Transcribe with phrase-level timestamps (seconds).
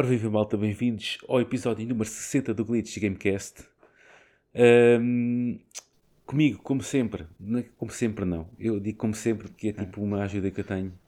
[0.00, 3.64] Ora, viva malta, bem-vindos ao episódio número 60 do Glitch Gamecast.
[4.54, 5.58] Ahm,
[6.24, 7.26] comigo, como sempre,
[7.58, 10.64] é como sempre não, eu digo como sempre porque é tipo uma ajuda que eu
[10.64, 10.98] tenho.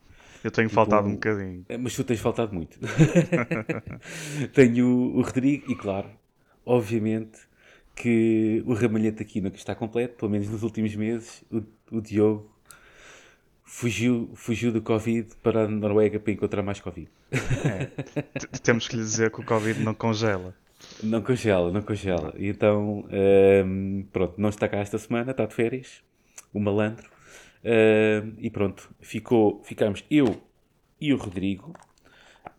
[0.45, 1.64] Eu tenho Tipo, faltado um bocadinho.
[1.71, 2.79] É, Mas tu tens faltado muito.
[4.53, 6.11] tenho o, o Rodrigo e, claro,
[6.67, 7.40] obviamente
[7.96, 11.63] que o ramalhete aqui nunca está completo, pelo menos nos últimos meses, o,
[11.96, 12.52] o Diogo
[13.72, 17.08] fugiu, fugiu do Covid para a Noruega para encontrar mais Covid.
[17.30, 20.54] T- Temos que lhe dizer que o Covid não congela.
[21.03, 22.35] Não congela, não congela.
[22.36, 26.03] E Então, ehm, pronto, não está cá esta semana, está de férias,
[26.53, 27.08] o malandro.
[27.64, 30.43] Ehm, e pronto, ficou, ficámos eu
[31.00, 31.72] e o Rodrigo.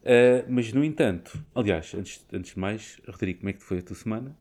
[0.04, 3.82] Eh, mas, no entanto, aliás, antes, antes de mais, Rodrigo, como é que foi a
[3.84, 4.36] tua semana?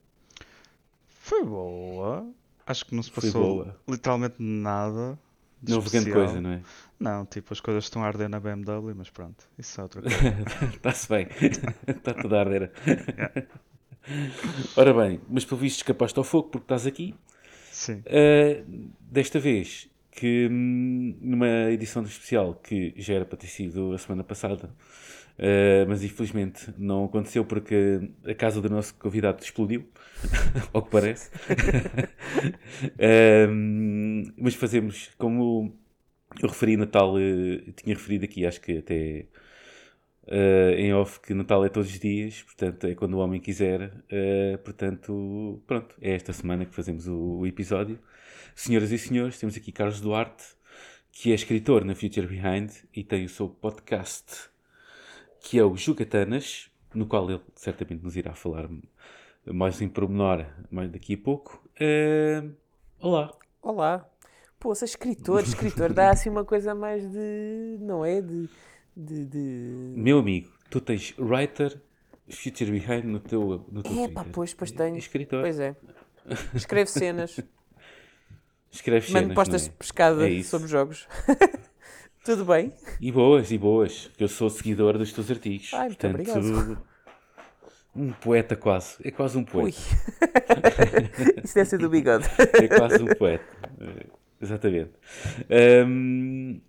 [1.20, 2.26] Foi boa.
[2.66, 5.18] Acho que não se passou literalmente nada.
[5.68, 6.62] Não houve grande coisa, não é?
[6.98, 10.18] Não, tipo, as coisas estão a arder na BMW, mas pronto, isso é outra coisa.
[10.74, 11.28] Está-se bem.
[11.86, 12.72] Está tudo a arder.
[14.76, 17.14] Ora bem, mas pelo visto escapaste ao fogo porque estás aqui.
[17.70, 18.02] Sim.
[18.06, 23.98] Uh, desta vez, que hum, numa edição especial que já era para ter sido a
[23.98, 24.70] semana passada,
[25.38, 29.86] uh, mas infelizmente não aconteceu porque a casa do nosso convidado explodiu,
[30.72, 31.30] ao que parece.
[33.48, 35.76] Um, mas fazemos, como
[36.40, 39.26] eu referi Natal, uh, tinha referido aqui, acho que até
[40.28, 43.82] uh, em off, que Natal é todos os dias, portanto é quando o homem quiser.
[43.82, 47.98] uh, portanto, pronto, é esta semana que fazemos o, o episódio.
[48.54, 50.44] Senhoras e senhores, temos aqui Carlos Duarte,
[51.10, 54.50] que é escritor na Future Behind e tem o seu podcast,
[55.42, 58.68] que é o Jugatanas, no qual ele certamente nos irá falar
[59.44, 61.62] mais em pormenor mais daqui a pouco.
[61.80, 62.54] Uh,
[63.00, 63.34] olá.
[63.60, 64.08] Olá.
[64.58, 67.78] Pô, ser escritor, escritor dá assim uma coisa mais de.
[67.80, 68.20] Não é?
[68.20, 68.48] De.
[68.96, 69.94] de, de...
[69.96, 71.80] Meu amigo, tu tens writer
[72.28, 74.96] Future Behind no teu, no teu É pá, pois, pois tenho.
[74.96, 75.42] Escritor.
[75.42, 75.74] Pois é.
[76.54, 77.40] Escreve cenas,
[78.70, 79.78] Escreve mando cenas, postas não de é?
[79.78, 81.08] pescada É sobre jogos.
[82.24, 82.72] Tudo bem?
[83.00, 84.08] E boas, e boas.
[84.16, 85.70] que Eu sou seguidor dos teus artigos.
[85.74, 86.82] Ai, muito Portanto, obrigado.
[87.96, 88.96] um poeta quase.
[89.04, 89.66] É quase um poeta.
[89.66, 89.74] Ui.
[91.44, 92.24] Isso deve ser do bigode.
[92.38, 93.44] É quase um poeta.
[93.80, 94.06] Eh,
[94.40, 94.92] Exatamente.
[95.50, 96.60] Ahm,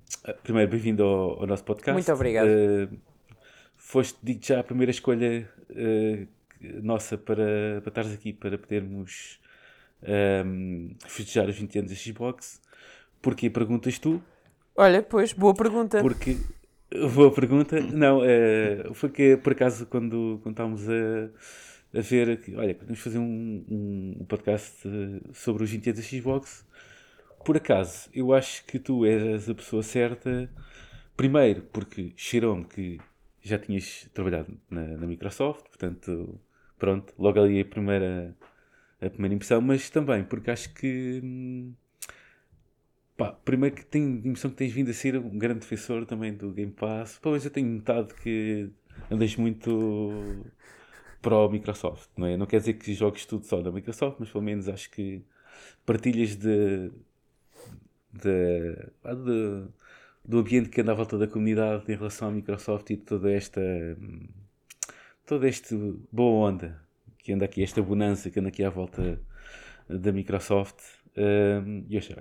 [0.43, 1.93] primeiro, bem-vindo ao, ao nosso podcast.
[1.93, 2.47] Muito obrigado.
[2.47, 2.87] Eh,
[3.77, 6.27] foste, digo já, a primeira escolha eh,
[6.81, 9.39] nossa para, para estares aqui, para podermos
[10.03, 12.59] ahm, festejar os 20 anos da Xbox.
[13.21, 14.21] Porquê perguntas tu?
[14.75, 16.01] Olha, pois, boa pergunta.
[16.01, 16.37] Porque.
[17.15, 17.79] Boa pergunta.
[17.79, 22.41] Não, eh, foi que por acaso quando, quando estávamos a, a ver.
[22.41, 26.65] que, Olha, podemos fazer um, um- podcast eh, sobre os 20 anos da Xbox.
[27.45, 30.49] Por acaso, eu acho que tu eras a pessoa certa.
[31.15, 32.99] Primeiro, porque cheirou-me que
[33.41, 36.39] já tinhas trabalhado na, na Microsoft, portanto,
[36.79, 38.35] pronto, logo ali a primeira,
[39.01, 41.21] a primeira impressão, mas também porque acho que.
[41.23, 41.73] hum,
[43.17, 46.33] Pá, primeiro que tenho a impressão que tens vindo a ser um grande defensor também
[46.33, 47.19] do Game Pass.
[47.19, 48.69] Pá, mas eu tenho notado que
[49.11, 50.45] andas muito
[51.21, 52.37] para o Microsoft, não é?
[52.37, 55.23] Não quer dizer que jogues tudo só da Microsoft, mas pelo menos acho que
[55.85, 56.91] partilhas de,
[58.11, 59.67] de, de-
[60.25, 63.61] do ambiente que anda à volta da comunidade em relação à Microsoft e toda esta
[65.25, 65.75] toda esta
[66.11, 66.81] boa onda
[67.19, 69.19] que anda aqui, esta bonança que anda aqui à volta
[69.89, 70.75] da Microsoft.
[71.15, 72.15] E eu achei,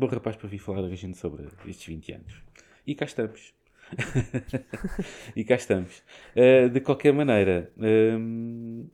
[0.00, 2.42] bom rapaz para vir falar a gente sobre estes 20 anos.
[2.86, 3.52] E cá estamos.
[5.36, 6.02] e cá estamos.
[6.34, 8.86] Uh, de qualquer maneira, hum,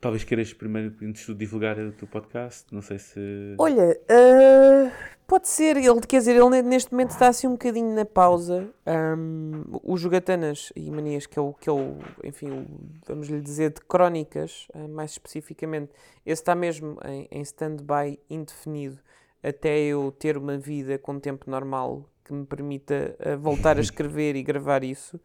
[0.00, 2.64] talvez queiras primeiro, antes de divulgar o teu podcast.
[2.72, 3.20] Não sei se.
[3.58, 4.90] Olha, ah,
[5.26, 8.70] pode ser, ele, quer dizer, ele ne- neste momento está assim um bocadinho na pausa.
[8.86, 12.66] Ahm, o Jogatanas e Manias, que é o, que é o enfim,
[13.06, 15.92] vamos lhe dizer, de crónicas, ah, mais especificamente,
[16.24, 18.98] esse está mesmo em, em stand-by indefinido
[19.44, 24.36] até eu ter uma vida com tempo normal que me permita ah, voltar a escrever
[24.36, 25.20] e gravar isso.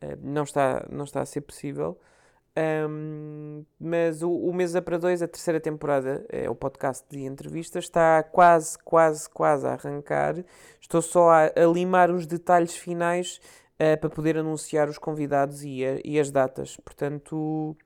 [0.00, 1.98] Ah, não, está, não está a ser possível.
[2.88, 7.84] Um, mas o, o Mesa para Dois, a terceira temporada, é o podcast de entrevistas,
[7.84, 10.44] está quase, quase, quase a arrancar.
[10.80, 13.40] Estou só a, a limar os detalhes finais
[13.78, 16.76] eh, para poder anunciar os convidados e, a- e as datas.
[16.78, 17.76] Portanto,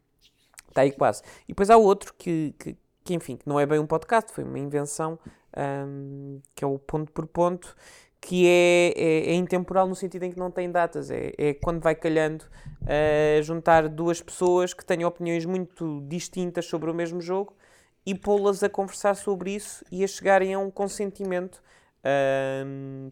[0.69, 1.23] está aí quase.
[1.45, 4.45] E depois há outro que, que, que, enfim, que não é bem um podcast, foi
[4.45, 5.19] uma invenção,
[5.57, 7.77] um, que é o Ponto por Ponto,
[8.21, 11.11] que é, é, é intemporal no sentido em que não tem datas.
[11.11, 12.45] É, é quando vai calhando
[12.87, 17.55] a juntar duas pessoas que têm opiniões muito distintas sobre o mesmo jogo
[18.07, 21.63] e pô-las a conversar sobre isso e a chegarem a um consentimento,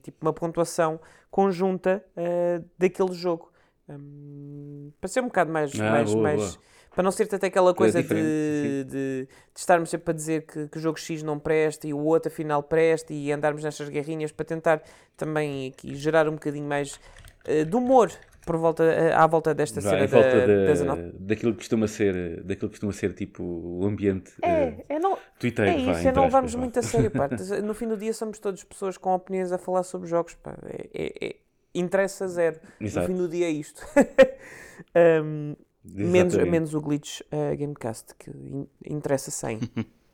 [0.03, 1.01] tipo uma pontuação
[1.31, 3.51] conjunta ah, daquele jogo.
[3.89, 5.73] Hum, para ser um bocado mais.
[5.79, 6.65] Ah, mais, boa, mais boa.
[6.95, 8.85] Para não ser tanto aquela coisa de, diferente, de,
[9.25, 12.31] de estarmos sempre a dizer que, que o jogo X não presta e o outro
[12.33, 14.83] afinal presta e andarmos nestas guerrinhas para tentar
[15.17, 16.99] também aqui gerar um bocadinho mais
[17.45, 18.11] eh, de humor
[18.45, 22.75] por volta, eh, à volta desta cena da, da- daquilo que costuma ser, daquilo que
[22.75, 26.55] costuma ser tipo o ambiente É, eh, é, não, twitteiro, é isso, é não levarmos
[26.57, 27.29] muito a sério, pá.
[27.63, 30.57] No fim do dia somos todas pessoas com opiniões a falar sobre jogos, pá.
[30.65, 31.37] É, é- é-
[31.75, 32.59] interessa zero.
[32.81, 33.09] Exato.
[33.09, 33.81] No fim do dia é isto.
[34.95, 36.51] Menos, Exatamente.
[36.51, 39.59] menos o glitch uh, Gamecast, que in- interessa 100.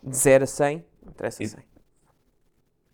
[0.02, 1.60] De 0 a 100, interessa E- 100.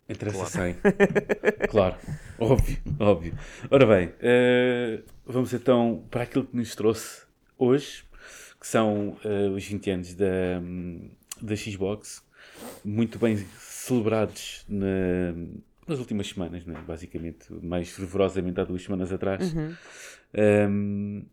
[0.09, 0.75] Interessa 100.
[1.69, 1.95] claro,
[2.39, 3.37] óbvio, óbvio.
[3.71, 7.23] Ora bem, eh, vamos então para aquilo que nos trouxe
[7.57, 8.03] hoje,
[8.59, 10.25] que são eh, os 20 anos da,
[11.41, 12.23] da Xbox,
[12.83, 15.33] muito bem celebrados na-
[15.87, 16.75] nas últimas semanas, né?
[16.87, 19.53] basicamente, mais fervorosamente há duas semanas atrás.
[19.53, 19.75] Uhum.
[20.35, 21.25] Um,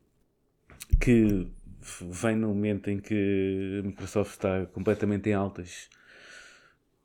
[1.00, 1.46] que
[2.00, 5.88] vem no momento em que a Microsoft está completamente em altas,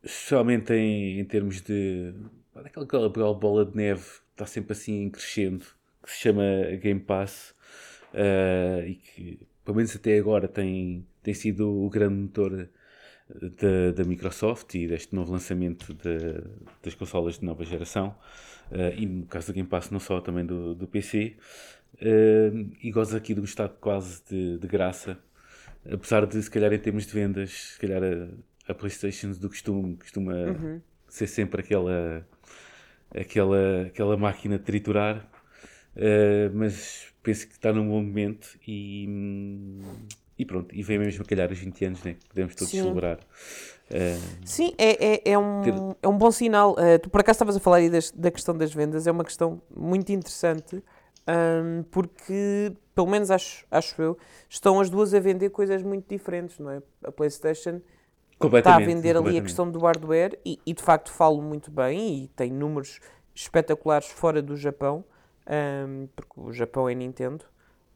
[0.02, 2.14] especialmente em, em termos de
[2.54, 5.64] aquela, aquela aquela bola de neve que está sempre assim crescendo,
[6.02, 6.42] que se chama
[6.80, 7.54] Game Pass,
[8.12, 12.68] uh, e que pelo menos até agora tem, tem sido o grande motor
[13.28, 16.48] da, da Microsoft e deste novo lançamento da-
[16.82, 18.14] das consolas de nova geração
[18.70, 21.36] eh, e no caso do Game Pass não só também do, do PC
[22.00, 22.50] eh,
[22.82, 25.18] e goza aqui de gostar quase de, de graça
[25.90, 29.96] apesar de se calhar em termos de vendas se calhar a, a Playstation do costume
[29.96, 30.80] costuma Uhum.
[31.08, 32.26] ser sempre aquela
[33.14, 35.28] aquela, aquela máquina de triturar
[35.96, 39.08] eh, mas penso que está num bom momento e,
[40.38, 42.14] e pronto, e vem mesmo a calhar os 20 anos, né?
[42.14, 42.82] que podemos todos Sim.
[42.82, 43.18] celebrar.
[43.90, 46.72] Eh, Sim, é, é, é, um, Ter- é um bom sinal.
[46.72, 49.24] Uh, tu por acaso estavas a falar aí das- da questão das vendas, é uma
[49.24, 50.82] questão muito interessante,
[51.28, 54.18] um, porque, pelo menos acho, acho eu,
[54.48, 56.82] estão as duas a vender coisas muito diferentes, não é?
[57.04, 57.80] A PlayStation
[58.58, 62.24] está a vender ali a questão do hardware e, e, de facto falo muito bem
[62.24, 63.00] e tem números
[63.34, 65.04] espetaculares fora do Japão,
[65.46, 67.44] ahm, porque o Japão é Nintendo.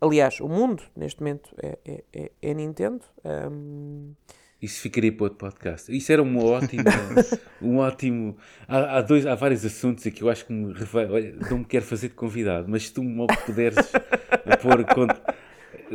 [0.01, 3.05] Aliás, o mundo neste momento é, é, é, é Nintendo.
[3.25, 4.13] ahm,
[4.61, 5.95] Isso ficaria para outro podcast.
[5.95, 6.85] Isso era um ótimo.
[7.63, 8.37] um ótimo.
[8.69, 10.75] Há, há dois, há vários assuntos aqui que eu acho que me.
[10.95, 13.77] Olha, não me quero fazer de convidado, mas se tu me puderes
[14.63, 14.85] pôr.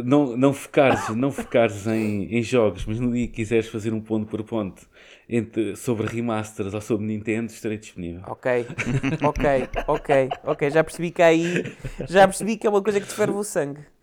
[0.03, 4.01] Não, não focares, não focares em, em jogos, mas no dia que quiseres fazer um
[4.01, 4.85] ponto por ponto
[5.29, 8.21] entre, sobre remasters ou sobre Nintendo, estarei disponível.
[8.27, 8.65] ok,
[9.23, 10.69] ok, ok, ok.
[10.71, 11.75] Já percebi que aí.
[12.09, 13.94] Já percebi que é uma coisa que te ferve o sangue.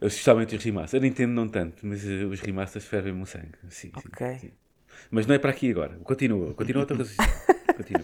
[0.00, 1.02] Eu, Especialmente os remasters.
[1.02, 3.52] A Nintendo não tanto, mas eh, os remasters fervem-me o sangue.
[3.70, 4.38] Sim, sim, Ok.
[4.40, 4.50] sim.
[5.10, 5.96] Mas não é para aqui agora.
[6.04, 6.98] Continua, continua a tua.
[7.78, 8.02] Continua.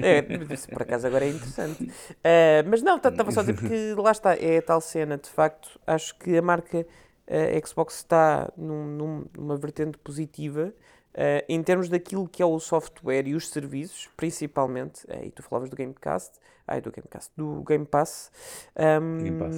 [0.00, 1.90] É, isso por acaso agora é interessante.
[2.22, 5.28] Ah, mas não, estava só a dizer porque lá está, é a tal cena, de
[5.28, 6.86] facto, acho que a marca
[7.26, 10.72] ah, Xbox está num- num- numa vertente positiva
[11.14, 15.68] ah, em termos daquilo que é o software e os serviços, principalmente, e tu falavas
[15.68, 16.34] do Gamecast,
[16.64, 18.30] ai, do Gamecast, do Game Pass,
[18.76, 19.56] ahm, Game Pass.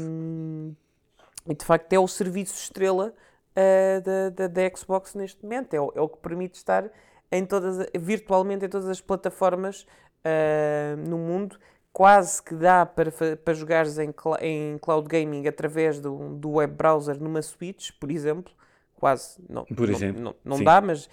[1.49, 3.13] E de facto é o serviço estrela
[3.57, 6.89] ah, da, da, da Xbox neste momento, é o, é o que permite estar
[7.33, 9.87] em todas, virtualmente em todas as plataformas
[10.25, 11.59] ah, no mundo.
[11.93, 17.23] Quase que dá para, para jogares em, em cloud gaming através do, do web browser
[17.23, 18.53] numa Switch, por exemplo.
[18.97, 20.65] Quase, não, Por não- exemplo, não, não sim.
[20.65, 21.09] dá, mas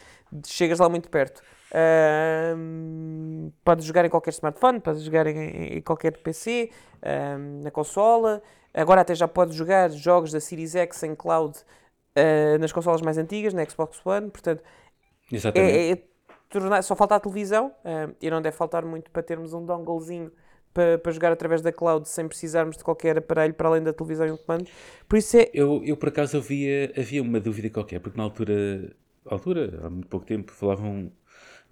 [0.45, 1.43] chegas lá muito perto.
[1.73, 6.69] Ahm, podes jogar em qualquer smartphone, podes jogar em, em qualquer PC,
[7.63, 8.41] na consola.
[8.73, 11.57] Agora até já podes jogar jogos da Series X em cloud
[12.15, 14.29] ah, nas consolas mais antigas, na Xbox One.
[14.29, 14.63] Portanto,
[15.31, 15.77] Exatamente.
[15.77, 16.03] é, é
[16.49, 20.31] tornar- só falta a televisão ah, e não deve faltar muito para termos um donglezinho
[20.73, 24.25] para, para jogar através da cloud sem precisarmos de qualquer aparelho para além da televisão
[24.27, 24.67] e um comando.
[25.07, 25.49] Por isso é.
[25.53, 30.07] Eu, eu por acaso havia, havia uma dúvida qualquer, porque na altura, altura, há muito
[30.07, 31.11] pouco tempo, falavam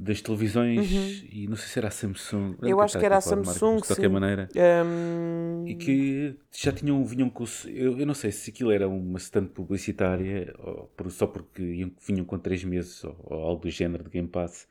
[0.01, 2.55] das televisões e não sei se era a Samsung.
[2.61, 2.69] Uhum.
[2.69, 4.47] Eu acho que era a Samsung, de qualquer maneira.
[4.55, 7.43] ahm, E que já tinham, vinham com.
[7.67, 10.53] Eu, eu não sei se aquilo era uma stand publicitária
[10.95, 14.27] por- só porque iam- vinham com 3 meses ou, ou algo do género de Game
[14.27, 14.67] Pass,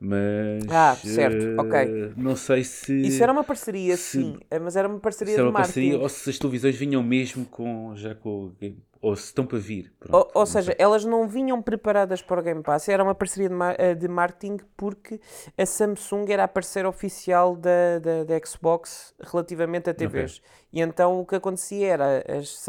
[0.00, 0.64] mas.
[0.68, 2.12] Ah, certo, eh, ok.
[2.16, 3.00] Não sei se.
[3.00, 5.58] Isso era uma parceria, se- sim, eh, mas era uma parceria se era de uma
[5.60, 5.80] marketing.
[5.90, 7.94] parceria ou se as televisões vinham mesmo com.
[7.94, 8.76] já com o Game.
[9.04, 9.92] Ou se estão para vir.
[10.00, 10.76] pronto, Ou, ou seja, sei.
[10.78, 15.20] elas não vinham preparadas para o Game Pass, era uma parceria de, de marketing porque
[15.58, 20.40] a Samsung era a parceira oficial da, da, da Xbox relativamente a TVs.
[20.72, 22.66] E então o que acontecia era as,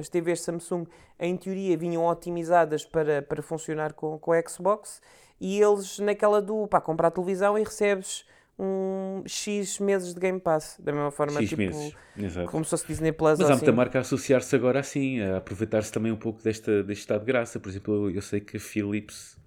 [0.00, 0.86] as TVs Samsung,
[1.20, 5.02] em teoria, vinham otimizadas para, para funcionar com, com a Xbox
[5.38, 8.24] e eles naquela do pá, comprar televisão e recebes
[8.58, 10.78] um X meses de Game Pass.
[10.82, 11.94] Da mesma forma, X tipo, meses.
[12.16, 12.50] Exato.
[12.50, 13.64] como se fosse Disney Plus Mas há assim.
[13.64, 17.26] muita marca a associar-se agora assim, a aproveitar-se também um pouco desta, deste estado de
[17.26, 17.60] graça.
[17.60, 19.38] Por exemplo, eu, eu sei que a Philips,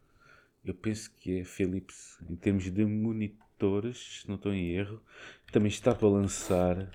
[0.64, 5.02] eu penso que é a Philips, em termos de monitores, se não estou em erro,
[5.52, 6.90] também está para lançar.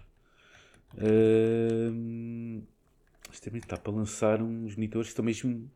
[3.32, 5.70] isto também está para lançar uns monitores que estão mesmo.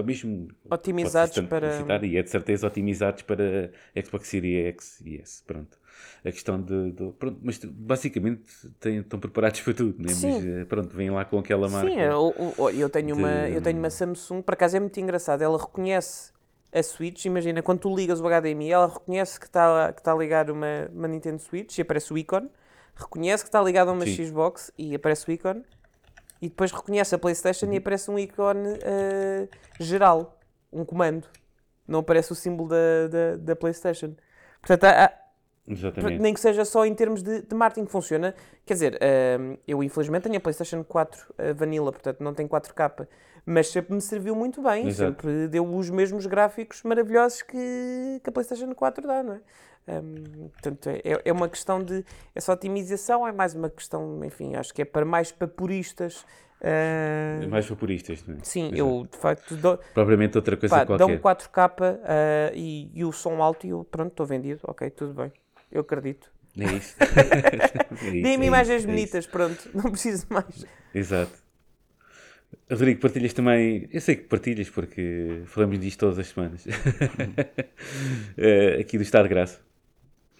[0.00, 3.70] Estão mesmo Otimizados para- citar, E é de certeza otimizados para
[4.04, 5.42] Xbox Series X e S.
[5.44, 5.78] Pronto.
[6.24, 6.92] A questão de.
[6.92, 8.42] de- pronto, mas basicamente
[8.78, 10.08] têm- estão preparados para tudo, né?
[10.08, 10.32] Sim.
[10.32, 11.90] mas eh, pronto, vêm lá com aquela marca.
[11.90, 14.98] Sim, eu, eu- eu tenho uma, de- eu tenho uma Samsung, por acaso é muito
[15.00, 16.32] engraçado, ela reconhece
[16.72, 20.88] a Switch, imagina, quando tu ligas o HDMI, ela reconhece que está que tá uma,
[20.92, 22.48] uma Nintendo Switch e aparece o ícone,
[22.94, 24.26] reconhece que está ligado a uma Sim.
[24.26, 25.62] Xbox e aparece o ícone,
[26.40, 27.72] e depois reconhece a Playstation Uhum.
[27.74, 29.48] e aparece um ícone eh,
[29.80, 30.38] geral,
[30.72, 31.26] um comando,
[31.86, 34.14] não aparece o símbolo da, da, da Playstation.
[34.60, 35.12] Portanto, há-
[35.66, 36.20] Exatamente.
[36.20, 38.34] nem que seja só em termos de, de marketing funciona.
[38.64, 38.98] Quer dizer,
[39.38, 43.06] hum, eu infelizmente tenho a PlayStation 4 uh, Vanilla, portanto não tem 4K,
[43.44, 45.10] mas sempre me serviu muito bem, Exato.
[45.22, 49.40] sempre deu os mesmos gráficos maravilhosos que, que a PlayStation 4 dá, não é?
[49.88, 52.04] Hum, portanto, é, é uma questão de.
[52.34, 56.26] Essa otimização é mais uma questão, enfim, acho que é para mais para puristas.
[56.60, 58.38] uh, Mais vaporistas, não é?
[58.42, 58.76] sim, Exato.
[58.76, 61.48] eu de facto dou, Propriamente outra coisa pá, dão qualquer.
[61.48, 61.98] 4K uh,
[62.54, 65.32] e, e o som alto e eu, pronto, estou vendido, ok, tudo bem,
[65.72, 66.30] eu acredito.
[66.58, 66.96] É isso.
[68.00, 70.66] É Deem-me é imagens isso, é bonitas, pronto, não preciso mais.
[70.94, 71.32] Exato.
[72.70, 73.88] Rodrigo, partilhas também.
[73.92, 76.64] Eu sei que partilhas porque falamos disto todas as semanas.
[78.36, 79.58] Eh, aqui do Estado de Graça.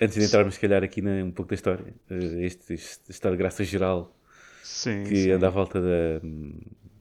[0.00, 3.64] Antes de entrarmos, se calhar, aqui na, um pouco da história, eh, este, este Graça
[3.64, 4.14] geral
[4.62, 5.33] Sim, que sim.
[5.33, 6.21] anda à volta da,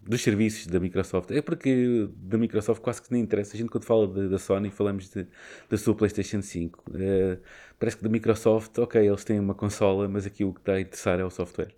[0.04, 1.32] dos serviços da Microsoft.
[1.32, 3.56] É porque da Microsoft quase que nem interessa.
[3.56, 5.28] A gente, quando fala de- da Sony, falamos de-
[5.70, 6.84] da sua PlayStation 5.
[6.96, 7.40] Eh,
[7.80, 10.82] parece que da Microsoft, ok, eles têm uma consola, mas aqui o que está a
[10.82, 11.74] interessar é o software.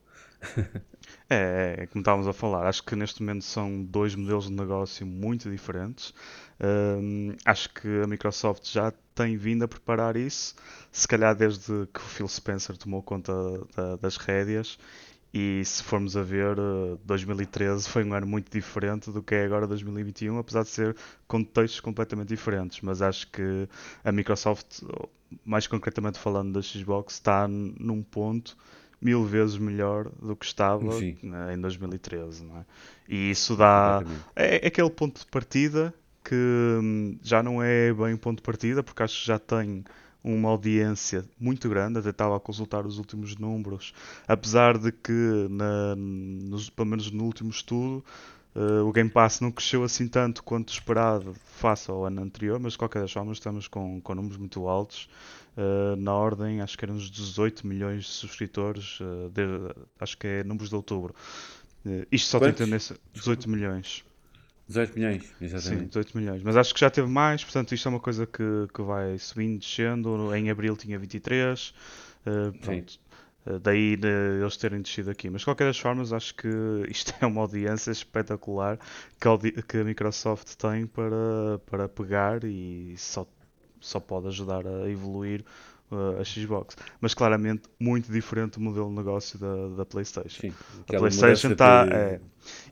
[1.29, 5.05] É, é, como estávamos a falar, acho que neste momento são dois modelos de negócio
[5.05, 6.13] muito diferentes.
[6.61, 10.55] Hum, acho que a Microsoft já tem vindo a preparar isso,
[10.91, 13.33] se calhar desde que o Phil Spencer tomou conta
[13.75, 14.77] da- das rédeas.
[15.33, 19.45] E se formos a ver, eh, 2013 foi um ano muito diferente do que é
[19.45, 20.95] agora 2021, apesar de ser
[21.27, 22.81] contextos completamente diferentes.
[22.81, 23.69] Mas acho que
[24.03, 24.81] a Microsoft,
[25.45, 28.57] mais concretamente falando da Xbox, está num ponto
[29.01, 31.15] mil vezes melhor do que estava Sim.
[31.23, 32.65] né, em 2013, não é?
[33.07, 34.03] E isso dá
[34.35, 35.93] é, é aquele ponto de partida
[36.29, 39.83] que hum, já não é bem ponto de partida, porque acho que já tem
[40.23, 43.93] uma audiência muito grande, até estava a consultar os últimos números,
[44.27, 45.11] apesar de que,
[45.49, 48.03] na, nos- pelo menos no último estudo,
[48.55, 52.73] eh, o Game Pass não cresceu assim tanto quanto esperado face ao ano anterior, mas
[52.73, 55.09] de qualquer das formas estamos com, com números muito altos,
[55.57, 60.27] eh, na ordem, acho que eram uns 18 milhões de subscritores, eh, desde- acho que
[60.27, 61.13] é números de outubro.
[62.11, 62.41] Isto só Quantos?
[62.41, 64.03] tem tendência 18 milhões.
[64.69, 65.87] 18 milhões, Sim, exatamente.
[65.89, 66.43] 18 milhões.
[66.43, 69.59] Mas acho que já teve mais, portanto isto é uma coisa que, que vai subindo,
[69.59, 70.33] descendo.
[70.35, 71.73] Em abril tinha 23.
[72.25, 72.99] eh, pronto.
[73.45, 73.97] Eh, daí
[74.41, 75.29] eles terem descido aqui.
[75.29, 76.47] Mas de qualquer das formas, acho que
[76.89, 78.79] isto é uma audiência espetacular
[79.19, 83.27] que a, audi- que a Microsoft tem para, para pegar e só,
[83.79, 85.43] só pode ajudar a evoluir
[86.19, 86.75] a Xbox.
[87.01, 90.41] Mas claramente muito diferente do modelo de negócio da, da PlayStation.
[90.41, 90.53] Sim,
[90.87, 91.87] A PlayStation está.
[91.91, 92.19] é.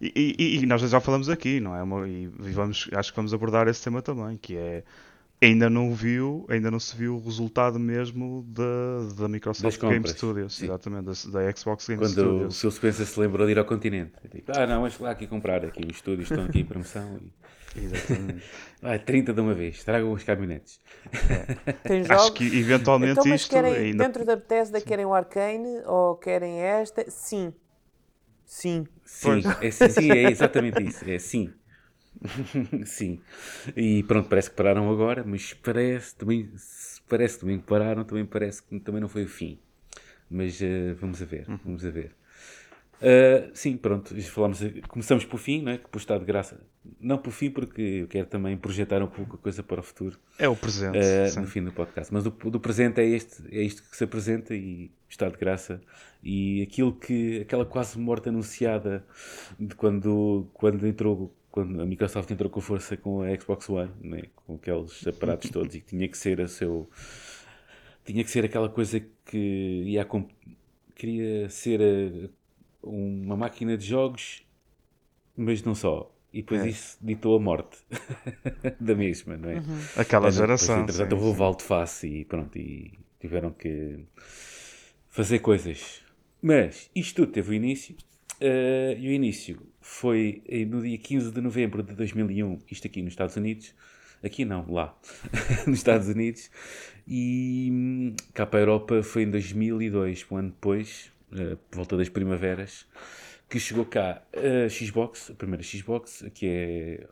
[0.01, 2.07] E, e- e nós já falamos aqui, não é?
[2.07, 4.83] E vamos, acho que vamos abordar esse tema também, que é
[5.41, 8.63] ainda não viu, ainda não se viu o resultado mesmo da,
[9.19, 10.65] da Microsoft Game Studios, sim.
[10.65, 12.61] exatamente, da, da Xbox Game Quando o Studios.
[12.61, 14.13] Phil Spencer se lembrou de ir ao continente.
[14.33, 15.63] Digo, ah, não, vamos lá aqui comprar.
[15.63, 17.19] Aqui os estúdios estão aqui em promoção.
[17.21, 17.31] E...
[17.77, 18.43] Exatamente.
[18.81, 20.79] Ah, 30 de uma vez, tragam os caminhonetes.
[21.85, 22.23] Tem jogos.
[22.25, 24.03] acho que eventualmente então, mas isto querem, ainda.
[24.03, 27.09] dentro da Bethesda querem o Arcane ou querem esta?
[27.09, 27.53] Sim.
[28.45, 28.87] Sim.
[29.05, 31.09] Sim, é, sim, sim, é exatamente isso.
[31.09, 31.53] É sim.
[32.85, 33.21] sim.
[33.75, 36.49] E pronto, parece que pararam agora, mas parece também,
[37.07, 39.59] parece também que pararam, também parece que também não foi o fim.
[40.29, 42.15] Mas eh, vamos a ver, vamos a ver.
[43.01, 45.77] Ah, sim, pronto, já falámos, começamos por fim, não é?
[45.77, 46.59] Que por estado de graça.
[46.99, 50.17] Não por fim, porque eu quero também projetar um pouco a coisa para o futuro.
[50.39, 50.97] É o presente.
[50.97, 52.13] Uh, no fim do podcast.
[52.13, 55.81] Mas do, do presente é este, é isto que se apresenta e está de graça.
[56.23, 59.05] E aquilo que, aquela quase morte anunciada
[59.59, 64.23] de quando, quando entrou, quando a Microsoft entrou com força com a Xbox One, né?
[64.35, 66.89] com aqueles aparatos todos e que tinha que ser a seu,
[68.05, 70.07] tinha que ser aquela coisa que ia
[70.95, 72.29] queria ser a-
[72.89, 74.43] uma máquina de jogos,
[75.35, 76.13] mas não só.
[76.33, 76.69] E depois É.
[76.69, 77.77] isso ditou a morte
[78.79, 79.61] da mesma, não é?
[79.95, 80.75] Aquela É, não, geração.
[80.81, 82.57] Depois, entretanto, houve volte face e pronto.
[82.57, 83.99] E, tiveram que
[85.07, 86.01] fazer coisas.
[86.41, 87.95] Mas isto tudo teve o início.
[88.39, 93.13] Uh, e o início foi no dia 15 de novembro de 2001, isto aqui nos
[93.13, 93.73] Estados Unidos.
[94.23, 94.95] Aqui não, lá,
[95.65, 96.49] nos Estados Unidos.
[97.07, 101.97] E hum, cá para a Europa foi em 2002, um ano depois, uh, por volta
[101.97, 102.87] das primaveras,
[103.49, 107.07] que chegou cá a Xbox, a primeira Xbox, que é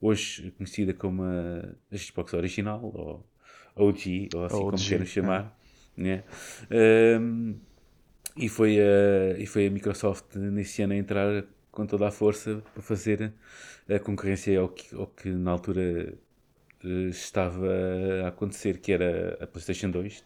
[0.00, 3.26] hoje conhecida como a, a Xbox original, ou
[3.76, 5.58] OG, ou assim OG, como queiram chamar.
[5.96, 6.02] É.
[6.02, 6.24] Né?
[7.20, 7.58] Um,
[8.36, 12.62] e, foi a, e foi a Microsoft nesse ano a entrar com toda a força
[12.72, 13.32] para fazer
[13.88, 16.14] a concorrência ao que, ao que na altura
[16.84, 17.68] eh, estava
[18.24, 20.24] a acontecer, que era a PlayStation 2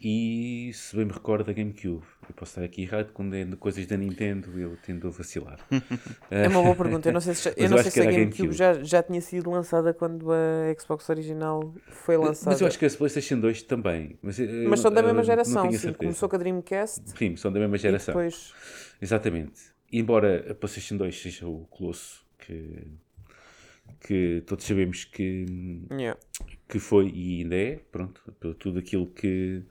[0.00, 2.04] e, se bem me recordo, a GameCube.
[2.28, 5.58] Eu posso estar aqui errado, quando é de coisas da Nintendo eu tendo a vacilar.
[6.30, 7.08] É uma boa pergunta.
[7.08, 9.50] Eu não sei se, eu não sei se a GameCube, GameCube, Já, já tinha sido
[9.50, 12.50] lançada quando a Xbox original foi lançada.
[12.50, 14.18] Mas eu acho que a PlayStation 2 também.
[14.22, 14.38] Mas,
[14.68, 15.92] mas são da mesma geração, sim.
[15.92, 17.02] Começou com a Dreamcast.
[17.16, 18.14] Sim, são da mesma geração.
[18.14, 18.52] depois...
[19.00, 19.60] Exatamente.
[19.92, 22.86] Embora a PlayStation 2 seja o colosso que
[24.00, 25.46] que todos sabemos que,
[25.90, 26.18] yeah.
[26.68, 29.62] Que foi e ainda é, pronto, por tudo aquilo que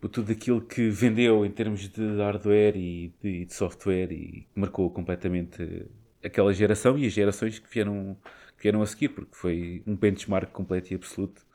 [0.00, 4.90] por tudo aquilo que vendeu em termos de hardware e de, de software e marcou
[4.90, 5.86] completamente
[6.24, 8.16] aquela geração e as gerações que vieram,
[8.56, 11.46] que vieram a seguir, porque foi um benchmark completo e absoluto,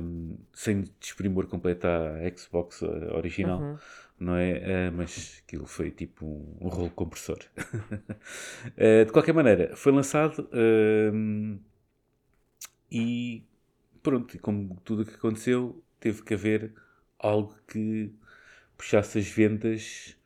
[0.00, 3.60] um, sem desprimor completo à Xbox original.
[3.60, 3.76] Uhum
[4.18, 4.88] não é?
[4.88, 7.38] Uh, mas aquilo foi tipo um, um rolo compressor.
[7.58, 11.58] uh, de qualquer maneira, foi lançado uh,
[12.90, 13.42] e
[14.02, 16.72] pronto, e como tudo o que aconteceu, teve que haver
[17.18, 18.10] algo que
[18.76, 20.16] puxasse as vendas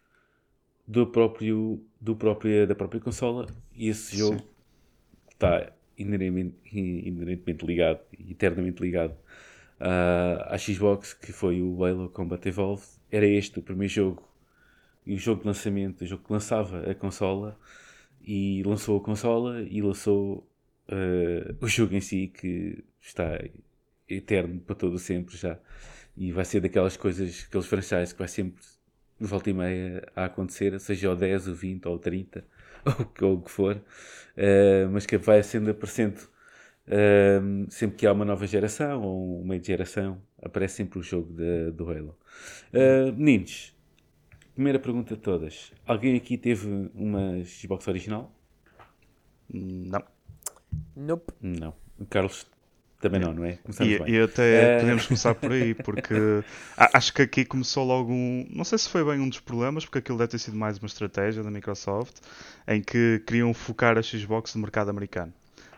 [0.87, 4.47] do próprio, do próprio, da própria consola e esse jogo Sim.
[5.31, 9.17] está inerentemente, inerentemente ligado, eternamente ligado
[9.79, 14.28] à Xbox, que foi o Halo Combat Evolved era este o primeiro jogo
[15.06, 17.58] e o jogo de lançamento, o jogo que lançava a consola
[18.23, 20.47] e lançou a consola e lançou
[20.91, 23.39] uh, o jogo em si que está
[24.09, 25.59] eterno para todo sempre já
[26.17, 28.63] e vai ser daquelas coisas, aqueles franchises que vai sempre
[29.19, 32.45] volta e meia a acontecer, seja o 10, o 20 ou o 30
[33.23, 36.19] ou o que for, uh, mas que vai sendo aparecendo
[36.87, 41.71] uh, sempre que há uma nova geração ou uma geração aparece sempre o jogo de,
[41.73, 42.19] do Halo.
[42.73, 43.76] Uh, meninos,
[44.55, 45.73] primeira pergunta de todas.
[45.87, 48.35] Alguém aqui teve uma Xbox original?
[49.53, 50.20] Não.
[50.97, 51.33] Nope.
[51.41, 51.75] Não.
[52.09, 52.47] Carlos
[53.00, 53.54] também não, não é?
[53.54, 54.15] Começamos e, bem.
[54.15, 54.80] e até uh...
[54.80, 56.15] podemos começar por aí, porque
[56.76, 58.47] acho que aqui começou logo um.
[58.50, 60.87] Não sei se foi bem um dos problemas, porque aquilo deve ter sido mais uma
[60.87, 62.17] estratégia da Microsoft,
[62.69, 65.33] em que queriam focar a Xbox no mercado americano.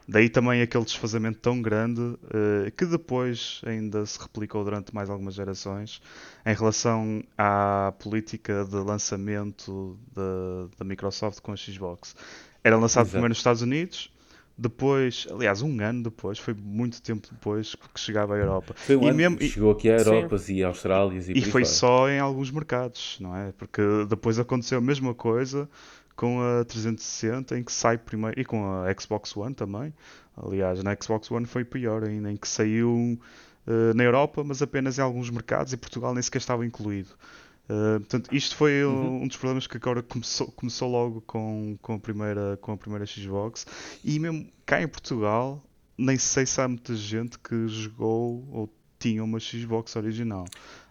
[0.09, 5.35] Daí também aquele desfazamento tão grande uh, que depois ainda se replicou durante mais algumas
[5.35, 6.02] gerações
[6.44, 9.96] em relação à política de lançamento
[10.76, 12.16] da Microsoft com a Xbox.
[12.64, 13.11] Era lançado Exato.
[13.11, 14.12] primeiro nos Estados Unidos,
[14.56, 18.74] depois, aliás, um ano depois, foi muito tempo depois que chegava à Europa.
[18.76, 21.74] Foi um e ano mesmo, chegou aqui à Europa e Austrália e, e foi fora.
[21.74, 23.52] só em alguns mercados, não é?
[23.52, 25.68] Porque depois aconteceu a mesma coisa
[26.14, 29.92] com a 360 em que sai primeiro e com a Xbox One também.
[30.36, 33.18] Aliás, na Xbox One foi pior ainda, em que saiu
[33.66, 37.10] uh, na Europa, mas apenas em alguns mercados e Portugal nem sequer estava incluído.
[37.64, 39.22] Uh, portanto, isto foi uhum.
[39.22, 43.07] um dos problemas que agora começou, começou logo com, com, a primeira, com a primeira
[43.07, 43.66] Xbox.
[44.05, 45.62] E mesmo cá em Portugal,
[45.96, 50.46] nem sei se há muita gente que jogou ou tinha uma Xbox original.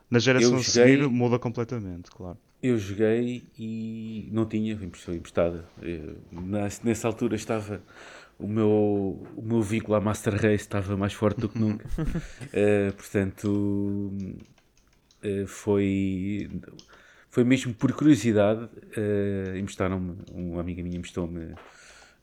[0.10, 2.38] Na geração a seguir muda completamente, claro.
[2.62, 5.66] Eu joguei e não tinha, foi emprestada.
[6.84, 7.82] Nessa altura estava
[8.38, 11.88] o meu, o meu vínculo à Master Race estava mais forte do que nunca.
[11.88, 14.12] uh, portanto,
[15.48, 16.50] foi,
[17.30, 18.66] foi mesmo por curiosidade.
[18.66, 21.56] Uh, emprestaram-me, uma amiga minha emprestou-me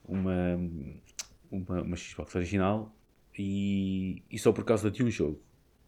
[0.05, 0.59] uma,
[1.51, 2.95] uma, uma Xbox original
[3.39, 5.41] e, e só por causa de um jogo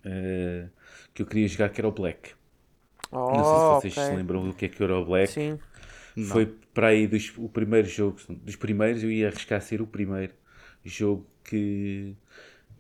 [0.05, 0.71] uh,
[1.13, 2.33] que eu queria jogar, que era o Black.
[3.11, 4.05] Oh, não sei se vocês okay.
[4.05, 5.33] se lembram do que é que era o Black.
[5.33, 5.59] Sim.
[6.29, 6.55] Foi não.
[6.73, 10.33] para aí dos, o primeiro jogo, dos primeiros, eu ia arriscar ser o primeiro
[10.85, 12.15] jogo que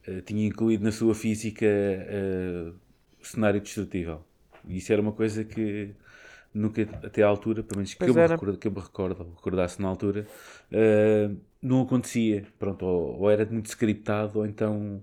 [0.07, 2.75] uh, tinha incluído na sua física uh,
[3.27, 4.25] cenário destrutível.
[4.67, 5.95] E isso era uma coisa que
[6.53, 9.35] nunca, até à altura, pelo menos que eu, me recordo, que eu me recordo, ou
[9.35, 10.27] recordasse na altura,
[10.73, 12.45] uh, não acontecia.
[12.59, 15.03] Pronto, ou, ou, era muito scriptado, ou então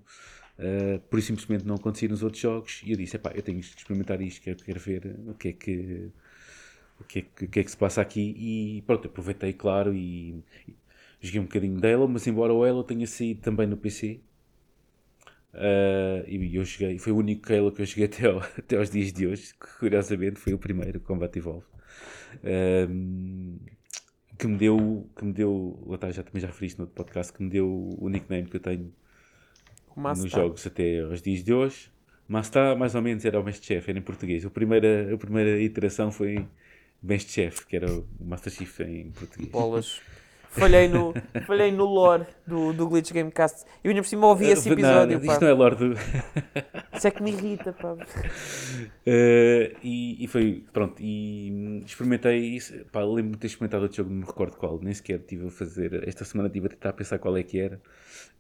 [0.58, 3.66] Uh, por isso simplesmente não acontecia nos outros jogos e eu disse, eu tenho que
[3.78, 6.12] experimentar isto, quero, quero ver o que é que
[7.00, 9.94] o que, é que, o que é que se passa aqui e pronto, aproveitei claro
[9.94, 10.76] e, e
[11.22, 14.20] joguei um bocadinho de Halo, mas embora o Halo tenha saído também no PC
[15.54, 18.90] Uh, e eu joguei, foi o único Halo que eu joguei até, ao, até aos
[18.90, 21.66] dias de hoje, que curiosamente foi o primeiro, Combat Evolve.
[22.44, 23.60] Uh,
[24.38, 27.42] que me deu, que me deu, lá já também já referiste no outro podcast, que
[27.42, 28.94] me deu o nickname que eu tenho
[29.96, 31.90] nos jogos até aos dias de hoje.
[32.28, 34.46] Master, mais ou menos, era o Mestre Chef, era em português.
[34.46, 36.46] A primeira, a primeira iteração foi
[37.02, 39.50] Mestre Chef, que era o Master Chief em português.
[39.50, 40.02] Bolas.
[40.50, 41.14] Falhei no,
[41.46, 43.66] falhei no lore do, do Glitch Gamecast.
[43.84, 45.20] Eu ainda por cima ouvi esse episódio.
[45.20, 45.94] Não, isto não é lore do.
[46.98, 47.94] Isso é que me irrita, pá.
[47.94, 47.98] Uh,
[49.84, 52.74] e, e, foi, pronto, e experimentei isso.
[52.92, 55.52] Pá, lembro-me de ter experimentado outro jogo, não me recordo qual, nem sequer estive a
[55.52, 56.08] fazer.
[56.08, 57.80] Esta semana estive a tentar pensar qual é que era,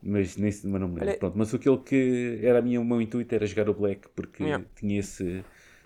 [0.01, 1.19] mas, nem, mas não me lembro.
[1.19, 4.43] Pronto, mas aquilo que era a minha, o meu intuito era jogar o Black, porque
[4.43, 4.65] yeah.
[4.75, 5.43] tinha, esse,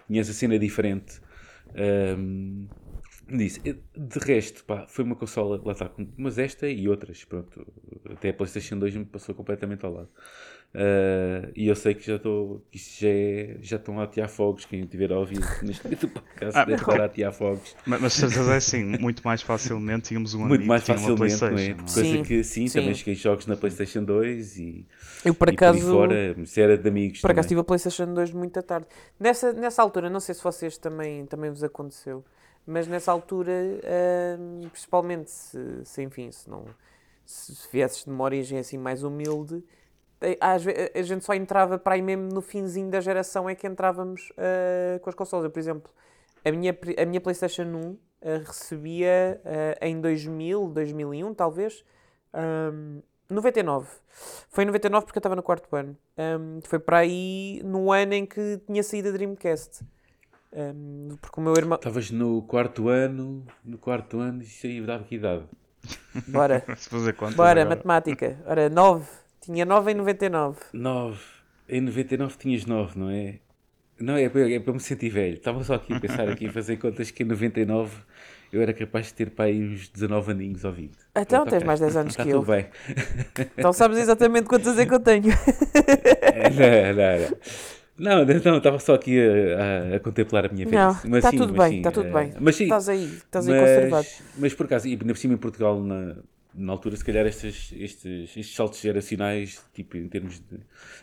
[0.07, 1.19] tinha essa cena diferente.
[1.75, 2.67] Um,
[3.27, 7.65] Disse, de resto, pá, foi uma consola, lá está, mas esta e outras, pronto,
[8.09, 10.09] até a PlayStation 2 me passou completamente ao lado.
[10.73, 14.63] Uh, e eu sei que já estou, isto já, é, já estão a atear fogos,
[14.63, 17.75] quem tiver a ouvir neste podcast ah, deve estar a atear fogos.
[17.85, 21.17] Mas, mas certeza é assim, muito mais facilmente tínhamos um muito amigo mais facilmente, uma
[21.17, 21.53] PlayStation.
[21.53, 21.73] Não é?
[21.73, 24.87] Coisa sim, que sim, sim, também cheguei jogos na PlayStation 2 e,
[25.25, 27.19] eu, por acaso, e por fora, se era de amigos.
[27.19, 28.87] Por acaso tive a PlayStation 2 muito tarde.
[29.19, 32.23] Nessa, nessa altura, não sei se vocês também, também vos aconteceu
[32.65, 33.51] mas nessa altura,
[34.71, 36.65] principalmente se, se, enfim, se não
[37.25, 39.63] se viesses de uma origem assim mais humilde,
[40.39, 43.65] às vezes, a gente só entrava para aí mesmo no finzinho da geração é que
[43.65, 45.45] entrávamos uh, com as consoles.
[45.45, 45.91] Eu, por exemplo,
[46.45, 47.97] a minha, a minha PlayStation 1 uh,
[48.45, 51.83] recebia uh, em 2000, 2001 talvez,
[52.33, 53.87] um, 99.
[54.49, 55.97] Foi em 99 porque eu estava no quarto ano.
[56.17, 59.83] Um, foi para aí no ano em que tinha saído a Dreamcast.
[60.53, 61.77] Um, porque o meu irmão.
[61.77, 65.43] Estavas no quarto ano, no quarto ano, isso aí dava que idade?
[66.27, 66.63] Bora.
[67.35, 67.65] Bora, agora.
[67.65, 68.37] matemática.
[68.45, 69.05] Ora, 9.
[69.41, 70.57] Tinha 9 em 99.
[70.73, 71.19] 9.
[71.69, 73.39] Em 99 tinhas 9, não é?
[73.99, 75.35] Não, é, é, é para me sentir velho.
[75.35, 77.95] Estava só aqui a pensar aqui, a fazer contas que em 99
[78.51, 80.91] eu era capaz de ter para aí uns 19 aninhos ou 20.
[81.15, 81.67] Então Pronto, tens okay.
[81.67, 82.39] mais 10 anos Está que eu.
[82.39, 82.65] tudo bem.
[83.57, 85.29] Então sabes exatamente quantos é que eu tenho.
[86.57, 87.37] não, não, não.
[87.97, 90.97] Não, não, estava só aqui a, a, a, contemplar a minha vida.
[91.05, 92.33] Não, está tudo bem, está tudo bem.
[92.39, 94.07] Mas sim, estás aí, estás aí conservado.
[94.37, 96.15] Mas por acaso, e por cima em Portugal, na,
[96.53, 100.59] na altura, se calhar estes, estes, estes saltos geracionais, tipo em termos de.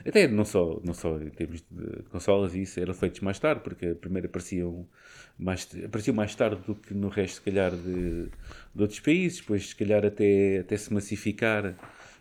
[0.06, 3.86] Até não só, não só em termos de consolas, isso eram feitos mais tarde, porque
[3.86, 4.86] a primeira apareciam
[5.38, 8.24] mais, apareciam mais tarde do que no resto, se calhar, de,
[8.74, 11.74] de outros países, depois, se calhar, até, até se massificar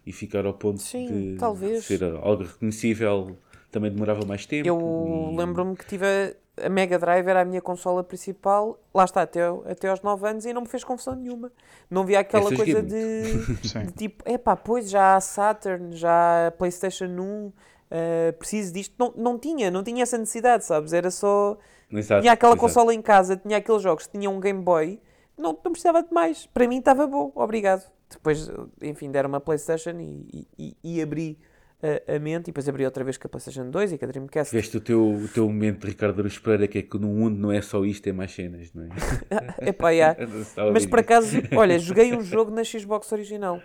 [0.05, 1.83] e ficar ao ponto Sim, de talvez.
[1.83, 3.37] ser algo reconhecível
[3.71, 4.67] também demorava mais tempo.
[4.67, 5.37] Eu e...
[5.37, 9.41] lembro-me que tive a, a, Mega Drive, era a minha consola principal, lá está, até,
[9.65, 11.51] até aos 9 anos e não me fez confusão nenhuma.
[11.89, 13.23] Não via aquela Essas coisa de,
[13.85, 17.53] de, tipo, epá, pois já há Saturn, já há PlayStation 1, uh,
[17.91, 18.95] eh, preciso disto.
[18.97, 20.93] Não, não tinha, não tinha essa necessidade, sabes?
[20.93, 21.57] Era só.
[21.91, 22.61] Exato, tinha aquela exato.
[22.61, 24.99] consola em casa, tinha aqueles jogos, tinha um Game Boy,
[25.37, 26.45] não, não precisava de mais.
[26.47, 27.89] Para mim estava bom, obrigado.
[28.09, 28.49] Depois,
[28.81, 31.37] enfim, deram uma PlayStation e, e, e abri
[31.81, 34.07] a, a mente e depois abri outra vez com a PlayStation 2 e com a
[34.07, 34.55] Dreamcast.
[34.55, 37.37] Veste o teu, o teu momento de Ricardo Aruz Pereira, que é que no mundo
[37.37, 38.89] não é só isto, tem mais cenas, não é?
[39.69, 40.17] Epá, yeah.
[40.73, 43.61] Mas por acaso, olha, joguei um jogo na Xbox original.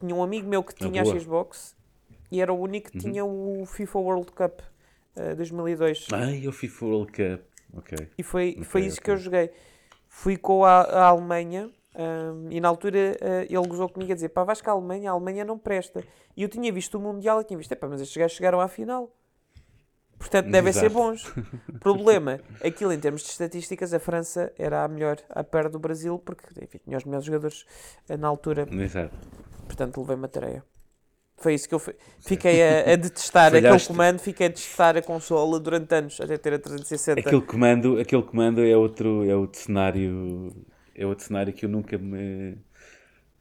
[0.00, 1.74] Tinha um amigo meu que ah, tinha ah, a Xbox
[2.30, 3.02] e era o único que uhum.
[3.02, 4.60] tinha o FIFA World Cup
[5.16, 6.08] uh, 2002.
[6.12, 7.40] Ai, o FIFA World Cup,
[7.74, 8.08] ok.
[8.18, 9.04] E foi, okay, foi isso okay.
[9.04, 9.50] que eu joguei.
[10.08, 14.30] Fui com a, a Alemanha um, e na altura uh, ele gozou comigo a dizer:
[14.30, 16.02] pá, vais com a Alemanha, a Alemanha não presta.
[16.36, 18.68] E eu tinha visto o Mundial e tinha visto: pá, mas estes gajos chegaram à
[18.68, 19.14] final.
[20.18, 20.86] Portanto, devem Exato.
[20.86, 21.34] ser bons.
[21.80, 26.18] Problema: aquilo em termos de estatísticas, a França era a melhor a perto do Brasil,
[26.18, 27.66] porque enfim, tinha os melhores jogadores
[28.08, 28.66] uh, na altura.
[28.70, 29.14] Exato.
[29.66, 30.64] Portanto, levei-me a tarefa.
[31.36, 31.82] Foi isso que eu
[32.20, 36.54] fiquei a, a detestar aquele comando, fiquei a detestar a consola durante anos, até ter
[36.54, 37.20] a 360.
[37.20, 40.54] Aquele comando, aquele comando é outro, é outro cenário
[41.02, 42.56] é outro cenário que eu nunca me.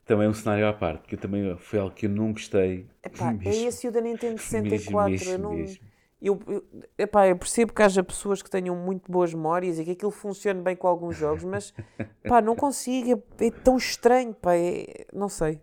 [0.06, 2.88] Também é um cenário à parte, que eu também foi algo que eu não gostei.
[3.04, 5.10] Epá, mesmo, é esse o da Nintendo 64.
[5.12, 5.92] Mesmo, eu, não, mesmo.
[6.22, 6.64] Eu, eu,
[7.00, 10.62] epá, eu percebo que haja pessoas que tenham muito boas memórias e que aquilo funcione
[10.62, 11.74] bem com alguns jogos, mas
[12.28, 15.60] pá, não consigo, é, é tão estranho, pá, é, não sei.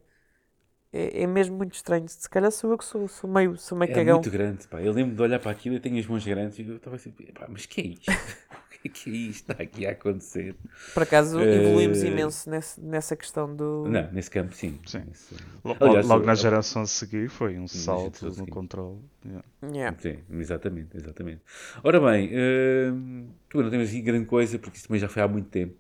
[0.92, 2.08] É, é, mesmo muito estranho.
[2.08, 4.12] Se calhar sou eu que sou, sou meio, sou meio é cagão.
[4.12, 4.80] É muito grande, pá.
[4.80, 7.10] Eu lembro de olhar para aquilo e tenho as mãos grandes e eu estava assim,
[7.10, 8.10] pá, mas que é isto?
[8.84, 10.56] o que é isto está aqui a acontecer?
[10.94, 12.06] Por acaso evoluímos uh...
[12.06, 13.84] imenso nesse, nessa questão do.
[13.86, 14.78] Não, nesse campo sim.
[14.86, 15.02] sim.
[15.06, 15.34] Nesse...
[15.78, 18.98] Aliás, logo, na geração a seguir foi um salto no controle.
[19.26, 19.44] Yeah.
[19.62, 19.98] Yeah.
[19.98, 21.42] Sim, exatamente, exatamente.
[21.84, 25.28] Ora bem, uh, tu não temos aqui grande coisa, porque isso também já foi há
[25.28, 25.74] muito tempo,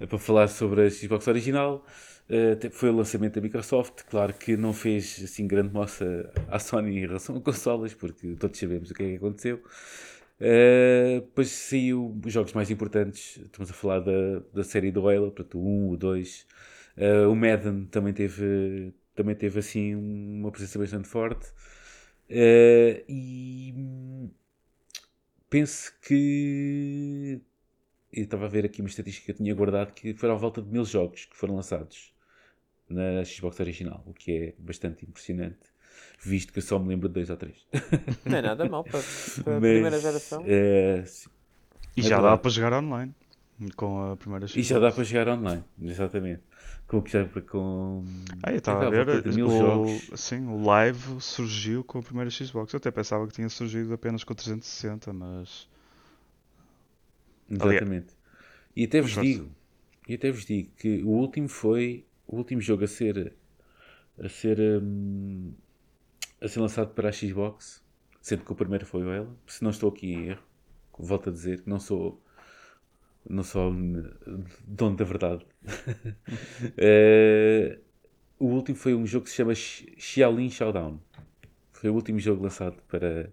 [0.00, 1.84] uh, para falar sobre a Xbox original.
[2.28, 6.98] Uh, foi o lançamento da Microsoft, claro que não fez assim grande moça à Sony
[6.98, 9.62] em relação a consolas, porque todos sabemos o que é que aconteceu.
[10.40, 15.30] Uh, depois saiu os jogos mais importantes, estamos a falar da, da série do Halo,
[15.30, 16.46] portanto, o 1, o 2.
[16.96, 21.46] Uh, o Madden também teve, também teve assim uma presença bastante forte.
[22.30, 23.74] Uh, e
[25.50, 27.40] penso que
[28.12, 30.62] eu estava a ver aqui uma estatística que eu tinha guardado que foram à volta
[30.62, 32.13] de mil jogos que foram lançados
[32.88, 35.72] na Xbox original, o que é bastante impressionante,
[36.22, 37.66] visto que eu só me lembro de dois ou três.
[38.24, 39.00] Não é nada mal para,
[39.42, 40.42] para a primeira geração.
[40.42, 41.30] Uh,
[41.96, 43.14] e já dá para jogar online
[43.76, 44.66] com a primeira Xbox.
[44.66, 46.42] E já dá para jogar online, exatamente.
[46.86, 48.04] Com o que já com.
[48.42, 49.26] Ah, eu estava a ver.
[49.32, 50.10] Mil o, jogos.
[50.16, 52.72] Sim, o live surgiu com a primeira Xbox.
[52.72, 55.66] Eu até pensava que tinha surgido apenas com 360, mas.
[57.50, 58.08] Exatamente.
[58.76, 59.50] E até vos digo,
[60.08, 63.34] e até vos digo que o último foi o último jogo a ser
[64.18, 65.52] a ser um,
[66.40, 67.84] a ser lançado para a Xbox,
[68.20, 69.36] sendo que o primeiro foi o ela.
[69.46, 70.42] Se não estou aqui em erro,
[70.98, 72.20] volto a dizer que não sou
[73.28, 73.72] não sou
[74.66, 75.46] dono da verdade.
[76.78, 77.80] uh,
[78.38, 81.00] o último foi um jogo que se chama Xiaolin Showdown.
[81.72, 83.32] Foi o último jogo lançado para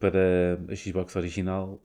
[0.00, 1.80] para a Xbox original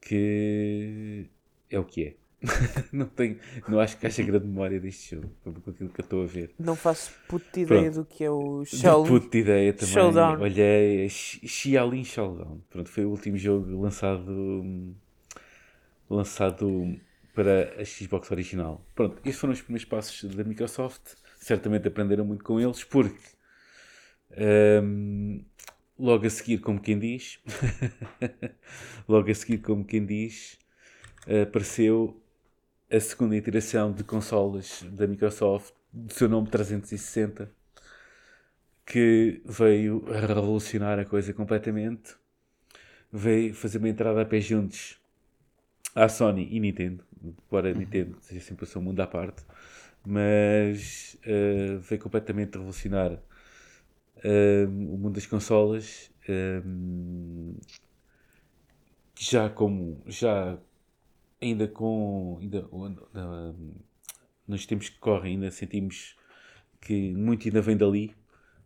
[0.00, 1.28] que
[1.70, 2.19] é o que é.
[2.92, 6.22] não, tenho, não acho que haja grande memória deste jogo, com aquilo que eu estou
[6.22, 6.54] a ver.
[6.58, 9.04] Não faço puta ideia do que é o Shell...
[9.04, 9.94] Puta ideia também.
[9.94, 10.40] Showdown.
[10.40, 12.60] Olhei, Xiaolin Showdown.
[12.70, 14.94] Pronto, foi o último jogo lançado
[16.08, 16.98] lançado
[17.34, 18.84] para a Xbox original.
[18.94, 21.14] Pronto, estes foram os primeiros passos da Microsoft.
[21.38, 23.16] Certamente aprenderam muito com eles, porque
[24.82, 25.42] um,
[25.98, 27.38] logo a seguir, como quem diz,
[29.08, 30.58] logo a seguir, como quem diz,
[31.42, 32.20] apareceu
[32.90, 37.48] a segunda iteração de consolas da Microsoft, do seu nome 360,
[38.84, 42.16] que veio revolucionar a coisa completamente.
[43.12, 45.00] Veio fazer uma entrada a pé juntos
[45.94, 49.44] à Sony e Nintendo, embora a Nintendo seja sempre o seu mundo à parte,
[50.04, 56.10] mas uh, veio completamente revolucionar uh, o mundo das consolas.
[56.28, 57.56] Uh,
[59.16, 60.58] já como já
[61.40, 63.74] ainda com ainda, uh,
[64.46, 66.16] nos tempos que correm ainda sentimos
[66.80, 68.14] que muito ainda vem dali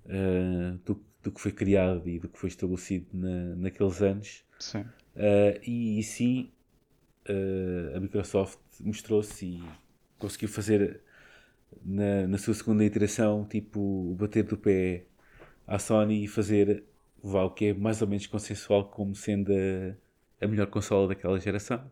[0.06, 4.80] uh, do, do, que foi criado e do que foi estabelecido na, naqueles anos sim.
[4.80, 6.50] Uh, e, e, sim
[7.28, 9.62] uh, a Microsoft mostrou-se e
[10.18, 11.00] conseguiu fazer
[11.84, 15.04] na, na sua segunda iteração, tipo, bater do pé
[15.66, 16.84] à Sony e fazer
[17.22, 21.38] vá, o que é mais ou menos consensual como sendo a, a melhor consola daquela
[21.40, 21.90] geração.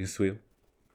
[0.00, 0.38] Penso eu.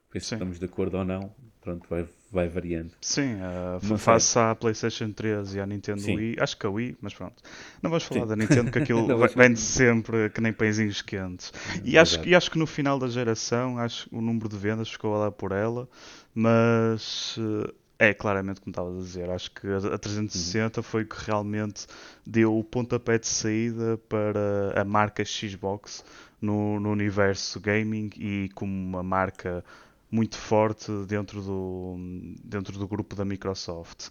[0.09, 1.31] Penso que estamos de acordo ou não.
[1.61, 2.91] Pronto, vai, vai variando.
[3.01, 6.15] Sim, uh, face à PlayStation 3 e à Nintendo Sim.
[6.15, 7.35] Wii, acho que a Wii, mas pronto.
[7.83, 8.27] Não vamos falar Sim.
[8.29, 9.05] da Nintendo, que aquilo
[9.37, 11.53] vende sempre que nem pãezinhos quentes.
[11.83, 15.15] E acho, e acho que no final da geração, acho o número de vendas ficou
[15.15, 15.87] lá por ela,
[16.33, 19.29] mas uh, é claramente como estavas a dizer.
[19.29, 20.83] Acho que a, a 360 uhum.
[20.83, 21.85] foi o que realmente
[22.25, 26.03] deu o pontapé de saída para a marca Xbox
[26.45, 29.63] no, no universo gaming e como uma marca
[30.09, 31.95] muito forte dentro do,
[32.43, 34.07] dentro do grupo da Microsoft.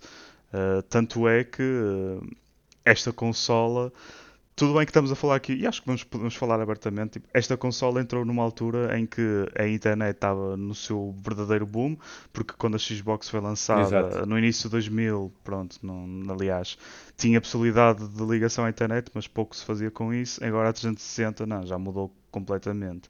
[0.52, 2.24] Uh, tanto é que uh,
[2.84, 3.92] esta consola,
[4.54, 7.28] tudo bem que estamos a falar aqui, e acho que vamos, podemos falar abertamente, tipo,
[7.32, 11.96] esta consola entrou numa altura em que a internet estava no seu verdadeiro boom,
[12.32, 14.26] porque quando a Xbox foi lançada Exato.
[14.26, 16.78] no início de 2000, pronto, não, aliás,
[17.16, 20.44] tinha possibilidade de ligação à internet, mas pouco se fazia com isso.
[20.44, 23.08] Agora a 360 não, já mudou completamente.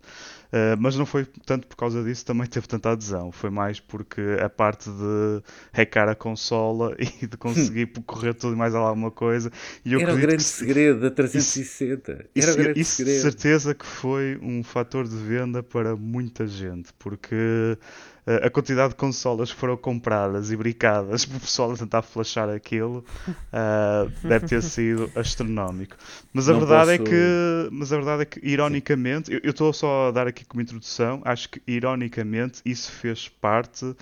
[0.52, 3.32] Uh, mas não foi tanto por causa disso também teve tanta adesão.
[3.32, 8.56] Foi mais porque a parte de hackear a consola e de conseguir correr tudo e
[8.56, 9.50] mais alguma coisa.
[9.82, 10.42] E eu Era o grande que...
[10.42, 12.26] segredo da 360.
[12.34, 13.22] Isso, Era o grande isso segredo.
[13.22, 16.92] certeza que foi um fator de venda para muita gente.
[16.98, 17.78] Porque
[18.26, 22.48] a quantidade de consolas que foram compradas e bricadas para o pessoal a tentar flashar
[22.48, 25.96] aquilo uh, deve ter sido astronómico.
[26.32, 27.02] Mas a Não verdade posso...
[27.02, 29.40] é que, mas a verdade é que ironicamente, Sim.
[29.42, 33.96] eu estou só a dar aqui como introdução, acho que ironicamente isso fez parte uh,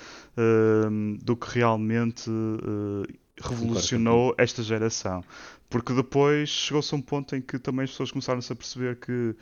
[1.23, 3.07] do que realmente uh,
[3.43, 5.25] revolucionou esta geração.
[5.69, 9.35] Porque depois chegou-se a um ponto em que também as pessoas começaram-se a perceber que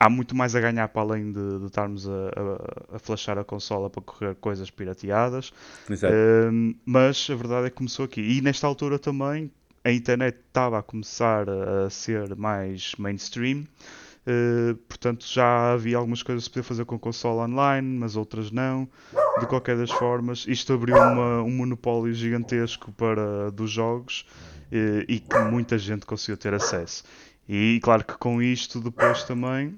[0.00, 3.44] há muito mais a ganhar para além de, de estarmos a, a, a, flashar a
[3.44, 5.52] consola para correr coisas pirateadas.
[6.50, 8.22] Um, mas a verdade é que começou aqui.
[8.22, 9.52] E nesta altura também
[9.84, 13.66] a internet estava a começar a ser mais mainstream.
[14.26, 18.50] Uh, portanto, já havia algumas coisas que se podia fazer com console online, mas outras
[18.50, 18.88] não.
[19.38, 24.26] De qualquer das formas, isto abriu uma, um monopólio gigantesco para, dos jogos
[24.72, 27.04] uh, e que muita gente conseguiu ter acesso.
[27.48, 29.74] E claro que com isto depois também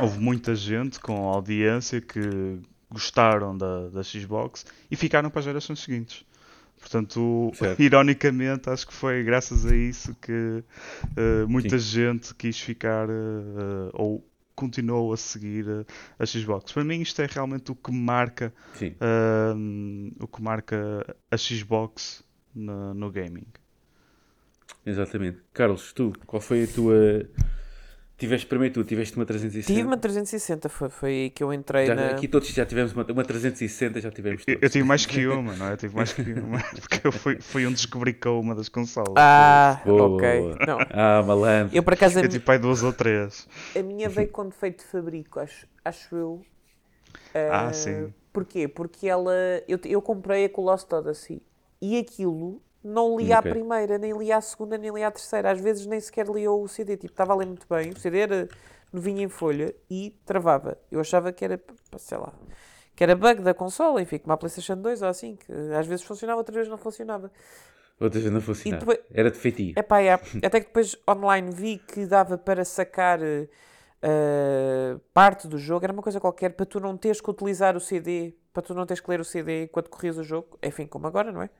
[0.00, 5.80] houve muita gente com audiência que gostaram da, da Xbox e ficaram para as gerações
[5.80, 6.24] seguintes.
[6.78, 7.80] Portanto, certo.
[7.80, 12.00] ironicamente, acho que foi graças a isso que uh, muita Sim.
[12.00, 15.86] gente quis ficar uh, ou continuou a seguir uh,
[16.18, 16.72] a Xbox.
[16.72, 18.52] Para mim, isto é realmente o que marca
[20.20, 23.46] o que marca a Xbox no, no gaming.
[24.84, 25.38] Exatamente.
[25.54, 27.28] Carlos, tu, qual foi a tua
[28.22, 29.66] Tiveste primeiro tu, tiveste uma 360?
[29.66, 32.10] Tive uma 360, foi, foi aí que eu entrei já, na...
[32.10, 34.62] Aqui todos já tivemos uma, uma 360, já tivemos todos.
[34.62, 35.72] Eu, eu tive mais que uma, não é?
[35.72, 39.12] Eu tive mais que uma, porque eu fui, fui um descobricou uma das consolas.
[39.16, 40.40] Ah, boa, ok.
[40.40, 40.56] Boa.
[40.64, 40.78] Não.
[40.88, 41.76] Ah, malandro.
[41.76, 42.20] Eu por acaso...
[42.20, 43.48] Eu tive aí duas ou três.
[43.76, 46.30] A minha veio com defeito de fabrico, acho, acho eu.
[47.34, 48.14] Uh, ah, sim.
[48.32, 48.68] Porquê?
[48.68, 49.34] Porque ela...
[49.66, 51.40] Eu, eu comprei a Colosso assim
[51.80, 53.50] e aquilo não lia okay.
[53.50, 55.50] a primeira, nem lia a segunda, nem lia a terceira.
[55.50, 56.96] Às vezes nem sequer lia o CD.
[56.96, 57.90] Tipo, estava a ler muito bem.
[57.90, 58.48] O CD era
[58.92, 60.76] novinho em folha e travava.
[60.90, 61.60] Eu achava que era,
[61.96, 62.32] sei lá,
[62.94, 66.04] que era bug da consola, enfim, como a PlayStation 2 ou assim, que às vezes
[66.04, 67.30] funcionava, outras vezes não funcionava.
[67.98, 68.80] Outras vezes não funcionava.
[68.80, 69.78] Depois, era defeitivo.
[69.78, 70.12] Epá, é.
[70.12, 73.20] Até que depois online vi que dava para sacar
[74.02, 75.84] uh, parte do jogo.
[75.84, 78.84] Era uma coisa qualquer para tu não teres que utilizar o CD, para tu não
[78.84, 80.58] teres que ler o CD enquanto corrias o jogo.
[80.62, 81.50] Enfim, como agora, não é?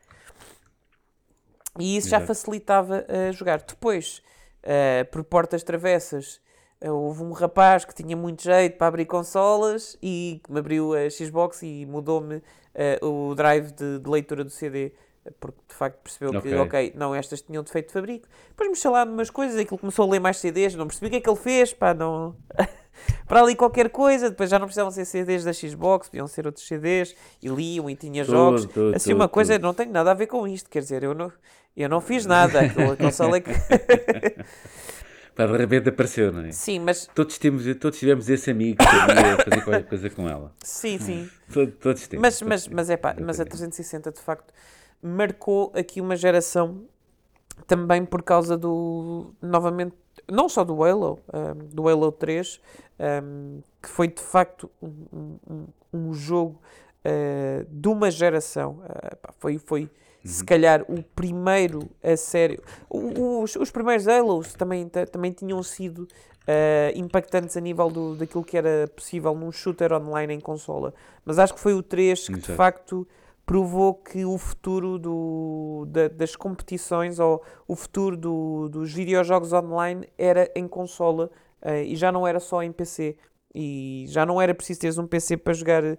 [1.79, 2.23] E isso Exato.
[2.23, 3.61] já facilitava uh, jogar.
[3.61, 4.23] Depois,
[4.63, 6.41] uh, por portas travessas,
[6.85, 10.93] uh, houve um rapaz que tinha muito jeito para abrir consolas e que me abriu
[10.95, 12.43] a Xbox e mudou-me
[13.03, 14.93] o drive de, de, leitura do CD.
[15.39, 16.51] Porque de facto percebeu okay.
[16.51, 18.27] que, ok, não, estas tinham defeito de fabrico.
[18.49, 21.17] Depois mexeu lá umas coisas, aquilo começou a ler mais CDs, não percebi o que
[21.17, 22.35] é que ele fez, pá, não.
[23.27, 26.67] para ali qualquer coisa, depois já não precisavam ser CDs da Xbox, podiam ser outros
[26.67, 28.67] CDs, e liam e tinha jogos.
[28.67, 29.63] Tudo, assim, tudo, uma coisa, tudo.
[29.63, 31.33] não tem nada a ver com isto, quer dizer, eu não,
[31.77, 33.53] eu não fiz nada, aquela consola é que.
[35.35, 36.53] Pá, de repente apareceu, não é?
[36.53, 37.09] Sim, mas.
[37.15, 40.53] Todos, temos, todos tivemos esse amigo que queria fazer qualquer coisa com ela.
[40.63, 41.31] Sim, sim.
[41.51, 42.23] Todos, todos temos.
[42.23, 42.77] Mas, todos mas, temos.
[42.77, 44.53] mas, é pá, mas a 360 de facto
[45.03, 46.85] marcou aqui uma geração
[47.67, 49.35] também por causa do.
[49.41, 49.97] Novamente,
[50.31, 52.61] não só do Halo, um, do Halo 3,
[53.25, 56.61] um, que foi de facto um, um, um jogo
[57.07, 58.83] uh, de uma geração.
[58.85, 59.59] Uh, pá, foi.
[59.59, 59.91] foi
[60.25, 60.47] se uhum.
[60.47, 62.63] calhar o primeiro a sério.
[62.89, 66.09] Os, os primeiros Halos também, também tinham sido
[66.43, 70.95] uh, impactantes a nível do, daquilo que era possível num shooter online em consola.
[71.25, 73.07] Mas acho que foi o 3 que de facto
[73.45, 80.09] provou que o futuro do, da, das competições ou o futuro do, dos videojogos online
[80.17, 81.31] era em consola
[81.63, 83.17] uh, e já não era só em PC.
[83.55, 85.99] E já não era preciso teres um PC para jogar uh, uh,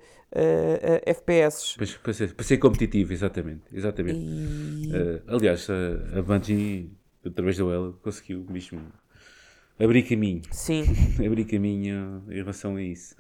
[1.05, 1.75] FPS.
[1.75, 3.61] Para, para, ser, para ser competitivo, exatamente.
[3.71, 4.19] exatamente.
[4.19, 4.91] E...
[4.91, 6.91] Uh, aliás, a, a Bungie,
[7.23, 8.81] através do ela, conseguiu mesmo
[9.79, 10.41] abrir caminho.
[10.51, 10.83] Sim.
[11.23, 13.15] abrir caminho em relação a isso.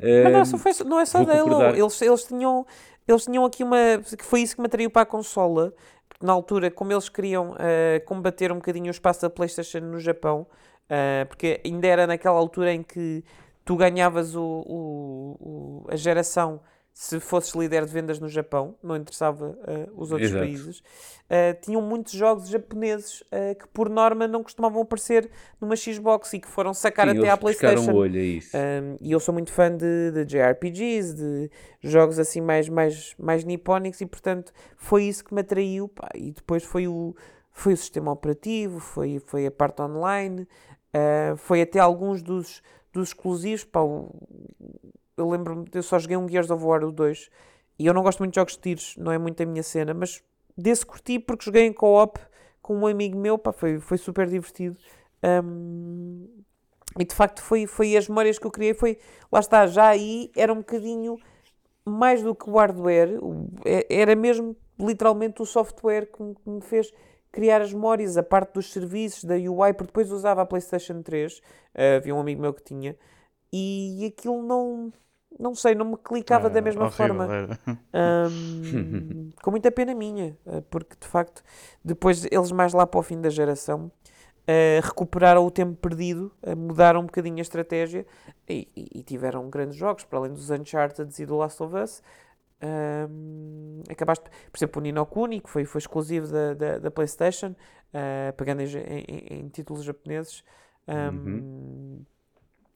[0.00, 1.76] Mas não, só foi, não é só dela.
[1.76, 2.66] Eles, eles, tinham,
[3.06, 3.76] eles tinham aqui uma.
[4.16, 5.72] que foi isso que me atraiu para a consola.
[6.08, 7.54] Porque na altura, como eles queriam
[8.06, 10.46] combater um bocadinho o espaço da PlayStation no Japão,
[11.28, 13.24] porque ainda era naquela altura em que
[13.68, 16.58] tu ganhavas o, o, o, a geração
[16.90, 20.42] se fosses líder de vendas no Japão, não interessava uh, os outros Exato.
[20.42, 26.32] países, uh, tinham muitos jogos japoneses uh, que por norma não costumavam aparecer numa Xbox
[26.32, 27.92] e que foram sacar Sim, até à PlayStation.
[27.92, 28.56] O olho, é isso.
[29.02, 31.50] e eu sou muito fã de, de JRPGs, de
[31.82, 35.88] jogos assim mais, mais, mais nipónicos e portanto foi isso que me atraiu.
[35.88, 37.14] Pá, e depois foi o,
[37.52, 40.48] foi o sistema operativo, foi, foi a parte online,
[41.36, 43.80] foi até alguns dos dos exclusivos, pá,
[45.16, 47.30] eu lembro-me, eu só joguei um Gears of War 2
[47.78, 49.94] e eu não gosto muito de jogos de tiros, não é muito a minha cena,
[49.94, 50.22] mas
[50.56, 52.18] desse curti porque joguei em co-op
[52.60, 54.76] com um amigo meu, pá, foi, foi super divertido.
[55.22, 56.26] Um,
[56.98, 58.98] e de facto foi, foi as memórias que eu criei, foi,
[59.30, 61.18] lá está, já aí era um bocadinho
[61.84, 63.18] mais do que o hardware,
[63.64, 66.92] é, era mesmo literalmente o software que me fez
[67.30, 71.38] criar as memórias, a parte dos serviços, da UI, porque depois usava a PlayStation 3,
[71.38, 71.42] uh,
[71.74, 72.96] eh, havia um amigo meu que tinha,
[73.52, 74.92] e aquilo não,
[75.38, 77.58] não sei, não me clicava ah, da mesma horrível, forma.
[77.94, 81.42] Um, com muita pena minha, uh, porque de facto,
[81.84, 83.90] depois eles mais lá para o fim da geração.
[84.48, 88.06] Uh, recuperaram o tempo perdido, uh, mudaram um bocadinho a estratégia
[88.48, 92.02] e, e, e, tiveram grandes jogos, para além dos Uncharted e do Last of Us,
[92.60, 97.54] um, acabaste, por exemplo, o Nino Kuni, que foi, foi exclusivo da, da, da PlayStation,
[97.94, 100.42] uh, pegando em, em, em, títulos japoneses.
[100.86, 102.04] Um, uhum.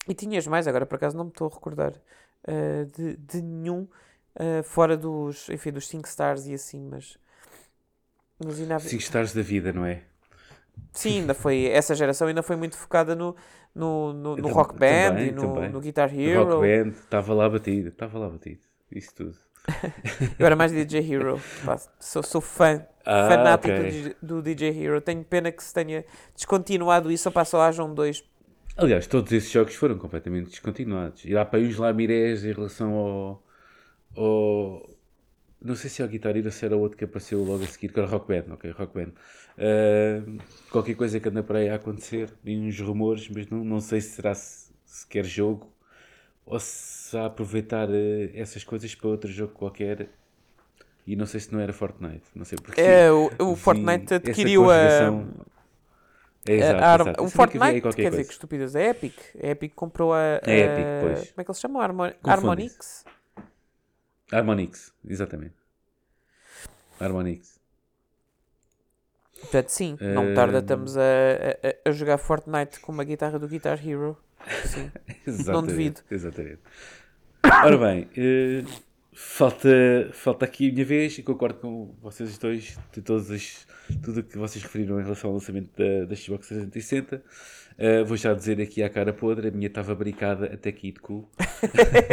[0.07, 3.87] E tinhas mais, agora por acaso não me estou a recordar uh, de, de nenhum
[4.35, 7.17] uh, fora dos, enfim, dos 5 stars e assim, mas.
[8.43, 10.03] mas ainda 5 stars da vida, não é?
[10.91, 13.35] Sim, ainda foi, essa geração ainda foi muito focada no,
[13.75, 16.45] no, no, no rock band também, e no, no Guitar Hero.
[16.45, 18.61] Rock band, estava lá batido, estava lá batido,
[18.91, 19.37] isso tudo.
[20.37, 21.41] eu era mais DJ Hero,
[21.99, 24.15] sou, sou fã, ah, fanático okay.
[24.21, 25.01] do, do, DJ Hero.
[25.01, 26.03] Tenho pena que se tenha
[26.35, 28.23] descontinuado isso, ou só hajam dois
[28.75, 31.25] Aliás, todos esses jogos foram completamente descontinuados.
[31.25, 33.43] E há para uns lamirés em relação ao,
[34.15, 34.89] ao.
[35.61, 37.93] Não sei se é o Guitar Hero, se era outro que apareceu logo a seguir,
[37.93, 38.53] que era Rock Band.
[38.53, 39.11] Ok, Rock Band.
[39.55, 40.41] Uh,
[40.71, 44.01] qualquer coisa que anda para aí a acontecer, e uns rumores, mas não, não sei
[44.01, 45.71] se será sequer jogo
[46.45, 50.09] ou se a aproveitar uh, essas coisas para outro jogo qualquer.
[51.05, 52.25] E não sei se não era Fortnite.
[52.33, 52.79] Não sei porque.
[52.79, 55.11] É, o, o Fortnite adquiriu a
[56.47, 57.23] é, exato, a, exato.
[57.23, 58.09] O Fortnite, quer coisa.
[58.09, 59.17] dizer, que estupidez, é Epic.
[59.41, 60.41] A Epic comprou a.
[60.45, 61.31] a é Epic, pois.
[61.31, 61.81] Como é que eles chamam?
[61.81, 63.05] Harmon Harmonix?
[64.31, 65.55] Harmonix, exatamente.
[66.99, 67.59] Harmonix.
[69.39, 70.35] Portanto, sim, não uh...
[70.35, 74.17] tarda estamos a, a, a, jogar Fortnite com uma guitarra do Guitar Hero.
[74.65, 74.91] Sim,
[75.45, 76.01] não devido.
[76.09, 76.61] Exatamente.
[77.45, 78.65] Ora bem, uh,
[79.13, 79.69] falta,
[80.13, 83.67] falta aqui a minha vez e concordo com vocês dois de todas as
[84.01, 87.21] tudo o que vocês referiram em relação ao lançamento da, da Xbox 360.
[87.77, 90.99] Uh, vou já dizer aqui à cara podre, a minha estava barricada até aqui de
[90.99, 91.27] cu.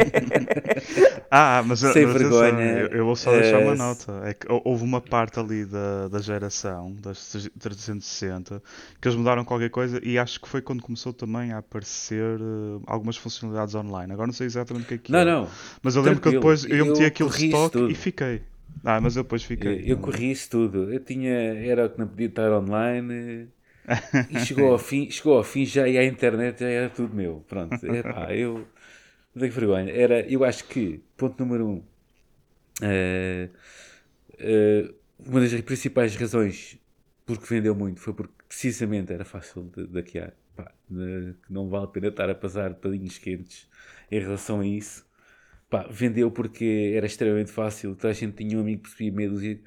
[1.30, 2.62] ah, mas, Sem mas vergonha.
[2.62, 4.22] Eu, eu, vou só deixar uh, uma nota.
[4.24, 8.62] É que houve uma parte ali da, da geração, das 360,
[9.00, 12.82] que eles mudaram qualquer coisa e acho que foi quando começou também a aparecer uh,
[12.86, 14.12] algumas funcionalidades online.
[14.12, 15.48] Agora não sei exatamente o que é que Não, não.
[15.82, 16.40] Mas eu lembro Tranquilo.
[16.42, 18.42] que depois eu, eu meti aquilo stock e fiquei.
[18.82, 19.80] Ah, mas eu depois fiquei.
[19.80, 20.92] Eu, eu corri isso tudo.
[20.92, 21.30] Eu tinha.
[21.30, 23.48] Era o que não podia estar online.
[24.30, 27.44] E chegou ao fim, chegou ao fim já ia à internet, já era tudo meu.
[27.48, 27.74] Pronto.
[27.86, 28.66] Epá, eu.
[29.34, 29.92] Não tenho vergonha.
[29.92, 31.82] Era, eu acho que, ponto número um.
[32.82, 33.50] Uh,
[34.40, 36.80] uh, uma das principais razões
[37.26, 39.86] porque vendeu muito foi porque precisamente era fácil de.
[40.56, 43.68] Pá, de, não vale a pena estar a passar padinhos quentes
[44.10, 45.06] em relação a isso.
[45.68, 49.30] Pá, vendeu porque era extremamente fácil, toda a gente tinha um amigo que percebia meia
[49.30, 49.62] dúzia de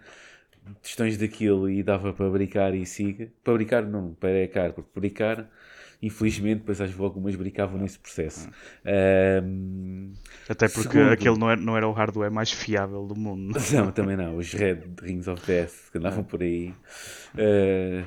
[0.81, 3.31] questões daquilo e dava para brincar e siga.
[3.43, 5.49] Para brincar não, para ecar, porque brincar,
[6.01, 8.49] infelizmente, depois às vezes algumas brincavam nesse processo.
[9.43, 10.13] Um,
[10.47, 13.57] Até porque segundo, aquele não era, não era o hardware mais fiável do mundo.
[13.73, 14.37] Não, também não.
[14.37, 16.23] Os Red Rings of Death que andavam é.
[16.23, 16.73] por aí
[17.35, 18.05] uh,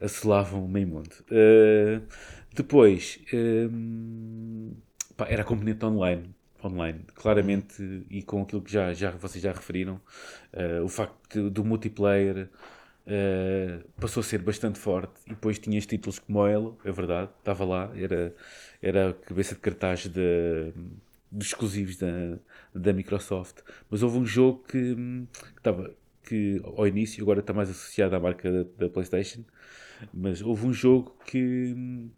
[0.00, 1.14] assolavam o meio mundo.
[1.30, 2.02] Uh,
[2.54, 4.74] depois, um,
[5.16, 6.34] pá, era componente online
[6.64, 10.00] online, claramente, e com aquilo que já, já vocês já referiram,
[10.52, 12.48] uh, o facto do multiplayer
[13.06, 17.64] uh, passou a ser bastante forte e depois tinhas títulos como Halo, é verdade, estava
[17.64, 18.34] lá, era,
[18.82, 20.72] era a cabeça de cartaz de,
[21.30, 22.38] de exclusivos da,
[22.74, 23.58] da Microsoft,
[23.90, 25.94] mas houve um jogo que, que estava
[26.26, 29.44] que ao início agora está mais associado à marca da, da PlayStation,
[30.12, 32.10] mas houve um jogo que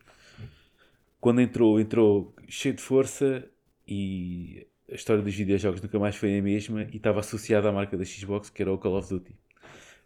[1.21, 3.49] quando entrou, entrou cheio de força
[3.89, 7.97] e a história dos videojogos nunca mais foi a mesma e estava associada à marca
[7.97, 9.35] da Xbox que era o Call of Duty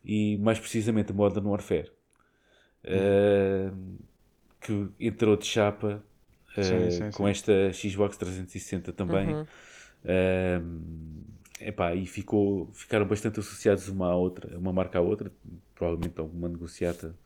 [0.04, 1.90] e mais precisamente o Modern Warfare
[2.84, 3.98] uh,
[4.60, 6.02] que entrou de chapa
[6.56, 7.30] uh, sim, sim, com sim.
[7.30, 9.42] esta Xbox 360 também uhum.
[9.42, 11.24] uh,
[11.60, 15.32] epá, e ficou, ficaram bastante associados uma à outra uma marca à outra
[15.74, 17.16] provavelmente alguma negociata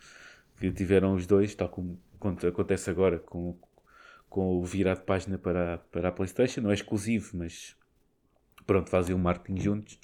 [0.58, 1.98] que tiveram os dois tal como
[2.46, 3.56] acontece agora com,
[4.28, 6.60] com o virar de página para, para a PlayStation.
[6.60, 7.76] Não é exclusivo, mas
[8.66, 9.98] pronto, fazem um marketing juntos.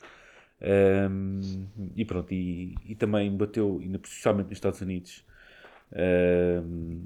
[1.10, 1.66] Um,
[1.96, 5.24] e pronto, e, e, também bateu, especialmente nos Estados Unidos,
[6.64, 7.04] um,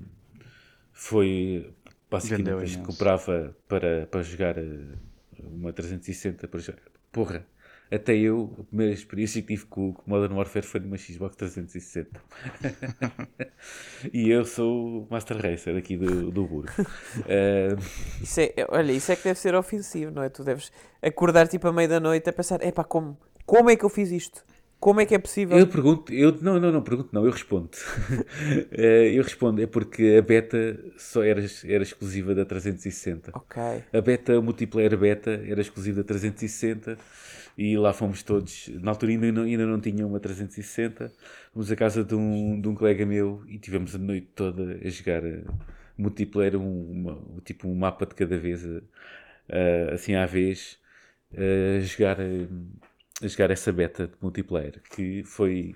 [0.93, 1.73] foi
[2.11, 4.95] basicamente que comprava para, para jogar eh,
[5.39, 6.83] uma 360 para jogar.
[7.11, 7.47] Porra,
[7.91, 12.20] até eu, a primeira experiência que tive com, o Modern Warfare foi numa Xbox 360.
[14.12, 16.68] e eu sou o Master Racer aqui do, do Burgo.
[16.78, 17.78] Uh...
[18.22, 20.28] Isso é, olha, isso é que deve ser ofensivo, não é?
[20.28, 23.16] Tu deves acordar tipo à meia da noite a pensar: epá, como?
[23.45, 24.45] Como é que eu fiz isto?
[24.78, 25.59] Como é que é possível?
[25.59, 27.70] Eu pergunto, eu, não, não, não pergunto, não, eu respondo.
[28.70, 33.32] Eh, eu respondo, é porque a beta só era, era exclusiva da 360.
[33.34, 33.62] Ok.
[33.93, 36.99] A beta, o multiplayer beta, era exclusiva da 360
[37.57, 38.69] e lá fomos todos.
[38.69, 41.13] Na altura ainda não, ainda não tinha uma 360.
[41.53, 44.89] Fomos à casa de um, de um colega meu e tivemos a noite toda a
[44.89, 45.45] jogar uh,
[45.97, 48.83] multiplayer, um, uma, tipo um mapa de cada vez, uh,
[49.93, 50.79] assim à vez,
[51.33, 55.75] uh, a, jogar, a jogar essa beta de multiplayer, que foi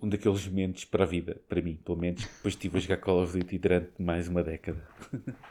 [0.00, 2.22] um daqueles momentos para a vida, para mim, pelo menos.
[2.22, 4.82] Depois estive a jogar Call of Duty durante mais uma década.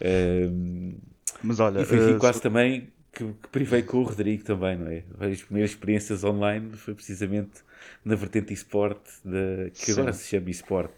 [0.00, 0.96] Um,
[1.42, 4.76] Mas olha, e foi aqui eh, quase também que, que privei com o Rodrigo também,
[4.78, 5.04] não é?
[5.32, 7.62] As primeiras experiências online foi precisamente
[8.04, 10.12] na vertente eSport, da- que agora Sim.
[10.12, 10.92] se chama eSport.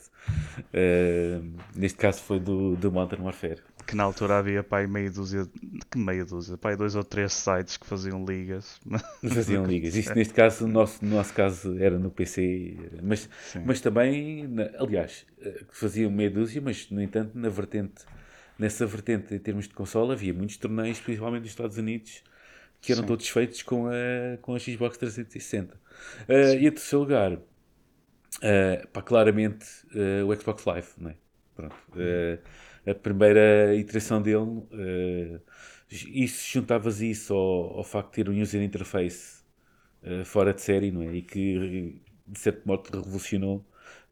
[0.75, 3.61] Uh, neste caso foi do, do Modern Warfare.
[3.87, 5.47] que na altura havia pá, aí meia dúzia,
[5.91, 8.81] que meia dúzia, pá, aí dois ou três sites que faziam ligas.
[9.27, 9.95] Faziam ligas.
[9.97, 13.63] Isto neste caso, no nosso, no nosso caso, era no PC, mas, Sim.
[13.65, 14.47] mas também,
[14.79, 18.05] aliás, eh, faziam meia dúzia, mas no entanto, na vertente,
[18.61, 22.23] nessa vertente, em termos de consola, havia muitos torneios, principalmente nos Estados Unidos,
[22.81, 23.09] que eram Sim.
[23.09, 25.81] todos feitos com a, com a Xbox 360.
[26.29, 27.39] Eh, e em terceiro lugar,
[28.43, 31.17] eh, pá, claramente eh, o Xbox Live, não é?
[31.55, 31.77] Pronto.
[31.97, 32.39] Eh,
[32.87, 35.41] a primeira iteração dele, eh,
[35.91, 39.41] isso juntavas isso ao, ao facto de ter um user interface
[40.25, 41.17] fora de série, não é?
[41.17, 43.65] E que de certo modo revolucionou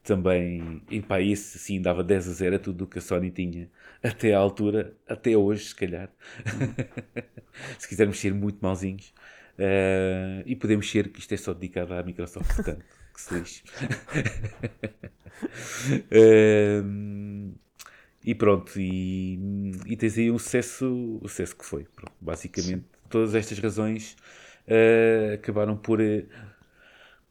[0.03, 3.69] também em país, assim, dava 10 a 0 a tudo o que a Sony tinha
[4.03, 6.09] até à altura, até hoje, se calhar.
[7.77, 9.13] se quisermos ser muito mauzinhos.
[9.57, 13.63] Eh, e podemos ser, que isto é só dedicado à Microsoft, portanto, que se lixe.
[16.11, 17.53] Ehm,
[18.23, 21.83] e pronto, e, e tens aí um sucesso, o sucesso que foi.
[21.95, 24.15] Pronto, basicamente, todas estas razões
[24.67, 25.99] eh, acabaram por,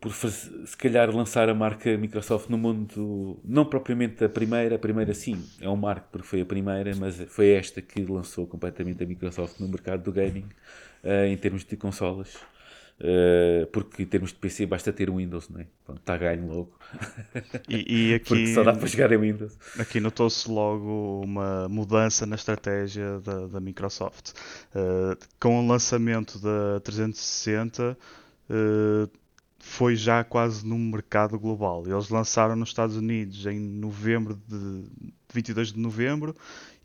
[0.01, 5.13] por se calhar lançar a marca Microsoft no mundo, não propriamente a primeira, a primeira
[5.13, 9.07] sim, é um marco porque foi a primeira, mas foi esta que lançou completamente a
[9.07, 10.47] Microsoft no mercado do gaming
[11.03, 12.37] eh, em termos de consolas.
[13.01, 15.67] Eh, porque em termos de PC basta ter um Windows, não é?
[15.85, 16.73] Pronto, está ganho logo.
[17.69, 19.57] E, e Porque aqui, só dá para jogar em Windows.
[19.79, 24.31] aqui notou-se logo uma mudança na estratégia da, da Microsoft.
[24.75, 27.97] Uh, com o lançamento da 360,
[28.51, 29.18] uh,
[29.69, 31.85] foi já quase num mercado global.
[31.87, 34.85] Eles lançaram nos Estados Unidos em novembro de
[35.33, 36.35] 22 de novembro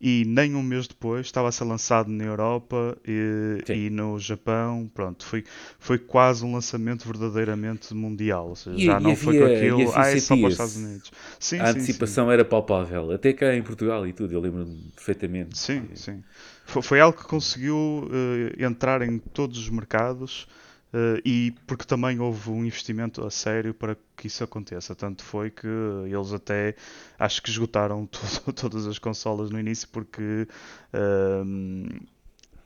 [0.01, 4.89] e nem um mês depois estava a ser lançado na Europa e, e no Japão.
[4.93, 5.43] Pronto, foi,
[5.79, 8.49] foi quase um lançamento verdadeiramente mundial.
[8.49, 10.53] Ou seja, E- já e não foi com havia- aquilo, ah, é só para os.
[10.53, 11.11] Estados Unidos.
[11.39, 11.93] Sim, a sim, sim.
[11.93, 15.57] antecipação era palpável, até cá em Portugal e tudo, eu lembro-me perfeitamente.
[15.57, 16.23] Sim, sim.
[16.65, 18.09] Foi, foi algo que conseguiu
[18.57, 20.47] eh, entrar em todos os mercados
[20.93, 24.93] eh, e porque também houve um investimento a sério para que isso aconteça.
[24.95, 25.67] Tanto foi que
[26.05, 26.75] eles até
[27.17, 28.07] acho que esgotaram
[28.55, 30.47] todas as consolas no início porque
[30.93, 31.87] ehm,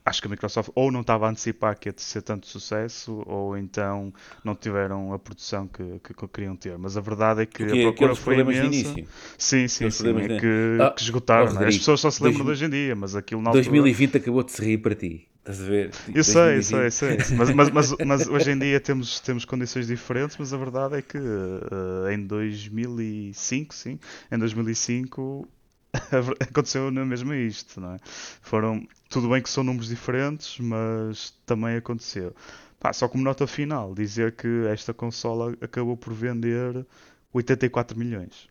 [0.04, 3.56] acho que a Microsoft ou não estava a antecipar que ia ser tanto sucesso ou
[3.56, 4.12] então
[4.42, 6.76] não tiveram a produção que, que queriam ter.
[6.78, 8.94] Mas a verdade é que Porque a procura foi imensa.
[9.36, 10.08] Sim, sim, sim.
[10.20, 11.50] É que, Ah, que esgotaram.
[11.50, 11.66] oh, não é?
[11.68, 13.64] As Rodrigo, pessoas só se lembram de hoje em dia, mas aquilo na altura.
[13.64, 15.28] 2020 acabou de se rir para ti.
[15.48, 15.90] Estás a ver?
[16.14, 16.62] Eu sei, eu 2020.
[16.62, 17.36] sei, eu sei.
[17.36, 21.02] Mas, mas, mas, mas hoje em dia temos, temos condições diferentes, mas a verdade é
[21.02, 23.98] que eh, em 2005, sim,
[24.30, 25.48] em 2005
[26.40, 27.98] aconteceu na mesma isto, não é?
[28.42, 32.34] Foram, tudo bem que são números diferentes, mas também aconteceu.
[32.78, 36.86] Pá, só como nota final, dizer que esta consola acabou por vender
[37.32, 38.48] 84 milhões.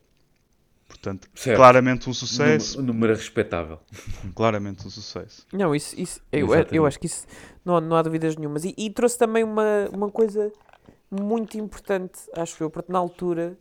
[0.88, 1.57] Portanto, Certo.
[1.57, 2.79] claramente um sucesso.
[2.79, 3.79] Um número respeitável.
[4.33, 5.45] Claramente um sucesso.
[5.51, 7.25] Não, isso, isso eu, eu acho que isso
[7.63, 8.63] não, não há dúvidas nenhumas.
[8.63, 10.51] E, e trouxe também uma, uma coisa
[11.09, 13.57] muito importante, acho eu, porque na altura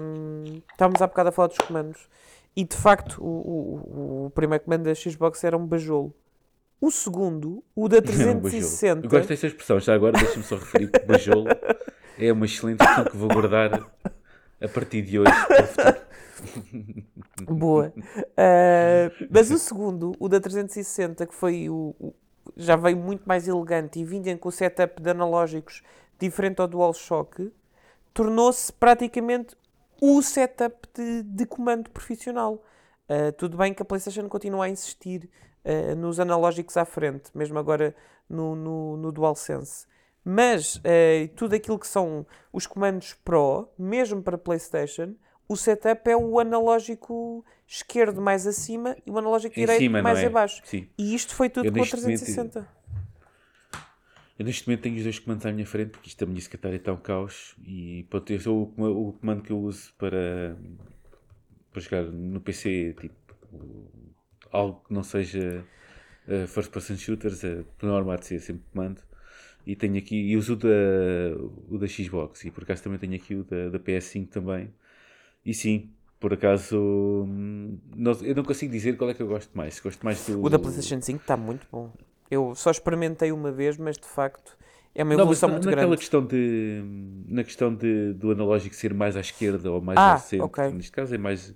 [0.00, 2.08] hum, estávamos há bocado a falar dos comandos
[2.54, 6.14] e de facto o, o, o primeiro comando da Xbox era um bajolo.
[6.80, 8.40] O segundo, o da É um.
[8.40, 9.08] 360.
[9.08, 11.46] Gosto desta expressão, já agora deixa-me só referir que bajolo
[12.18, 13.90] é uma excelente expressão que vou guardar
[14.60, 16.09] a partir de hoje para o futuro.
[17.48, 17.92] Boa.
[18.36, 22.14] Ah, mas o segundo, o da 360, que foi o, o-
[22.56, 25.82] já veio muito mais elegante e vinha com o setup de analógicos
[26.18, 27.50] diferente ao DualShock,
[28.14, 29.56] tornou-se praticamente
[30.00, 32.62] o setup de, de comando profissional.
[33.08, 35.28] Ah, tudo bem que a PlayStation continua a insistir
[35.64, 37.94] ah, nos analógicos à frente, mesmo agora
[38.28, 39.86] no, no, no DualSense.
[40.24, 40.80] Mas
[41.34, 45.14] tudo aquilo que são os comandos Pro, mesmo para PlayStation,
[45.50, 50.20] o setup é o analógico esquerdo mais acima e o analógico Em direito cima, mais
[50.20, 50.26] é?
[50.26, 50.62] abaixo.
[50.64, 50.86] Sim.
[50.96, 52.68] E isto foi tudo Eu com a neste momento- 360.
[54.38, 56.76] Eu neste momento tenho os dois comandos à minha frente, porque isto da minha secretária
[56.76, 57.56] está um caos.
[57.66, 60.56] E pronto, eu sou o, o comando que eu uso para,
[61.72, 63.14] para jogar no PC, tipo,
[64.52, 65.64] algo que não seja
[66.28, 69.02] uh, first person shooters, uh, por norma há de ser sempre comando.
[69.66, 70.68] E tenho aqui, e uso o da,
[71.68, 74.72] o da Xbox, e por acaso também tenho aqui o da, da PS5 também.
[75.44, 79.56] E sim, por acaso, hum, não- eu não consigo dizer qual é que eu gosto
[79.56, 79.80] mais.
[79.80, 80.42] Gosto mais do.
[80.44, 81.90] O da PlayStation 5 está muito bom.
[82.30, 84.56] Eu só experimentei uma vez, mas de facto
[84.94, 85.96] é uma Não, mas evolução muito naquela grande.
[85.98, 86.82] questão de
[87.28, 90.70] na questão de, do analógico ser mais à esquerda ou mais Ah, ao centro, ok.
[90.72, 91.54] neste caso é mais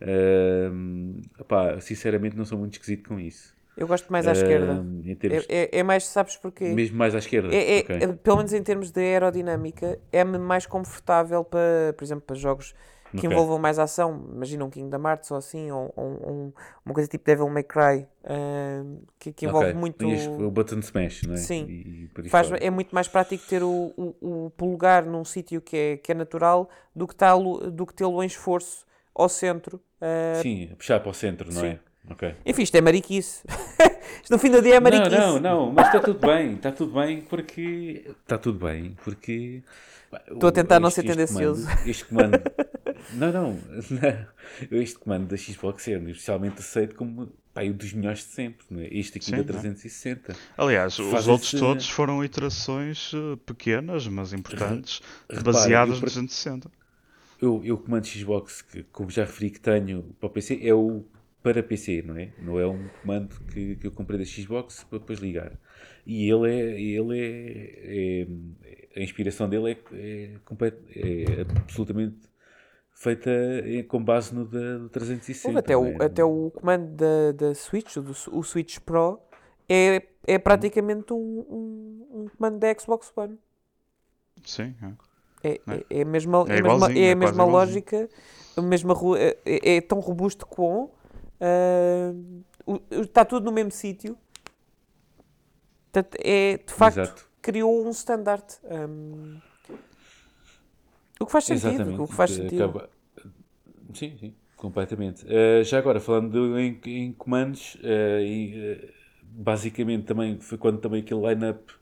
[0.00, 3.52] Ahm, opá, sinceramente, não sou muito esquisito com isso.
[3.76, 4.74] Eu gosto mais à esquerda.
[4.74, 6.68] Ahm, em termos- É, é- é mais, sabes porquê?
[6.72, 7.52] Mesmo mais à esquerda.
[7.54, 7.96] É, é- ok.
[7.96, 12.74] é- pelo menos em termos de aerodinâmica, é-me mais confortável para, por exemplo, para jogos
[13.12, 13.30] que Ok.
[13.30, 14.28] envolvam mais ação.
[14.34, 16.52] Imagina um Kingdom Hearts ou assim, ou, ou um-
[16.84, 19.78] uma coisa tipo Devil May Cry, ahm, que, que envolve Ok.
[19.78, 20.06] muito.
[20.44, 21.36] O button smash, não é?
[21.38, 21.64] Sim.
[21.68, 25.76] E, e Faz, é muito mais prático ter o, o, o polegar num sítio que
[25.76, 29.80] é, que é natural do que, tê-lo- do que tê-lo em esforço ao centro.
[30.00, 31.66] ah, Sim, puxar para o centro, não sim.
[31.68, 31.78] é?
[32.10, 32.34] Ok.
[32.46, 33.42] Enfim, isto é mariquice.
[34.22, 35.10] isto no fim do dia é mariquice.
[35.16, 38.04] Não, não, não, mas está tudo bem, está tudo bem porque.
[38.22, 39.62] Está tudo bem porque.
[40.30, 41.66] Estou a tentar não ser Este- este tendencioso.
[41.66, 42.40] comando- Este comando.
[43.14, 43.52] Não, não,
[43.90, 44.78] não.
[44.78, 48.80] Este comando da Xbox é especialmente aceito como pá, um dos melhores de sempre, não
[48.80, 48.88] é?
[48.90, 49.52] Este aqui Sim, da não é?
[49.62, 50.36] 360.
[50.56, 55.94] Aliás, os Faz outros esse- todos foram iterações eh, pequenas, mas importantes, Repara, baseadas eu
[55.94, 56.70] no por- 360.
[57.40, 61.04] Eu, eu comando Xbox, que como já referi que tenho para o PC, é o
[61.40, 62.32] para PC, não é?
[62.42, 65.52] Não é um comando que, que eu comprei da Xbox para depois ligar.
[66.04, 66.80] E ele é.
[66.80, 70.30] Ele é, é- a inspiração dele é, é,
[70.96, 72.16] é absolutamente
[73.00, 73.30] feita
[73.64, 75.48] em- com base no da, do 360.
[75.48, 76.06] Houve até, não o, é?
[76.06, 79.20] até o comando da, da Switch, o, do- o Switch Pro,
[79.68, 83.38] é, é praticamente um, um, um comando da Xbox One.
[84.44, 84.92] Sim, é.
[85.50, 85.74] É, É.
[85.76, 88.08] é, é a mesma, É é a mesma, é é a mesma quase lógica,
[88.56, 90.90] a mesma, é, é- é tão robusto com.
[92.66, 94.18] o- está tudo no mesmo sítio.
[95.92, 97.30] Portanto, é, de facto, Exato.
[97.40, 98.44] criou um standard.
[98.64, 99.40] hum,
[101.20, 101.84] o que faz sentido.
[101.84, 102.02] Exatamente.
[102.02, 102.70] O que faz sentido.
[102.70, 102.90] acaba-
[103.94, 105.24] Sim, sim, completamente.
[105.28, 108.92] Eh, já agora, falando de- em, em comandos, eh, e, eh,
[109.22, 111.72] basicamente também foi quando também aquele line-up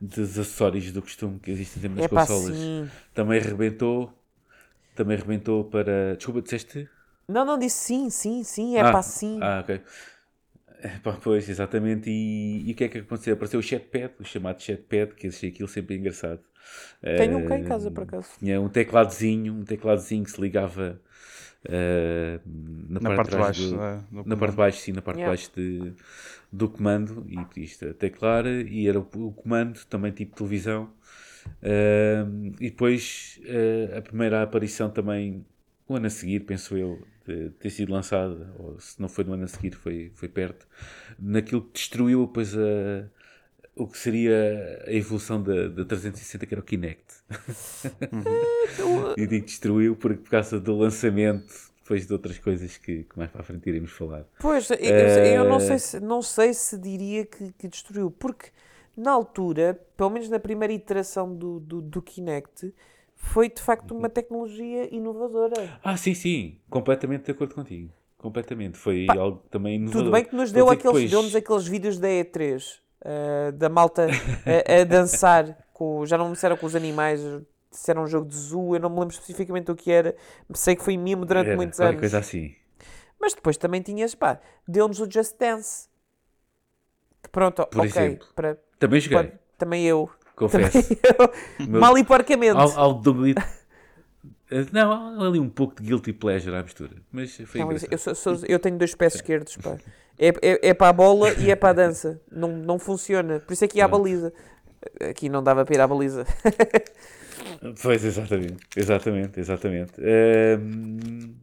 [0.00, 2.72] dos acessórios do costume que existem sempre nas É consolas
[3.14, 4.12] também rebentou.
[4.96, 6.16] Também rebentou para.
[6.16, 6.88] Desculpa, disseste?
[7.28, 8.76] Não, não, disse sim, sim, sim.
[8.76, 9.40] É ah, pá, sim.
[9.40, 9.80] Ah, ok.
[11.02, 12.10] Pá, pois, exatamente.
[12.10, 13.34] E, e o que é que aconteceu?
[13.34, 16.40] Apareceu o chatpad, o chamado chatpad, que eu achei aquilo sempre engraçado.
[17.14, 18.30] Tenho um cá em casa, por acaso.
[18.38, 21.00] tinha um tecladozinho, um tecladozinho que se ligava
[21.64, 23.76] eh, na, Na parte de trás baixo.
[23.76, 24.36] do- é, do na comando.
[24.36, 25.24] parte de baixo, sim, na parte Yeah.
[25.24, 25.92] de baixo de,
[26.52, 30.90] do comando e podias teclar e era o, o comando, também tipo televisão.
[31.62, 32.24] Eh,
[32.60, 35.44] e depois eh, a primeira aparição também,
[35.88, 39.32] o ano a seguir, penso eu, de ter sido lançada, ou se não foi no
[39.34, 40.66] ano a seguir, foi, foi perto,
[41.18, 43.08] naquilo que destruiu depois a,
[43.74, 47.04] o que seria a evolução da, da 360, que era o Kinect.
[49.16, 51.52] e digo destruiu porque por causa do lançamento,
[51.82, 54.24] depois de outras coisas que, que mais para a frente iremos falar.
[54.40, 58.50] Pois, eu, eu não, Eh, sei se, não sei se diria que, que destruiu, porque
[58.96, 62.72] na altura, pelo menos na primeira iteração do, do, do Kinect,
[63.16, 65.78] foi de facto uma tecnologia inovadora.
[65.82, 67.90] Ah, sim, sim, completamente de acordo contigo.
[68.18, 70.02] Completamente, foi Pá, algo também inovador.
[70.02, 74.06] Tudo bem que nos deu aqueles, depois- deu-nos aqueles vídeos da E3 eh, da malta
[74.06, 77.20] a, a dançar, com, já não me disseram com os animais,
[77.70, 80.14] disseram um jogo de zoo, eu não me lembro especificamente o que era,
[80.54, 82.00] sei que foi mimo durante Era muitos anos.
[82.00, 82.54] coisa assim.
[83.20, 85.88] Mas depois também tinhas, pá, deu-nos o Just Dance.
[87.22, 88.26] Que pronto, Por ok, exemplo.
[88.34, 90.10] para, Também joguei, também eu.
[90.34, 90.78] confesso.
[91.58, 91.66] eu.
[91.68, 92.56] Meu- Mal e porcamente.
[94.72, 96.92] Não, há ali um pouco de guilty pleasure à mistura.
[97.10, 99.76] Mas foi Não, eu, sou- sou- eu tenho dois pés esquerdos, pá.
[100.18, 102.20] É, é, é para a bola e é para a dança.
[102.30, 103.40] Não, não funciona.
[103.40, 104.32] Por isso é que ia à baliza.
[105.08, 106.26] Aqui não dava para ir à baliza.
[107.82, 108.56] Pois, exatamente.
[108.76, 109.92] Exatamente, exatamente.
[110.00, 111.34] Ehm,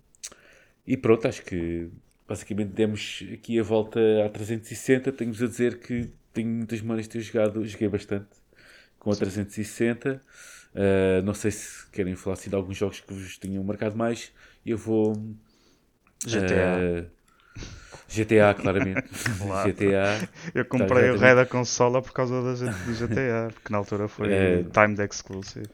[0.86, 1.89] e pronto, acho que
[2.28, 5.12] basicamente demos aqui a volta à 360.
[5.12, 8.28] Tenho-vos a dizer que tenho muitas memórias de ter jogado, joguei bastante
[8.97, 10.22] com a 360.
[10.76, 14.32] Eh, não sei se querem falar assim, de alguns jogos que vos tenham marcado mais.
[14.65, 15.13] Eu vou.
[16.26, 16.80] GTA.
[16.80, 17.05] eh,
[18.07, 19.07] GTA, claramente.
[19.38, 19.74] Claro.
[19.74, 20.30] GTA.
[20.53, 24.07] Eu comprei já o rei da consola por causa da, do GTA, porque na altura
[24.07, 24.63] foi É.
[24.74, 25.70] timed exclusive.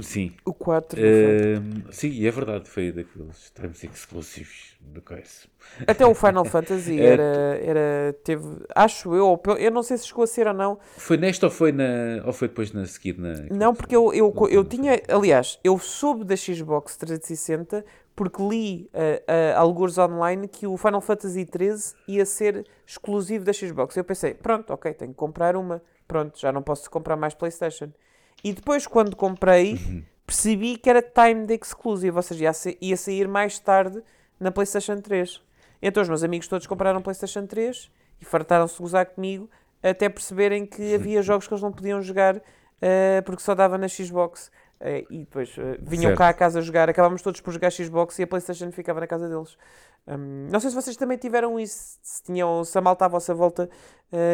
[0.00, 0.32] Sim.
[0.44, 1.00] O 4.
[1.00, 1.54] não foi?
[1.54, 5.46] Ehm, sim, é verdade, foi daqueles times exclusivos do coisa.
[5.86, 8.16] Até o Final Fantasy era, era.
[8.24, 8.44] Teve.
[8.74, 10.78] Acho eu, eu não sei se chegou a ser ou não.
[10.96, 13.34] Foi nesta ou foi, na, ou foi depois na seguir na.
[13.50, 15.00] Não, porque eu, eu, eu não tinha.
[15.08, 17.84] Aliás, eu soube da Xbox 360
[18.14, 23.52] porque li uh, uh, alguns online que o Final Fantasy 13 ia ser exclusivo da
[23.52, 23.96] Xbox.
[23.96, 25.82] Eu pensei, pronto, ok, tenho que comprar uma.
[26.06, 27.90] Pronto, já não posso comprar mais PlayStation.
[28.44, 30.02] E depois, quando comprei, Uhum.
[30.26, 34.02] percebi que era timed exclusive, ou seja, ia, sa- ia sair mais tarde
[34.40, 35.40] na PlayStation 3.
[35.80, 37.90] Então os meus amigos todos compraram PlayStation 3
[38.20, 39.48] e fartaram-se de gozar comigo
[39.82, 42.42] até perceberem que havia jogos que eles não podiam jogar uh,
[43.24, 44.50] porque só dava na Xbox.
[44.84, 46.18] eh, e depois eh, vinham Certo.
[46.18, 49.28] cá a casa jogar, acabámos todos por jogar Xbox e a Playstation ficava na casa
[49.28, 49.56] deles.
[50.08, 53.32] Hum, não sei se vocês também tiveram isso, se, tinham, se a malta à vossa
[53.32, 53.70] volta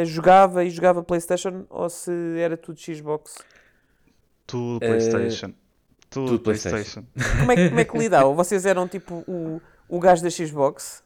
[0.04, 3.36] jogava e jogava Playstation ou se era tudo Xbox.
[4.48, 5.52] Tudo Eh, PlayStation.
[6.10, 7.02] Tudo, tudo PlayStation.
[7.02, 7.38] PlayStation.
[7.40, 8.34] Como é, que- como é que lidavam?
[8.34, 11.04] Vocês eram tipo o, o gajo da Xbox?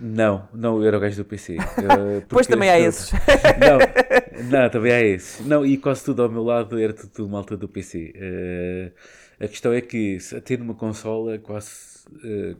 [0.00, 1.56] Não, não, eu era o gajo do PC.
[1.56, 3.10] Eh, Pois também há esses.
[3.58, 5.44] Não, não, também há esses.
[5.44, 8.12] Não, e quase tudo ao meu lado era tudo, tudo malta do PC.
[8.14, 8.92] Eh,
[9.40, 12.54] a questão é que, se- tendo uma consola, quase, eh,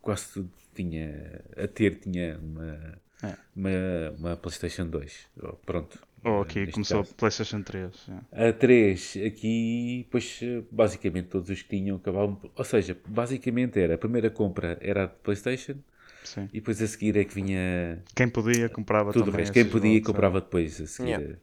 [0.00, 1.42] quase tudo tinha.
[1.62, 3.34] A ter tinha uma, É.
[3.54, 3.70] uma,
[4.18, 5.26] uma PlayStation 2.
[5.42, 5.98] Oh, Pronto.
[6.24, 7.12] Ou Eh, aqui neste começou caso.
[7.12, 7.92] a PlayStation 3.
[8.08, 8.48] yeah.
[8.48, 10.40] A 3, aqui, pois,
[10.70, 12.40] basicamente todos os que tinham acabavam.
[12.56, 15.76] Ou seja, basicamente era a primeira compra era a de PlayStation
[16.24, 16.48] Sim.
[16.52, 19.52] e depois a seguir é que vinha Quem podia comprava tudo o resto.
[19.52, 20.00] Quem podia é.
[20.00, 21.08] comprava depois a seguir.
[21.10, 21.36] Yeah.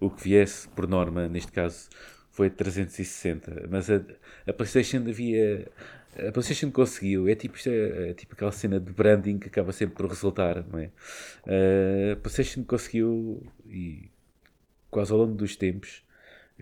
[0.00, 1.88] O que viesse, por norma, neste caso,
[2.30, 3.68] foi 360.
[3.70, 4.02] Mas a,
[4.46, 5.68] a PlayStation havia.
[6.28, 7.28] A PlayStation conseguiu.
[7.28, 10.78] É tipo, é, é tipo aquela cena de branding que acaba sempre por resultar, não
[10.78, 10.90] é?
[11.46, 14.10] Eh, a PlayStation conseguiu, e
[14.94, 16.04] quase ao longo dos tempos,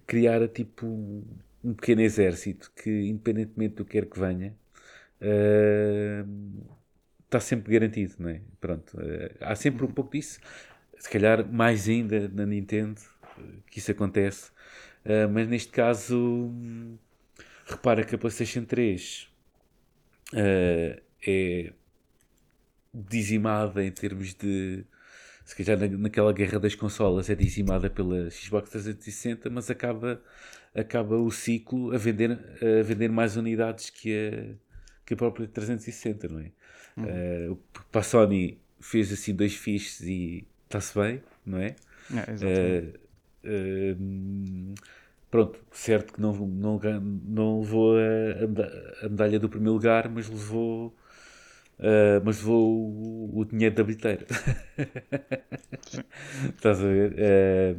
[0.07, 4.57] criar tipo um, pequeno exército que, independentemente do que quer que venha,
[5.21, 6.25] eh,
[7.25, 8.41] está sempre garantido, não é?
[8.61, 10.41] Pronto, eh, há sempre um pouco disso.
[10.99, 13.01] Se calhar mais ainda na Nintendo
[13.39, 14.51] eh, que isso acontece,
[15.05, 16.53] Eh, mas neste caso,
[17.67, 19.29] repara que a PlayStation 3
[20.35, 21.73] eh, é
[22.93, 24.85] dizimada em termos de.
[25.53, 30.23] Se calhar na- naquela guerra das consolas é dizimada pela Xbox 360, mas acaba,
[30.75, 32.33] acaba o ciclo a vender,
[32.81, 34.55] a vender mais unidades que a,
[35.05, 36.53] que a própria 360, não é?
[37.03, 37.57] Eh, o-
[37.91, 41.77] para a Sony fez assim dois fixes e está-se bem, não é?
[42.33, 42.99] Exatamente.
[43.45, 44.75] Eh, eh, hum,
[45.31, 46.81] pronto, certo que não, não,
[47.25, 50.95] não levou a, a medalha do primeiro lugar, mas levou,
[51.83, 54.27] eh, mas levou o, o dinheiro da bilheteira.
[56.57, 57.77] Estás a ver?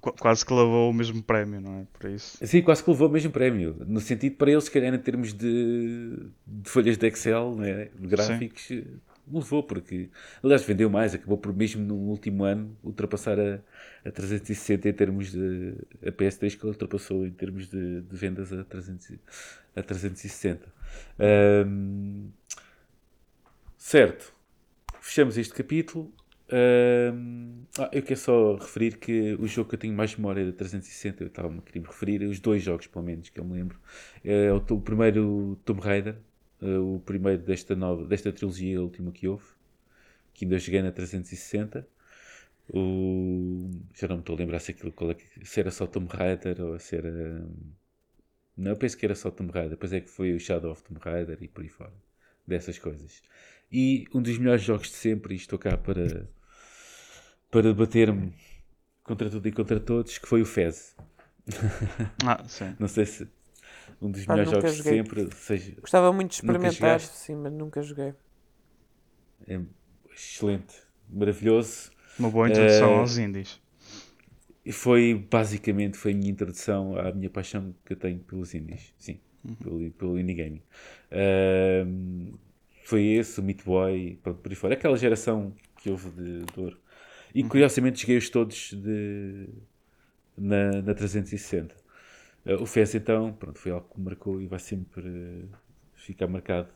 [0.00, 1.86] Qu- Quase que levou o mesmo prémio, não é?
[1.98, 2.38] Por isso.
[2.46, 3.76] Sim, quase que levou o mesmo prémio.
[3.86, 6.16] No sentido, para eles, se calhar, em termos de,
[6.46, 8.84] de folhas de Excel, né, de gráficos, eh,
[9.30, 10.08] levou, porque,
[10.42, 13.58] aliás, vendeu mais, acabou por mesmo no último ano ultrapassar a,
[14.04, 15.74] a 360 em termos de.
[16.06, 19.20] a PS3 que ultrapassou em termos de, de vendas a, 300, e-
[19.74, 20.68] a 360.
[21.18, 22.28] Ahm,
[23.86, 24.34] certo,
[25.00, 26.12] fechamos este capítulo.
[27.78, 31.22] Ah, eu quero só referir que o jogo que eu tenho mais memória da 360,
[31.22, 33.78] eu estava a querer referir, os dois jogos, pelo menos, que eu me lembro.
[34.24, 36.16] É o, o primeiro Tomb Raider,
[36.60, 39.44] eh, o primeiro desta, nova, desta trilogia, a última que houve,
[40.34, 41.86] que ainda joguei na 360.
[42.74, 46.08] O, já não me estou a lembrar se, aquilo, qual é se era só Tomb
[46.12, 47.46] Raider ou se era.
[48.56, 49.70] Não, eu penso que era só Tomb Raider.
[49.70, 51.92] Depois é que foi o Shadow of Tomb Raider e por aí fora.
[52.46, 53.22] Dessas coisas.
[53.70, 56.28] E um dos melhores jogos de sempre, e estou cá para,
[57.50, 58.32] para debater-me
[59.04, 60.94] contra tudo e contra todos, que foi o Fez.
[62.26, 62.76] Ah, sim.
[62.78, 63.28] Não sei se
[64.00, 64.98] um dos Pá, melhores jogos de joguei.
[64.98, 68.14] sempre, seja Gostava muito de experimentar, sim, mas nunca joguei.
[69.46, 69.60] é
[70.14, 70.74] excelente,
[71.08, 71.90] maravilhoso.
[72.18, 73.58] Uma boa introdução Eh, aos indies.
[74.64, 78.92] E foi basicamente foi a minha introdução à minha paixão que eu tenho pelos indies,
[78.98, 79.20] sim,
[79.62, 80.62] pelo, pelo indie gaming.
[81.12, 82.32] Ahm,
[82.86, 84.74] foi esse, o Meat Boy, pronto, por aí fora.
[84.74, 86.78] Aquela geração que houve de, de ouro.
[87.34, 89.48] E curiosamente joguei-os todos de,
[90.38, 91.74] na, na 360.
[92.46, 95.56] Ah, o FES então, pronto, foi algo que me marcou e vai sempre eh,
[95.96, 96.68] ficar marcado.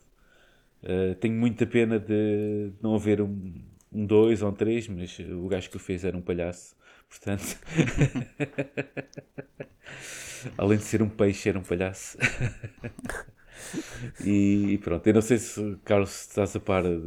[0.83, 5.47] Uh, tenho muita pena de não haver um 2 um ou um 3, mas o
[5.47, 6.75] gajo que o fez era um palhaço,
[7.09, 7.57] portanto.
[10.59, 12.19] Além de ser um peixe, era um palhaço.
[14.21, 16.99] e, e pronto, eu não sei se, Carlos, estás a par de,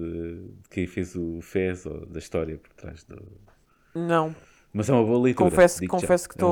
[0.64, 3.22] de quem fez o Fez ou da história por trás do.
[3.96, 4.36] Não,
[4.72, 5.60] Mas é uma boa leitura.
[5.60, 6.08] confesso, já.
[6.08, 6.44] confesso que É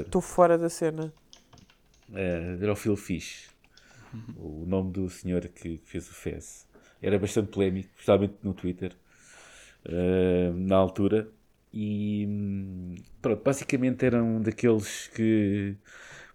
[0.00, 1.12] estou fora da cena.
[2.12, 3.50] Eh, era o Phil Fish,
[4.36, 6.68] o nome do senhor que, que fez o Fez.
[7.02, 8.96] Era bastante polémico, especialmente no Twitter,
[9.84, 11.28] eh, na altura.
[11.72, 15.76] E hum, pronto, basicamente era um daqueles que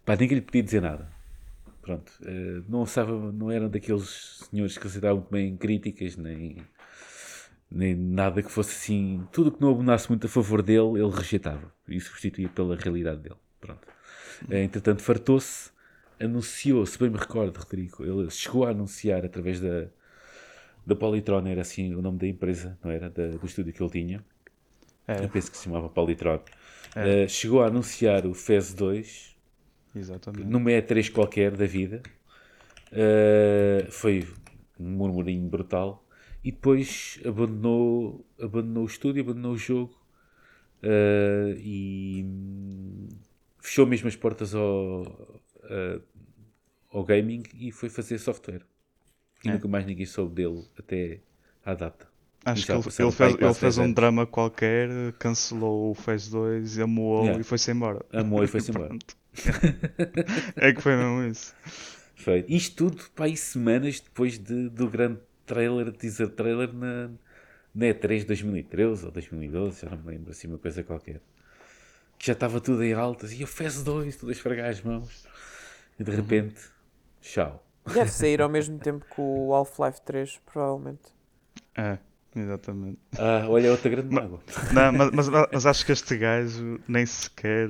[0.06, 1.10] pá, ninguém lhe podia dizer nada.
[1.82, 6.58] Pronto, eh, não, sabe, não eram daqueles senhores que aceitavam bem críticas, nem,
[7.72, 9.28] nem nada que fosse assim.
[9.32, 13.36] Tudo que não abonasse muito a favor dele, ele rejeitava e substituía pela realidade dele.
[13.60, 13.88] Pronto.
[14.50, 15.72] Eh, Entretanto, fartou-se,
[16.20, 19.88] anunciou, se bem me recordo, Rodrigo, ele chegou a anunciar através da,
[20.86, 23.10] da Polytron, era assim o nome da empresa, não era?
[23.10, 24.26] Da- do estúdio que ele tinha.
[25.08, 25.24] É.
[25.26, 26.40] Eu penso que se chamava Polytron.
[26.96, 27.24] É.
[27.24, 29.31] Eh, chegou a anunciar o FES 2
[29.96, 30.46] Exatamente.
[30.48, 32.02] numa E3 qualquer da vida.
[32.92, 34.28] Uh, foi
[34.80, 36.04] um murmurinho brutal.
[36.44, 39.94] E depois abandonou, abandonou o estúdio, abandonou o jogo
[40.84, 42.26] uh, e
[43.60, 46.02] fechou mesmo as portas ao, uh,
[46.92, 48.62] ao gaming e foi fazer software.
[49.46, 49.54] E É.
[49.54, 51.20] nunca mais ninguém soube dele até
[51.64, 52.08] à data.
[52.44, 53.96] Acho que ele, ele fez, ele fez 10 um anos.
[53.96, 54.90] drama qualquer,
[55.20, 57.40] cancelou o Phase 2, amoou Yeah.
[57.40, 58.04] e foi-se embora.
[58.12, 58.98] Amou e foi-se embora.
[60.56, 61.56] É que foi mesmo isso.
[62.16, 62.52] Feito.
[62.52, 67.10] Isto tudo para aí semanas depois de, do grande trailer, teaser trailer na,
[67.74, 71.22] na E3 de 2013 ou 2012, já não me lembro, assim uma coisa qualquer.
[72.18, 75.28] Que já estava tudo em altas e eu fez dois, tudo a esfregar as mãos.
[76.00, 76.62] E de repente,
[77.22, 77.66] tchau.
[77.94, 81.14] Deve sair ao mesmo tempo que o Half-Life 3, provavelmente.
[81.76, 81.98] É,
[82.36, 83.00] exatamente.
[83.18, 84.40] Ah, olha, outra grande mágoa.
[84.70, 87.68] Não, mas, mas- mas acho que este gajo nem sequer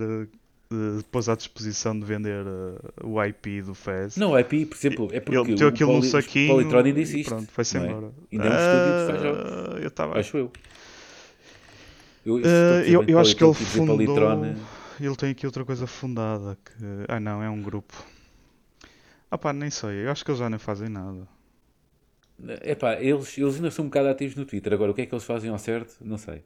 [0.71, 4.17] eh, pôs à disposição de vender eh, o IP do Fez.
[4.17, 6.87] Não, o IP, por exemplo, é porque Ele meteu o aquilo no Poly- saquinho Polytron
[6.87, 7.29] e existe.
[7.29, 7.81] pronto, foi-se é?
[7.85, 8.11] embora.
[8.31, 9.51] Ainda é um estúdio que faz jogos.
[9.99, 10.51] Ah, Eu Acho eu.
[12.25, 14.55] Eu, Eh, se estou a dizer eu- eu acho que ele fundou- Polytron,
[14.99, 16.71] Ele tem aqui outra coisa fundada que.
[17.07, 17.93] Ah não, é um grupo.
[19.31, 20.05] Ah pá, nem sei.
[20.05, 21.27] Eu acho que eles já nem fazem nada.
[22.63, 24.73] Epá, eles, eles ainda são um bocado ativos no Twitter.
[24.73, 25.97] Agora, o que é que eles fazem ao certo?
[26.01, 26.43] Não sei.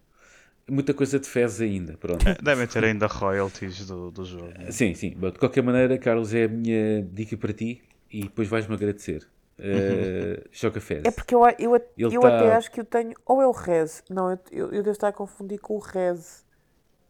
[0.69, 2.25] Muita coisa de fezes ainda, pronto.
[2.41, 4.51] Devem ter ainda royalties do, do jogo.
[4.71, 5.13] sim, sim.
[5.15, 9.27] Bom, de qualquer maneira, Carlos, é a minha dica para ti e depois vais-me agradecer.
[9.59, 11.05] Uh, joga Fez.
[11.05, 13.13] É porque eu, eu, Ele eu tá- até acho que eu tenho.
[13.25, 14.03] Ou é o Rez.
[14.09, 16.43] Não, eu, eu, eu devo estar a confundir com o Rez.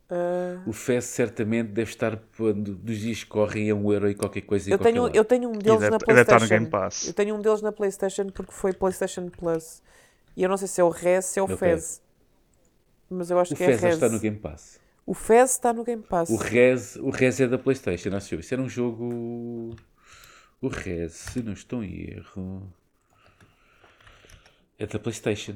[0.10, 4.14] Ah, O Fez certamente deve estar quando dos dias que correm a um euro e
[4.14, 6.48] qualquer coisa eu, tenho, eu tenho um deles deve- na PlayStation.
[6.48, 7.08] Game Pass.
[7.08, 9.82] Eu tenho um deles na PlayStation porque foi PlayStation Plus.
[10.38, 11.58] E eu não sei se é o Rez, se é o Ok.
[11.58, 12.04] Fez.
[13.10, 13.94] Mas eu acho O que é Fez Rez.
[13.96, 14.80] está no Game Pass.
[15.06, 16.30] O Fez está no Game Pass.
[16.30, 18.40] O Rez, o Rez é da Playstation, acho eu.
[18.40, 19.76] Isso era um jogo...
[20.62, 22.68] O Rez, se não estou em erro...
[24.80, 25.56] É da Playstation.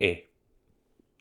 [0.00, 0.24] É.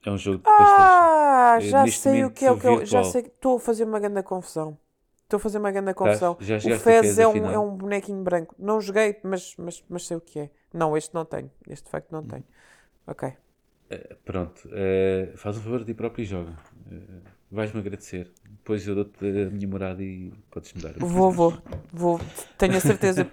[0.06, 0.76] É um jogo de Playstation.
[0.80, 2.74] Ah, Eh, já sei o que é o que eu.
[2.86, 3.04] Já virtual.
[3.06, 4.78] sei que estou a fazer uma grande confusão.
[5.24, 6.38] Estou a fazer uma grande confusão.
[6.40, 8.56] Já O Fez é um, é um bonequinho branco.
[8.58, 10.50] Não joguei, mas, mas, mas sei o que é.
[10.74, 11.50] Não, este não tenho.
[11.68, 12.44] Este de facto não tenho.
[13.06, 13.34] Ok.
[14.26, 16.54] Pronto, eh, faz um favor de ti próprio e joga.
[16.92, 16.98] Eh,
[17.50, 18.30] Vais-me agradecer.
[18.44, 20.92] Depois eu dou-te a minha morada e podes-me dar.
[21.00, 21.58] Vou, vou,
[21.94, 22.20] vou.
[22.58, 23.26] Tenho a certeza.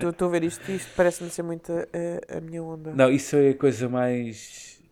[0.00, 2.92] Estou- a ver isto e isto parece-me ser muito a, a minha onda.
[2.92, 4.82] Não, isso é a coisa mais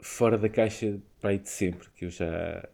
[0.00, 2.68] fora da caixa para aí de sempre que eu já,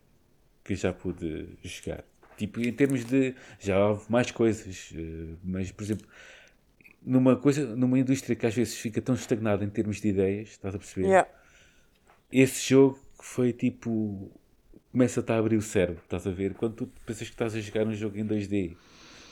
[0.62, 2.04] que eu já pude jogar.
[2.36, 3.34] Tipo, em termos de.
[3.58, 6.06] Já houve mais coisas, eh, mas, por exemplo,
[7.02, 10.74] numa coisa, numa indústria que às vezes fica tão estagnada em termos de ideias, estás
[10.74, 11.08] a perceber?
[11.08, 11.28] Yeah.
[12.30, 14.30] Esse jogo foi tipo.
[14.92, 16.54] Começa-te a abrir o cérebro, estás a ver?
[16.54, 18.76] Quando tu pensas que estás a jogar um jogo em 2D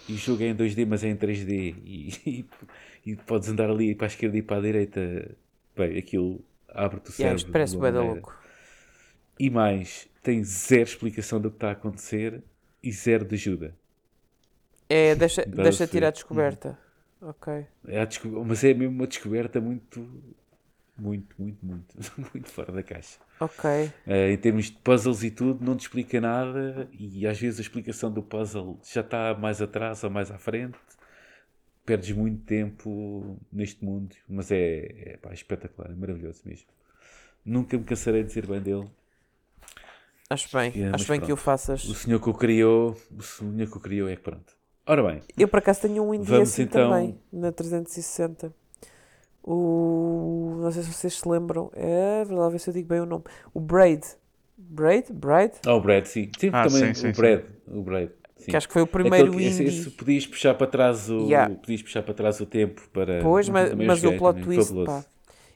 [0.08, 2.10] e o jogo é em 2D, mas é em 3D e,
[3.06, 5.36] e, e podes andar ali para a esquerda e para a direita,
[5.76, 7.50] bem, aquilo abre-te o Yeah, cérebro.
[7.50, 8.00] parece maneira.
[8.00, 8.32] louco.
[9.38, 12.42] E mais, tem zero explicação do que está a acontecer
[12.82, 13.74] e zero de ajuda.
[14.88, 15.62] É, deixa, Dá-se.
[15.64, 16.78] deixa tirar a descoberta.
[17.20, 17.66] Ok.
[17.88, 20.00] É desco- Mas é mesmo uma descoberta muito,
[20.98, 21.94] muito, muito, muito,
[22.32, 23.18] muito fora da caixa.
[23.40, 23.90] Ok.
[24.06, 27.62] Eh, em termos de puzzles e tudo, não te explica nada e às vezes a
[27.62, 30.78] explicação do puzzle já está mais atrás ou mais à frente.
[31.84, 36.66] Perdes muito tempo neste mundo, mas é, é pá, espetacular, é maravilhoso mesmo.
[37.44, 38.88] Nunca me cansarei de dizer bem dele.
[40.28, 40.72] Acho bem.
[40.76, 41.42] Mas Acho bem que o pronto.
[41.44, 41.84] faças.
[41.84, 44.55] O senhor que o criou, o senhor que o criou é que pronto.
[44.86, 48.52] Ora bem, Eu por acaso tenho um indie assim então- também, na 360.
[49.42, 50.58] O.
[50.60, 51.70] Não sei se vocês se lembram.
[51.74, 53.24] É, vou lá ver se eu digo bem o nome.
[53.54, 54.02] O Braid.
[54.58, 55.12] Braid?
[55.12, 55.52] Braid?
[55.66, 56.30] oh, o Brad, sim.
[56.38, 57.44] Sim, Ah, também sim, sim, o Brad.
[57.68, 58.08] O Brad.
[58.38, 58.50] Sim.
[58.50, 59.78] Que acho que foi o primeiro Aquele que- esse, indie.
[59.80, 61.54] esse podias puxar para trás o Yeah.
[61.54, 64.90] podias puxar para trás o tempo para Pois, mas, mas o plot também, twist, fabuloso.
[65.02, 65.04] pá.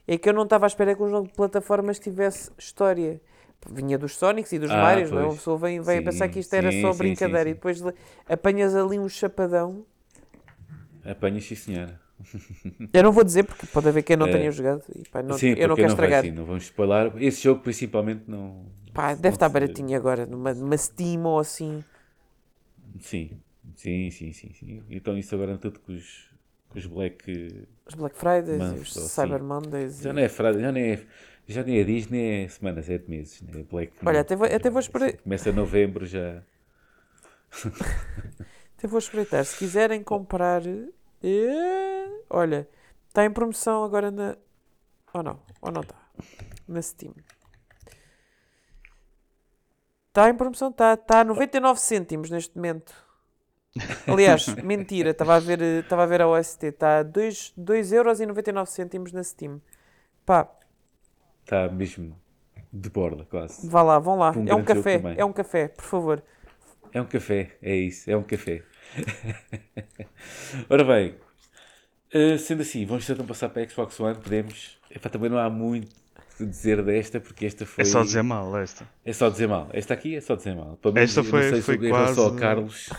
[0.07, 3.21] É que eu não estava à espera que um jogo de plataformas tivesse história.
[3.69, 5.25] Vinha dos Sonics e dos Ah, Marios, não é?
[5.25, 7.53] Uma pessoa vem, vem a Sim, pensar que isto era sim, só brincadeira sim, e
[7.53, 7.81] depois
[8.27, 9.85] apanhas ali um chapadão.
[11.05, 11.99] Apanhas, sim, senhora.
[12.93, 14.29] Eu não vou dizer porque pode haver quem não É.
[14.29, 16.25] tenha jogado e pá, não, sim, eu não quero vai, estragar.
[16.25, 17.13] sim, não vamos spoiler.
[17.23, 18.65] Esse jogo principalmente não.
[18.93, 21.83] Pá, deve não estar baratinho agora, numa, numa Steam ou assim.
[22.99, 23.41] Sim,
[23.75, 24.83] sim, sim, sim, sim.
[24.89, 26.29] Então isso agora tudo com os,
[26.69, 27.67] com os Black.
[27.87, 29.43] Os Black Fridays, os ou Cyber.
[29.43, 30.03] Mondays.
[30.03, 31.07] Já e- não é frase, já nem é.
[31.51, 33.41] Já nem é dias, nem é semanas, é de meses.
[33.41, 33.63] Né?
[33.69, 36.41] Black Olha, Month, até vou- até vou esperar- Começa em novembro já.
[38.77, 39.43] Até vou espreitar.
[39.45, 40.63] Se quiserem comprar.
[40.65, 42.67] eh, Olha,
[43.07, 44.35] está em promoção agora na.
[45.13, 45.39] Ou não?
[45.61, 45.95] Ou não está?
[46.67, 47.13] Na Steam.
[50.07, 52.93] Está em promoção, está tá a 99 cêntimos neste momento.
[54.07, 59.61] Aliás, mentira, estava a ver, estava a ver a OST, está a 2,99€ na Steam.
[60.25, 60.49] Pá,
[61.51, 62.15] Está mesmo
[62.71, 63.67] de borda, quase.
[63.67, 64.31] vá lá, vão lá.
[64.31, 66.23] Um é um café, é um café, por favor.
[66.93, 68.63] É um café, é isso, é um café.
[70.69, 71.15] Ora bem,
[72.13, 74.79] eh, sendo assim, vamos então passar para a Xbox One, podemos.
[74.89, 75.93] Epá, também não há muito
[76.39, 77.81] a dizer desta, porque esta foi.
[77.81, 78.87] É só dizer mal esta.
[79.03, 79.67] É só dizer mal.
[79.73, 80.77] Esta aqui é só dizer mal.
[80.81, 82.89] Para mim, Esta eu não foi- sei foi relação ao quase- Carlos.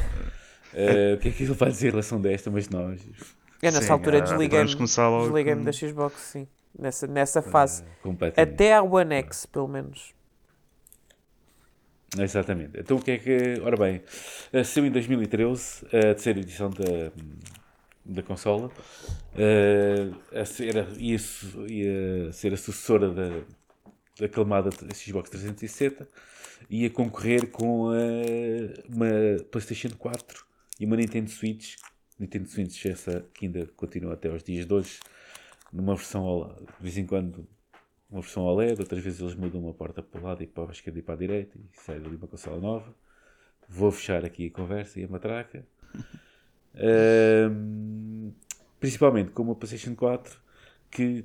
[0.74, 3.00] eh, o que é que ele vai dizer em relação desta, mas nós.
[3.62, 6.46] É nessa Sim, altura ah, desliguei-me desliguei com- da Xbox, sim.
[6.79, 7.85] Nessa, nessa fase.
[8.03, 8.55] Completamente.
[8.55, 10.14] Até à One X, pelo menos.
[12.18, 12.79] Exatamente.
[12.79, 13.61] Então o que é que.
[13.62, 14.03] Ora bem,
[14.53, 17.11] eh, saiu em 2013 a terceira edição da,
[18.05, 18.70] da consola.
[19.37, 21.16] eh, a ser, a- ia,
[21.68, 23.29] ia ser a sucessora da,
[24.18, 26.07] da aclamada Xbox 360.
[26.68, 27.95] Ia concorrer com a-
[28.95, 29.07] uma
[29.51, 30.45] PlayStation 4
[30.79, 31.77] e uma Nintendo Switch.
[32.18, 35.01] Nintendo Switch, essa que ainda continua até aos dias de hoje,
[35.73, 36.66] numa versão OLED.
[36.66, 37.47] De vez em quando
[38.11, 40.73] uma versão OLED, outras vezes eles mudam uma porta para o lado e para a
[40.73, 42.95] esquerda e para a direita e sai ali uma consola nova.
[43.68, 45.64] Vou fechar aqui a conversa e a matraca.
[46.75, 48.33] Ahm,
[48.81, 50.41] principalmente com uma PlayStation 4
[50.91, 51.25] que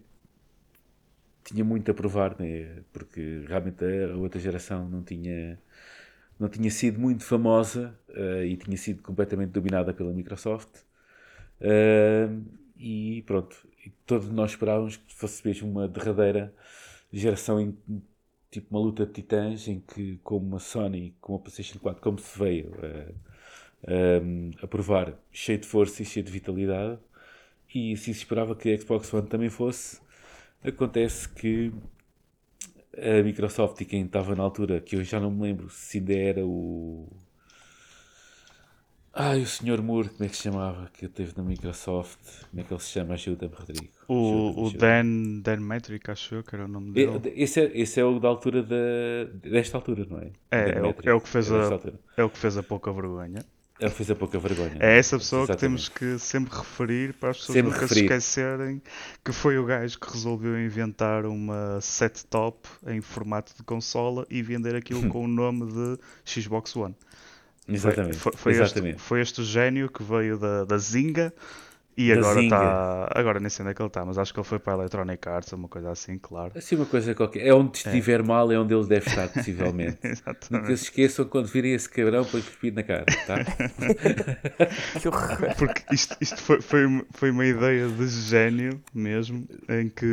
[1.43, 2.83] tinha muito a provar, né?
[2.91, 5.57] porque realmente a outra geração não tinha,
[6.37, 10.83] não tinha sido muito famosa eh, e tinha sido completamente dominada pela Microsoft.
[11.61, 12.43] Ahm,
[12.77, 16.53] e pronto, e todos nós esperávamos que fosse mesmo uma derradeira
[17.11, 17.77] geração em
[18.51, 22.19] tipo uma luta de titãs em que como a Sony com a PlayStation 4 como
[22.19, 22.71] se veio
[23.87, 26.99] ehm, a provar cheio de força e cheio de vitalidade
[27.73, 29.99] e se esperava que a Xbox One também fosse
[30.63, 31.71] acontece que
[32.97, 36.13] a Microsoft e quem estava na altura que eu já não me lembro se ainda
[36.13, 37.07] era o
[39.19, 39.81] Ai, o Sr.
[39.81, 40.89] Moore, como é que se chamava?
[40.93, 42.19] Que teve na Microsoft.
[42.51, 43.15] Como é que ele se chama?
[43.15, 43.87] Ajuda-me, Rodrigo.
[44.07, 44.71] O, Ajuda-me, o.
[44.77, 47.19] Dan, Dan Metric, acho eu que era o nome dele.
[47.35, 48.75] E- Esse é, esse é o da altura da,
[49.49, 50.31] desta altura, não é?
[50.51, 51.09] É, é Metric.
[51.09, 51.99] é o que fez desta a- altura.
[52.15, 53.39] É o que fez a pouca vergonha.
[53.79, 54.77] Ele fez a pouca vergonha.
[54.79, 55.59] É essa pessoa que Exatamente.
[55.59, 57.99] temos que sempre referir para as pessoas Sempre nunca referir.
[57.99, 58.81] se esquecerem
[59.23, 64.41] que foi o gajo que resolveu inventar uma set top em formato de consola e
[64.41, 66.95] vender aquilo com o nome de Xbox One.
[67.67, 68.17] Foi- Exatamente.
[68.17, 69.01] Foi, foi este, Exatamente.
[69.01, 71.33] foi este gênio que veio da, da Zinga
[71.97, 73.09] e Da agora está.
[73.15, 74.75] Agora nem sei onde é que ele está, mas acho que ele foi para a
[74.77, 76.51] Electronic Arts ou uma coisa assim, claro.
[76.55, 77.47] Assim uma coisa qualquer.
[77.47, 79.97] É onde estiver mal, é onde ele deve estar, possivelmente.
[80.03, 80.77] Nunca Exatamente.
[80.77, 83.37] se esqueçam quando virem esse cabrão para cuspir na cara, tá?
[85.01, 85.55] Que horror.
[85.57, 90.05] Porque isto, isto foi, foi, foi uma ideia de gênio mesmo, em que,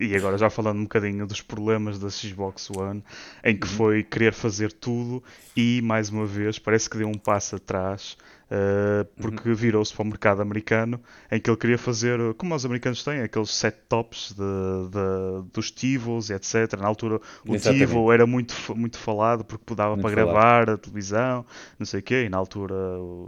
[0.00, 3.02] e agora já falando um bocadinho dos problemas da Xbox One,
[3.44, 5.22] em que foi querer fazer tudo
[5.56, 8.16] e, mais uma vez, parece que deu um passo atrás,
[8.54, 11.00] eh, porque virou-se para o mercado americano,
[11.30, 14.42] em que ele queria fazer, eh, como os americanos têm, aqueles set tops de,
[14.90, 16.74] de- dos TiVos e etc.
[16.78, 17.86] Na altura o Exatamente.
[17.86, 20.34] TiVo era muito, muito falado porque dava Muito para falado.
[20.34, 21.46] gravar a televisão,
[21.78, 22.74] não sei o quê, e na altura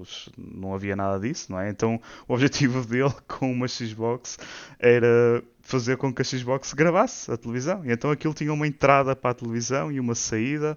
[0.00, 1.70] os- não havia nada disso, não é?
[1.70, 1.98] Então
[2.28, 4.36] o objetivo dele com uma Xbox
[4.78, 7.82] era fazer com que a Xbox gravasse a televisão.
[7.86, 10.76] E então aquilo tinha uma entrada para a televisão e uma saída.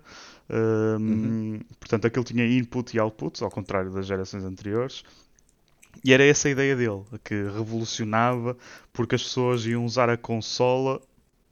[0.49, 5.03] Hum, Portanto, aquilo tinha input e output, ao contrário das gerações anteriores.
[6.03, 8.55] E era essa a ideia dele, que revolucionava
[8.93, 11.01] porque as pessoas iam usar a consola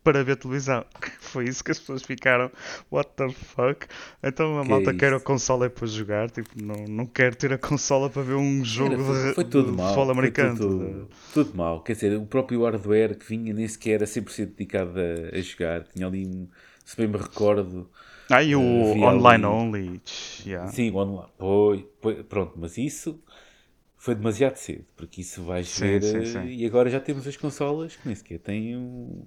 [0.03, 0.85] para ver televisão.
[1.19, 2.51] Foi isso que as pessoas ficaram,
[2.91, 3.87] what the fuck?
[4.21, 7.35] Então a Que malta é quer a consola é para jogar, tipo, não, não quero
[7.35, 9.87] ter a consola para ver um jogo Era, foi, de, foi tudo de mal.
[9.87, 10.57] futebol foi americano.
[10.57, 11.81] Tudo, tudo mal.
[11.83, 15.83] Quer dizer, o próprio hardware que vinha nem sequer era 100% dedicado a, a jogar.
[15.85, 16.49] Tinha ali,
[16.85, 17.89] se bem me recordo,
[18.29, 20.01] Ah, e o online ali- only.
[20.45, 20.71] yeah.
[20.71, 21.31] Sim, o online.
[21.37, 23.21] Pois, pois, pronto, mas isso
[23.97, 26.01] foi demasiado cedo, porque isso vais Sim, ver.
[26.01, 26.49] sim, eh, sim.
[26.49, 29.25] E agora já temos as consolas que nem sequer têm um.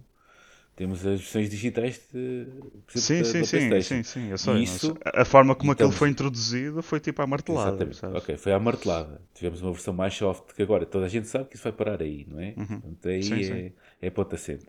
[0.76, 2.46] Temos as versões digitais de,
[2.90, 4.55] exemplo, Sim, da, sim, da sim, sim, sim, eu sei.
[4.55, 7.76] Mas isso- a forma como e aquilo foi introduzido foi tipo à martelada.
[7.76, 7.96] Exatamente.
[7.96, 8.18] sabes?
[8.18, 9.22] Ok, foi à martelada.
[9.34, 12.03] Tivemos uma versão mais soft que agora toda a gente sabe que isso vai parar
[12.03, 12.57] aí, não é?
[12.80, 13.72] Portanto, aí Uhum.
[14.01, 14.66] É, é ponto assente.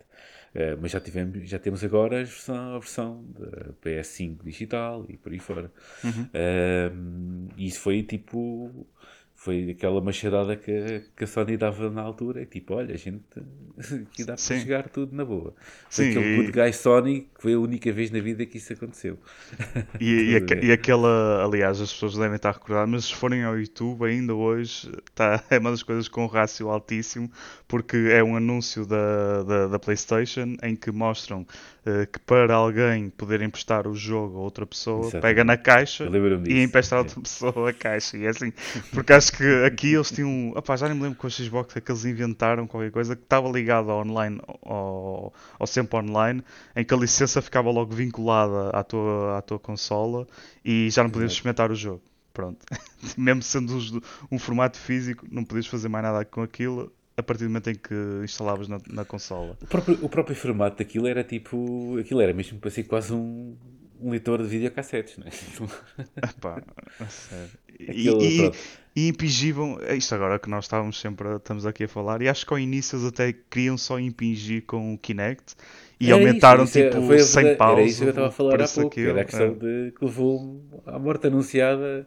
[0.54, 5.16] Eh, mas já, tivemos, já temos agora a versão, a versão da PS5 digital e
[5.16, 5.72] por aí fora.
[6.02, 7.48] Uhum.
[7.56, 8.86] E isso foi tipo.
[9.40, 12.44] Foi aquela machadada que, que a Sony dava na altura.
[12.44, 13.24] Tipo, olha, a gente
[14.02, 14.60] aqui dá para Sim.
[14.60, 15.54] jogar tudo na boa.
[15.88, 18.58] Foi Sim, aquele e- good guy Sony que foi a única vez na vida que
[18.58, 19.18] isso aconteceu.
[19.98, 23.58] E, e, a e aquela, aliás, as pessoas devem estar recordadas, mas se forem ao
[23.58, 27.30] YouTube, ainda hoje tá, é uma das coisas com um rácio altíssimo,
[27.68, 31.46] porque é um anúncio da, da, da PlayStation em que mostram
[32.12, 35.22] que para alguém poder emprestar o jogo a outra pessoa, Exatamente.
[35.22, 36.08] pega na caixa
[36.46, 37.00] e empresta a É.
[37.00, 38.16] outra pessoa a caixa.
[38.18, 38.52] E é assim,
[38.92, 41.80] porque acho que aqui eles tinham, opá, já nem me lembro com a Xbox é
[41.80, 46.42] que eles inventaram qualquer coisa que estava ligado ao online, ao, ao sempre online,
[46.76, 50.26] em que a licença ficava logo vinculada à tua, à tua consola
[50.64, 52.02] e já não podias experimentar o jogo.
[52.32, 52.58] Pronto.
[53.18, 57.50] Mesmo sendo um formato físico, não podias fazer mais nada com aquilo a partir do
[57.50, 57.94] momento em que
[58.24, 59.56] instalavas na, na consola.
[59.62, 61.96] O próprio, o próprio formato daquilo era tipo.
[61.98, 63.56] Aquilo era mesmo para ser quase um,
[64.00, 65.30] um leitor de videocassetes, não é?
[66.28, 66.62] Epá,
[67.08, 67.50] sério.
[67.78, 68.58] E, Aquilo, e- pronto.
[68.94, 72.28] e impingivam, é isto agora que nós estávamos sempre, a- estamos aqui a falar, e
[72.28, 75.54] acho que ao início eles até queriam só impingir com o Kinect
[75.98, 77.78] e Era aumentaram isso, tipo a 100 verdade- paus.
[77.78, 78.88] Era isso que eu estava a falar há pouco.
[78.90, 79.50] daquilo, Era a questão é.
[79.50, 82.06] de que levou à morte anunciada.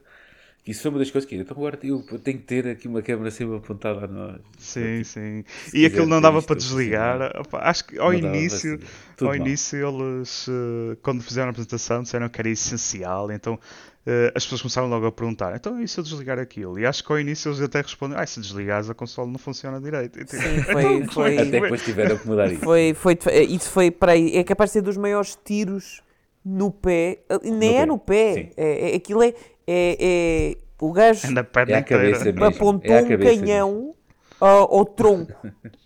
[0.64, 3.01] Que isso foi uma das coisas que então agora eu tenho que ter aqui uma
[3.01, 4.39] câmera sempre apontada a nós.
[4.57, 5.43] Sim, Tipo, sim.
[5.74, 7.20] E aquilo não dava para desligar.
[7.53, 8.80] acho que ao início,
[9.20, 9.36] ao mal.
[9.36, 13.30] início eles, eh, quando fizeram a apresentação, disseram que era essencial.
[13.30, 13.59] Então
[14.05, 16.80] eh, as pessoas começaram logo a perguntar: então e se eu desligar aquilo?
[16.80, 19.82] E acho que ao início eles até respondem: ah, se desligares a console não funciona
[19.82, 20.18] direito.
[20.30, 22.61] Sim, foi, foi, Até que depois tiveram que mudar isso.
[22.64, 23.18] foi, foi,
[23.49, 26.01] isso foi para aí, é capaz de ser dos maiores tiros
[26.45, 29.34] no pé, nem No é pé, no pé, é, é- aquilo é,
[29.68, 32.45] é, é- o gajo Anda É a cabeça mesmo.
[32.45, 33.95] apontou é a um cabeça canhão
[34.39, 35.34] ao, ao tronco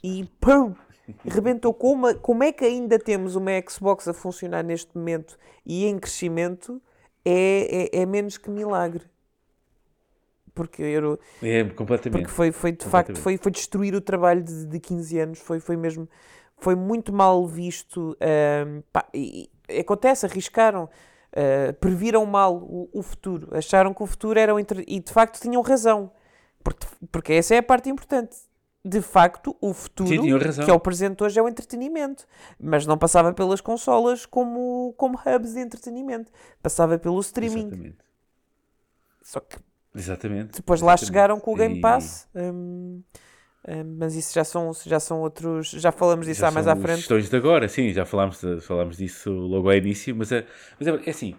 [0.03, 0.73] e pum,
[1.25, 1.73] rebentou.
[1.73, 6.82] Como, como é que ainda temos uma Xbox a funcionar neste momento e em crescimento
[7.23, 9.03] é, é, é menos que milagre.
[10.55, 12.23] Porque, eu, É, completamente.
[12.23, 15.39] porque foi, foi de facto foi, foi destruir o trabalho de, de 15 anos.
[15.39, 16.09] Foi, foi mesmo
[16.57, 18.17] foi muito mal visto.
[18.19, 19.49] ahm, pá, e
[19.80, 20.89] acontece, arriscaram.
[21.38, 24.83] Ah, previram mal o, o futuro, acharam que o futuro era o entre...
[24.88, 26.11] e de facto tinham razão,
[26.63, 28.35] porque, porque essa é a parte importante.
[28.83, 32.25] De facto, o futuro, Sim, que é o presente hoje, é o entretenimento,
[32.57, 36.31] mas não passava pelas consolas como, como hubs de entretenimento,
[36.63, 37.67] passava pelo streaming.
[37.67, 37.97] Exatamente.
[39.21, 39.57] Só que
[39.93, 40.55] Exatamente.
[40.55, 41.05] depois lá Exatamente.
[41.05, 43.03] chegaram com o Game E Pass, hum, hum,
[43.97, 45.72] mas isso já são, já são outros.
[45.72, 46.97] Já falamos disso já há mais à frente.
[46.97, 50.45] questões de agora, sim, já falámos, falámos disso logo ao início, mas é,
[50.80, 51.36] mas é, é assim.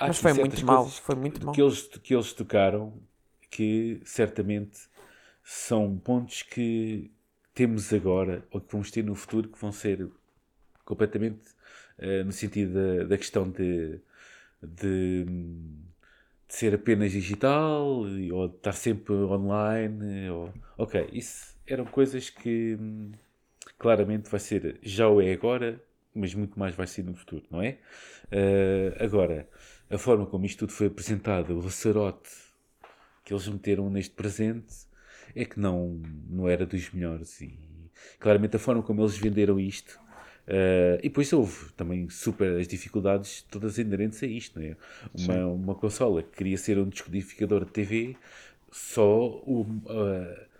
[0.00, 1.54] Mas foi muito mal, foi muito mal.
[1.54, 2.94] que eles, que eles tocaram
[3.50, 4.80] que certamente
[5.44, 7.10] são pontos que
[7.54, 10.08] temos agora ou que vamos ter no futuro que vão ser
[10.84, 11.50] completamente
[11.98, 14.00] eh, no sentido da, da questão de,
[14.62, 20.30] de, de ser apenas digital ou de estar sempre online.
[20.30, 23.12] Ou, ok, isso eram coisas que hum,
[23.78, 25.82] claramente vai ser, já o é agora,
[26.14, 27.78] mas muito mais vai ser no futuro, não é?
[28.30, 29.48] Eh, agora,
[29.90, 32.30] a forma como isto tudo foi apresentado, o laçarote
[33.24, 34.74] que eles meteram neste presente
[35.34, 37.58] é que não, não era dos melhores e
[38.18, 40.00] claramente a forma como eles venderam isto
[40.46, 44.76] eh, e depois houve também super as dificuldades todas inerentes a isto, não é?
[45.14, 48.16] Uma, uma consola que queria ser um descodificador de TV
[48.70, 50.51] só o, a,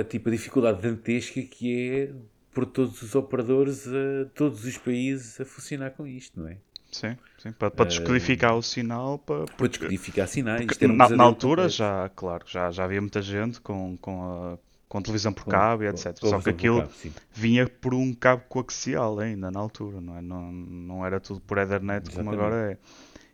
[0.00, 2.12] a tipo a dificuldade dantesca que é
[2.52, 6.56] por todos os operadores a todos os países a funcionar com isto, não é?
[6.92, 9.18] Sim, sim, para, para descodificar o sinal.
[9.18, 10.64] Para, Para descodificar sinais.
[10.64, 14.58] porque na, na altura já, claro, já, já havia muita gente com, com, a,
[14.88, 16.16] com televisão por Com- cabo e etc.
[16.20, 16.92] Só que aquilo cabo,
[17.32, 20.22] vinha por um cabo coaxial ainda na altura, não é?
[20.22, 22.40] Não, não era tudo por Ethernet como Exatamente.
[22.40, 22.78] agora é.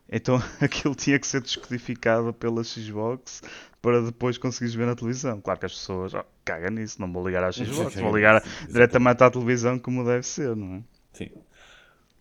[0.09, 3.43] Então aquilo tinha que ser descodificado pela Xbox
[3.83, 5.41] para depois conseguires ver na televisão.
[5.41, 8.67] Claro que as pessoas oh, cagam nisso, não vou ligar à Xbox, vou ligar Sim,
[8.68, 10.83] diretamente à televisão como deve ser, não é?
[11.13, 11.30] Sim.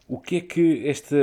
[0.07, 1.15] O que é que esta,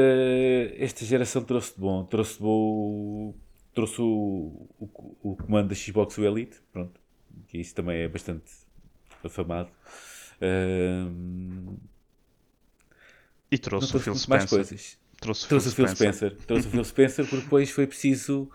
[0.78, 2.04] esta geração trouxe de bom?
[2.04, 3.34] Trouxe de bom.
[3.74, 6.98] Trouxe o, o, o comando da Xbox o Elite, pronto.
[7.48, 8.50] Que isso também é bastante
[9.24, 9.68] afamado.
[10.40, 11.76] Ahm,
[13.50, 14.48] E não trouxe o trouxe Phil Spencer.
[14.48, 14.98] coisas.
[15.20, 16.30] Trouxe o Trouxe o Phil Spencer.
[16.30, 16.46] Spencer.
[16.46, 18.50] Trouxe o Phil Spencer porque depois foi preciso.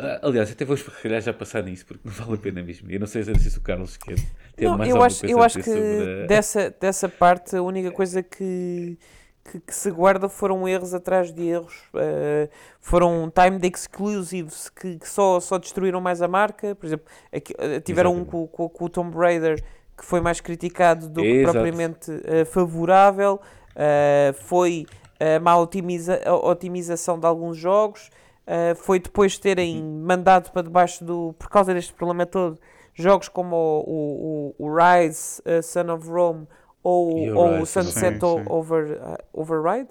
[0.00, 2.90] Ah, aliás, até vou calhar já passar nisso porque não vale a pena mesmo.
[2.90, 4.16] Eu não sei se o Carlos quer
[4.56, 8.22] ter Não, mais eu acho, eu acho que a- dessa, dessa parte a única coisa
[8.22, 8.98] que,
[9.44, 11.74] que, que se guarda foram erros atrás de erros.
[11.94, 12.48] eh,
[12.80, 16.74] foram timed exclusives que, que só, só destruíram mais a marca.
[16.74, 19.62] Por exemplo, aqui, eh, tiveram um com, com, com o Tomb Raider
[19.96, 21.52] que foi mais criticado do que Exato.
[21.52, 23.38] propriamente eh, favorável.
[23.76, 24.86] Eh, foi
[25.18, 28.08] a má otimiza, a otimização de alguns jogos.
[28.50, 31.34] Uh, foi depois de terem mandado para debaixo do.
[31.38, 32.58] por causa deste problema todo,
[32.92, 36.46] jogos como o, o, o Rise, uh, Son of Rome
[36.82, 38.44] ou, ou o Sunset sim, sim.
[38.48, 39.90] Over, uh, Override?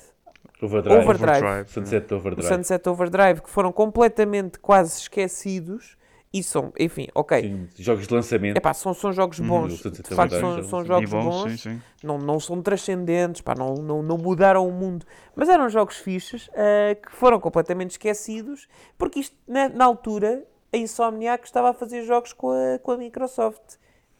[0.61, 1.03] Overdrive.
[1.03, 1.69] Overdrive.
[1.69, 2.45] Sunset Overdrive.
[2.45, 5.97] O Sunset Overdrive, que foram completamente quase esquecidos
[6.31, 7.41] e são, enfim, ok.
[7.41, 8.57] Sim, jogos de lançamento.
[8.57, 9.47] Epá, são, são jogos uhum.
[9.47, 9.83] bons.
[9.83, 11.23] Hum, de facto, são, são jogos bons.
[11.23, 11.51] bons.
[11.51, 11.81] Sim, sim.
[12.03, 15.05] Não, não são transcendentes, pá, não, não, não mudaram o mundo.
[15.35, 20.77] Mas eram jogos fixes uh, que foram completamente esquecidos, porque isto, na, na, altura, a
[20.77, 23.77] Insomniac estava a fazer jogos com a, com a Microsoft.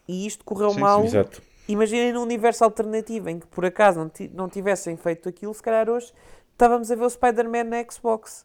[0.08, 1.02] E isto correu sim, mal.
[1.02, 1.42] Sim, exato.
[1.68, 5.88] Imaginem num universo alternativo em que por acaso não, não tivessem feito aquilo, se calhar
[5.88, 6.12] hoje
[6.52, 8.44] estávamos a ver o Spider-Man na Xbox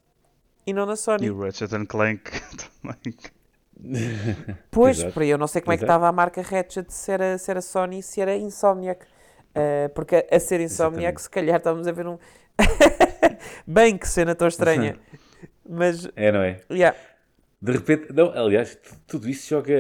[0.67, 1.25] e não na Sony.
[1.25, 2.29] E o Ratchet Clank
[2.81, 3.15] também.
[4.71, 7.51] Pois, para eu não sei como é que estava a marca Ratchet, se era, se
[7.51, 9.05] era Sony, se era Insomniac.
[9.55, 11.21] Uh, porque a ser Insomniac, Exatamente.
[11.21, 12.17] se calhar estávamos a ver um.
[13.65, 14.97] Bem, que cena tão estranha.
[15.67, 16.09] Mas.
[16.15, 16.61] É, não é?
[16.69, 16.97] Yeah.
[17.61, 18.77] De repente, não, aliás,
[19.07, 19.73] tudo isso joga.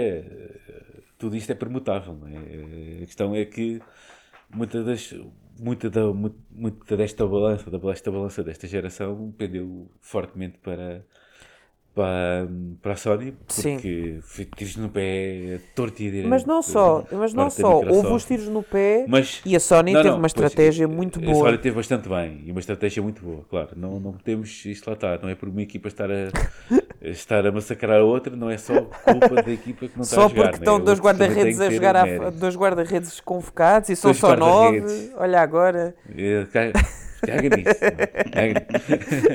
[1.17, 3.03] Tudo isto é permutável, não é?
[3.03, 3.81] A questão é que
[4.49, 5.13] muitas das.
[5.57, 6.01] Muita, da,
[6.51, 11.05] muita desta balança, da desta balança desta geração pendeu fortemente para,
[11.95, 12.45] para,
[12.81, 14.47] para a Sony porque Sim.
[14.57, 16.27] tiros no pé torto e direito.
[16.27, 17.77] Mas não só, mas não só.
[17.77, 20.97] houve os tiros no pé mas, e a Sony não, teve não, uma estratégia pois,
[20.97, 21.31] muito boa.
[21.31, 23.69] A Sony teve bastante bem e uma estratégia muito boa, claro.
[23.77, 26.29] Não, não podemos isto lá estar, não é por uma equipa estar a,
[27.01, 30.25] estar a massacrar a outra, não é só culpa da equipa que não está só
[30.25, 30.35] a jogar.
[30.35, 34.35] Só porque estão dois guarda-redes a jogar, a, dois guarda-redes convocados e são dois só
[34.35, 35.11] nove.
[35.15, 35.95] Olha agora.
[36.13, 36.45] É,
[37.25, 37.79] caga nisso.
[38.31, 39.25] Caga nisso.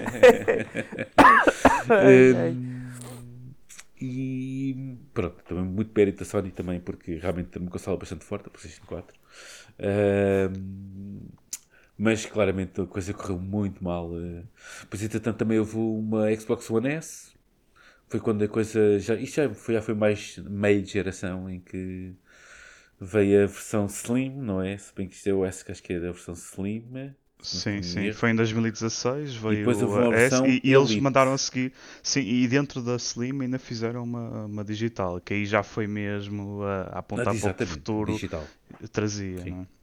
[4.00, 8.46] E pronto, também muito mérito da Sony também, porque realmente tem uma consola bastante forte,
[8.46, 9.14] a PlayStation 4.
[9.78, 11.30] Uh,
[11.98, 14.10] mas claramente a coisa correu muito mal.
[14.10, 14.46] Uh,
[14.88, 17.32] pois entretanto também houve uma Xbox One S.
[18.08, 19.14] Foi quando a coisa já.
[19.16, 22.14] Isto já foi, já foi mais meio de geração em que
[23.00, 24.76] veio a versão Slim, não é?
[24.78, 27.14] Se bem que isto é o S que acho que é a versão Slim.
[27.42, 31.72] Sim, sim, foi em 2016, veio a S e, e eles mandaram a seguir.
[32.02, 36.62] Sim, e dentro da Slim ainda fizeram uma, uma digital, que aí já foi mesmo
[36.62, 38.46] a, a apontar para o que o futuro digital.
[38.92, 39.44] trazia.
[39.44, 39.80] Não é?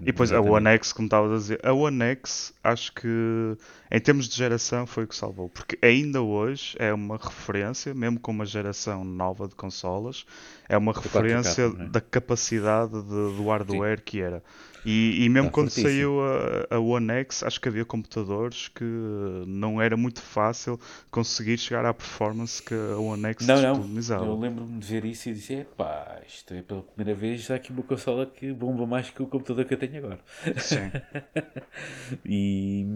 [0.00, 3.56] E depois a One X, como estava a dizer, a One X acho que
[3.90, 8.20] em termos de geração foi o que salvou, porque ainda hoje é uma referência, mesmo
[8.20, 10.24] com uma geração nova de consolas,
[10.68, 11.88] é uma referência é?
[11.88, 14.04] da capacidade de, do hardware Sim.
[14.04, 14.42] que era.
[14.84, 18.84] E, e mesmo quando saiu a, a One X, acho que havia computadores que
[19.46, 20.78] não era muito fácil
[21.10, 24.24] conseguir chegar à performance que a One X não, disponibilizava.
[24.24, 27.56] Não, eu lembro-me de ver isso e dizer, pá, isto é pela primeira vez já
[27.56, 30.20] aqui uma consola que bomba mais que o computador que eu tenho agora.
[30.56, 30.90] Sim.
[32.24, 32.86] e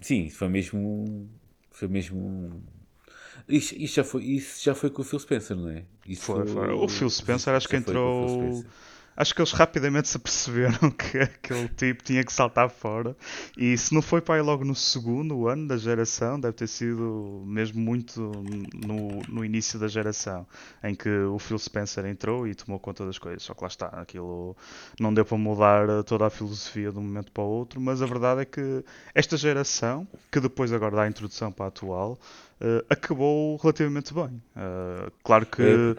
[0.00, 1.28] sim, foi mesmo.
[1.70, 2.62] Foi mesmo.
[3.48, 5.84] Isso, isso, já foi, isso já foi com o Phil Spencer, não é?
[6.06, 6.72] Isso foi, foi.
[6.72, 8.64] O Phil Spencer acho que entrou
[9.16, 13.16] acho que eles rapidamente se aperceberam que aquele tipo tinha que saltar fora.
[13.56, 17.42] E se não foi para aí logo no segundo ano da geração, deve ter sido
[17.46, 18.20] mesmo muito
[18.74, 20.46] no, no início da geração,
[20.82, 23.42] em que o Phil Spencer entrou e tomou conta das coisas.
[23.42, 24.56] Só que lá está, aquilo
[24.98, 28.06] não deu para mudar toda a filosofia de um momento para o outro, mas a
[28.06, 28.84] verdade é que
[29.14, 32.18] esta geração, que depois agora dá a introdução para a atual,
[32.60, 34.42] uh, acabou relativamente bem.
[34.56, 35.62] Uh, claro que.
[35.62, 35.94] É,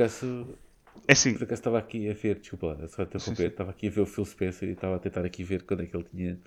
[1.07, 1.33] é sim.
[1.33, 4.25] Por acaso estava aqui a ver, desculpa só interromper, estava aqui a ver o Phil
[4.25, 6.39] Spencer e estava a tentar aqui ver quando é que ele tinha.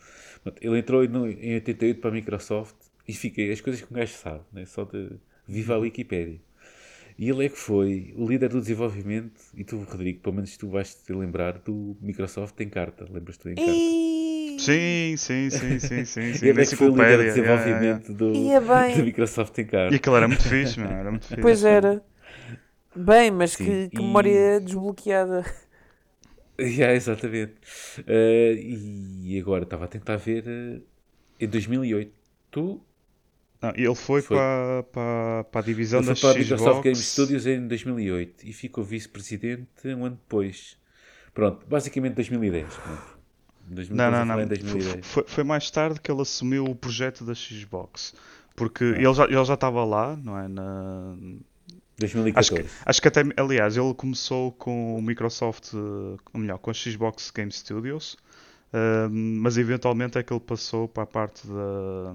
[0.61, 2.77] Ele entrou em 88 para a Microsoft
[3.07, 4.65] e fiquei, as coisas que um gajo sabe, né?
[4.67, 5.11] só de
[5.47, 5.85] viva a uhum.
[5.85, 6.41] Wikipédia.
[7.19, 10.69] E ele é que foi o líder do desenvolvimento, e tu, Rodrigo, pelo menos tu
[10.69, 13.07] vais te lembrar do Microsoft em carta.
[13.11, 13.73] Lembras-te em carta?
[14.59, 16.05] Sim, sim, sim, sim, sim.
[16.35, 16.47] sim.
[16.47, 18.95] ele é que foi o líder de desenvolvimento yeah, yeah.
[18.95, 19.95] Do, do Microsoft em carta.
[19.95, 20.93] E aquilo era muito fixe, mano.
[20.93, 21.41] Era muito fixe.
[21.41, 22.05] Pois era.
[22.99, 25.45] Bem, mas Sim, que, que memória desbloqueada.
[26.61, 27.55] Yeah, exatamente.
[28.01, 30.83] Uh, e agora estava a tentar ver uh,
[31.39, 32.13] em 2008.
[32.51, 32.81] Tu?
[33.63, 34.37] Não, ele foi, foi.
[34.37, 38.45] Para, para, para a divisão ele da foi para a Microsoft Game Studios em 2008
[38.45, 40.77] e ficou vice-presidente um ano depois.
[41.33, 42.75] Pronto, basicamente 2010.
[42.75, 43.19] Pronto.
[43.69, 45.03] 2010 não, não, não.
[45.05, 48.15] Foi, foi, mais tarde que ele assumiu o projeto da Xbox.
[48.57, 49.01] Porque ah.
[49.01, 50.49] ele, já, ele já estava lá, não é?
[50.49, 51.17] Na,
[51.99, 52.39] 2014.
[52.39, 56.75] Acho que, acho que até, aliás, ele começou com o Microsoft, ou melhor, com a
[56.75, 58.15] Xbox Game Studios,
[58.73, 62.15] uh, mas eventualmente é que ele passou para a parte da,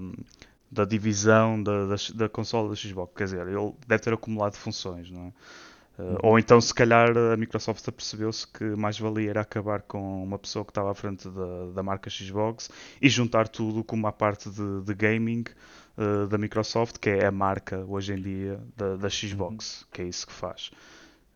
[0.70, 3.12] da divisão da, da, da consola da Xbox.
[3.14, 5.32] Quer dizer, ele deve ter acumulado funções, não é?
[5.96, 10.38] Uh, ou então, se calhar, a Microsoft percebeu-se que mais valia era acabar com uma
[10.38, 12.68] pessoa que estava à frente da, da marca Xbox
[13.00, 15.44] e juntar tudo como a parte de, de gaming
[15.96, 19.88] uh, da Microsoft, que é a marca hoje em dia da, da Xbox, uhum.
[19.92, 20.70] que é isso que faz.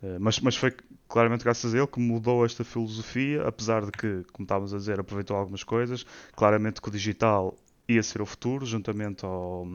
[0.02, 0.74] Uh, mas, mas foi
[1.08, 5.00] claramente graças a ele que mudou esta filosofia, apesar de que, como estávamos a dizer,
[5.00, 6.04] aproveitou algumas coisas.
[6.36, 7.56] Claramente que o digital
[7.88, 9.66] ia ser o futuro, juntamente ao,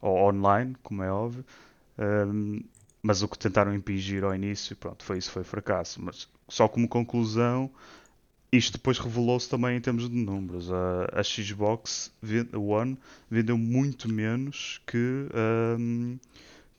[0.00, 1.44] ao online, como é óbvio.
[1.98, 2.62] Um,
[3.02, 6.02] mas o que tentaram impingir ao início, pronto, foi isso, foi fracasso.
[6.02, 7.70] Mas só como conclusão,
[8.50, 10.70] isto depois revelou-se também em termos de números.
[10.72, 12.10] A, a Xbox
[12.54, 12.98] One
[13.30, 15.28] vendeu muito menos que,
[15.78, 16.18] um,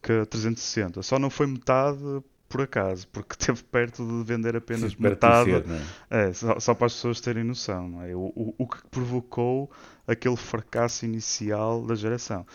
[0.02, 1.04] que a 360.
[1.04, 2.00] Só não foi metade
[2.48, 5.52] por acaso, porque esteve perto de vender apenas Sim, metade.
[5.52, 5.66] Ser,
[6.10, 6.30] é?
[6.30, 8.02] É, só, só, para as pessoas terem noção.
[8.02, 8.16] É?
[8.16, 9.70] O, o, o, que provocou
[10.08, 12.46] aquele fracasso inicial da geração.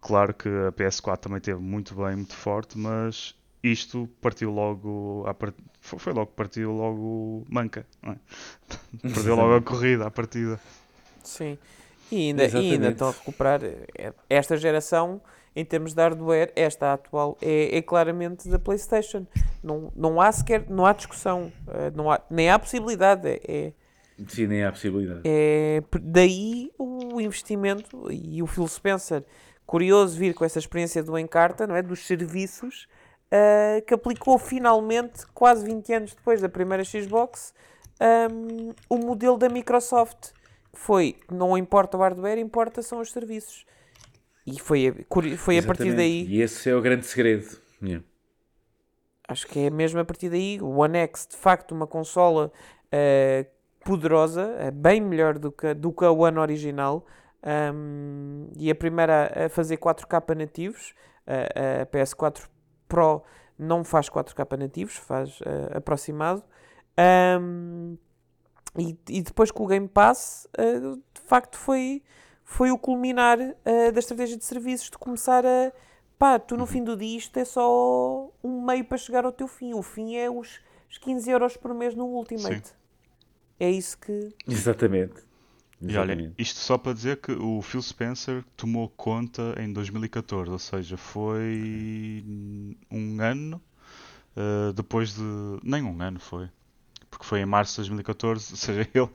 [0.00, 5.24] Claro que a PS4 também teve muito bem, muito forte, mas isto partiu logo.
[5.38, 5.56] Part...
[5.80, 7.86] Foi logo, partiu logo manca.
[8.02, 8.16] É?
[9.14, 10.60] Perdeu logo a corrida à partida.
[11.22, 11.58] Sim.
[12.10, 13.60] E ainda, e ainda estão a recuperar.
[13.64, 15.20] É, esta geração
[15.54, 19.26] em termos de hardware, esta atual é, é, claramente da PlayStation.
[19.62, 23.28] Não, não há sequer, não há discussão, eh, não há, nem há possibilidade.
[23.28, 23.72] É, é,
[24.26, 25.20] Sim, nem há possibilidade.
[25.24, 29.24] É, daí o investimento e o Phil Spencer,
[29.66, 31.82] curioso vir com essa experiência do Encarta, não é?
[31.82, 32.88] dos serviços,
[33.32, 37.54] uh, que aplicou finalmente, quase 20 anos depois da primeira Xbox,
[38.00, 40.32] um, ehm, o modelo da Microsoft.
[40.74, 43.64] Foi, não importa o hardware, importa são os serviços.
[44.46, 46.26] E foi, a, foi a partir daí.
[46.26, 47.46] E esse é o grande segredo.
[47.82, 48.04] Yeah.
[49.28, 50.60] Acho que é mesmo a partir daí.
[50.60, 52.50] O One X, de facto, uma consola
[52.86, 53.46] uh,
[53.84, 57.06] poderosa, uh, bem melhor do que, do que a One original.
[57.44, 60.94] Um, e a primeira a fazer 4K nativos.
[61.26, 62.48] Uh, a PS4
[62.92, 63.22] Pro
[63.58, 66.42] não faz 4K nativos, faz uh, aproximado.
[67.40, 67.96] Um,
[68.78, 72.02] e, e, depois com o Game Pass, uh, de facto, foi
[72.44, 75.72] foi o culminar uh, da estratégia de serviços, de começar a.
[76.18, 76.66] pá, tu no uhum.
[76.66, 79.72] fim do dia isto é só um meio para chegar ao teu fim.
[79.72, 80.60] O fim é os,
[80.90, 82.68] os 15 euros por mês no Ultimate.
[82.68, 82.74] Sim.
[83.58, 84.34] É isso que.
[84.46, 85.31] Exatamente.
[85.88, 90.58] E olha, isto só para dizer que o Phil Spencer tomou conta em 2014, ou
[90.58, 92.24] seja, foi
[92.90, 93.60] um ano
[94.36, 95.22] uh, depois de.
[95.62, 96.48] Nem um ano foi,
[97.10, 99.08] porque foi em março de 2014, ou seja, ele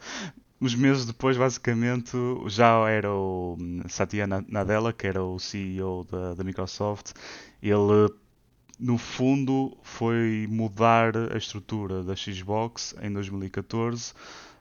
[0.59, 2.17] uns meses depois, basicamente,
[2.47, 3.57] já era o
[3.87, 7.11] Satya Nadella, que era o CEO da, da Microsoft,
[7.61, 8.09] ele
[8.79, 14.13] no fundo foi mudar a estrutura da Xbox em 2014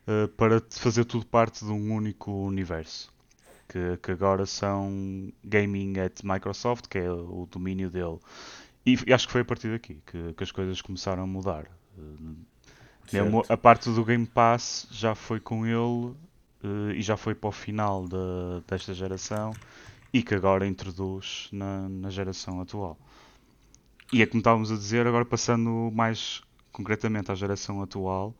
[0.06, 3.14] uh, para fazer tudo parte de um único universo.
[3.68, 8.18] Que, que, agora são Gaming at Microsoft, que é o domínio dele.
[8.84, 11.66] E, e acho que foi a partir daqui que, que as coisas começaram a mudar.
[11.98, 12.36] Uh,
[13.12, 17.48] mesmo a parte do Game Pass já foi com ele uh, e já foi para
[17.48, 18.16] o final de,
[18.66, 19.52] desta geração
[20.12, 22.98] e que agora introduz na, na geração atual.
[24.12, 26.42] E é como estávamos a dizer, agora passando mais
[26.72, 28.34] concretamente à geração atual,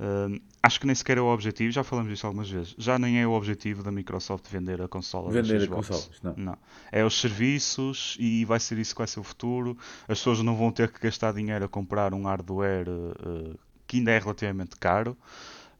[0.00, 3.20] uh, acho que nem sequer é o objetivo, já falamos disso algumas vezes, já nem
[3.20, 6.34] é o objetivo da Microsoft vender a consola Vender a consola, não.
[6.36, 6.58] não.
[6.90, 9.76] É os serviços e vai ser isso que vai ser o futuro.
[10.08, 14.10] As pessoas não vão ter que gastar dinheiro a comprar um hardware uh, que ainda
[14.10, 15.16] é relativamente caro.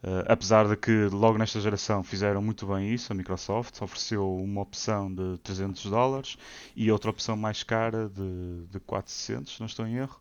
[0.02, 4.62] Uh, apesar de que logo nesta geração fizeram muito bem isso, a Microsoft ofereceu uma
[4.62, 6.38] opção de 300 dólares
[6.74, 10.18] e outra opção mais cara de, de 400, não estou em erro.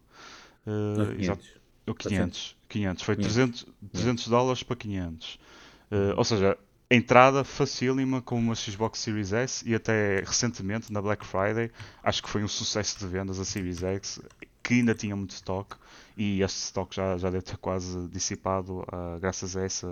[0.67, 1.59] Uh, 500.
[1.87, 3.03] Ou 500, 500.
[3.03, 5.35] Foi 300, 300 dólares para 500.
[5.35, 6.57] Uh, ou seja,
[6.89, 11.71] entrada facílima com uma Xbox Series S e até recentemente na Black Friday
[12.03, 14.19] acho que foi um sucesso de vendas a Series X
[14.63, 15.75] que ainda tinha muito estoque
[16.17, 19.87] e este estoque já, já deve ter quase dissipado uh, graças a, essa,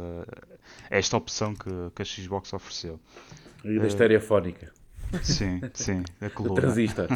[0.89, 2.99] a esta opção que, que a Xbox ofereceu.
[3.63, 4.71] E da uh, estereofónica.
[5.23, 6.53] Sim, sim, a coluna.
[6.53, 7.07] O transistor.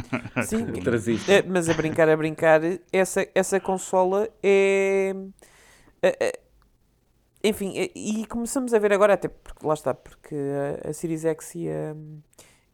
[0.45, 1.35] Sim, o transistor.
[1.35, 2.61] É, mas a brincar, a brincar,
[2.91, 5.13] essa, essa consola é
[7.44, 10.36] enfim, e começamos a ver agora, até porque lá está, porque
[10.84, 11.95] a, a Series X e a,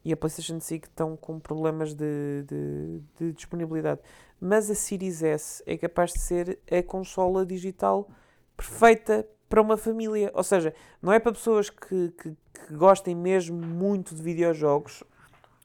[0.04, 4.02] e a PlayStation 5 estão com problemas de, de, de, disponibilidade.
[4.40, 8.10] Mas a Series S é capaz de ser a consola digital
[8.56, 10.32] perfeita para uma família.
[10.34, 15.04] Ou seja, não é para pessoas que, que, que gostem mesmo muito de videojogos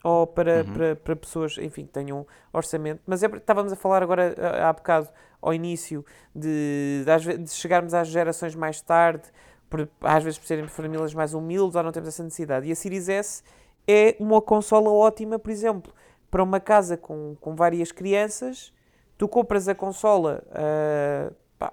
[0.02, 0.72] ou para, uhum.
[0.72, 3.00] para, para pessoas, enfim, que tenham orçamento.
[3.06, 4.34] Mas é, estávamos a falar agora
[4.68, 5.08] há bocado,
[5.42, 6.04] ao início,
[6.34, 9.24] de, de, de chegarmos às gerações mais tarde,
[9.68, 12.68] por, às vezes por serem famílias mais humildes ou não temos essa necessidade.
[12.68, 13.42] E a Series S
[13.86, 15.92] é uma consola ótima, por exemplo,
[16.30, 18.72] para uma casa com, com várias crianças,
[19.18, 21.72] tu compras a consola uh, pá,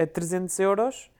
[0.00, 1.10] a 300 euros,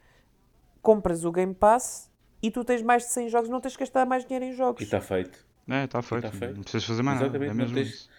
[0.80, 2.10] compras o Game Pass
[2.42, 4.80] e tu tens mais de 100 jogos, não tens que gastar mais dinheiro em jogos.
[4.80, 5.44] E está feito.
[5.68, 6.22] É, está feito.
[6.22, 6.54] tá feito.
[6.54, 7.36] Não precisas fazer mais nada.
[7.36, 8.10] É Exatamente, mesmo tens- isso.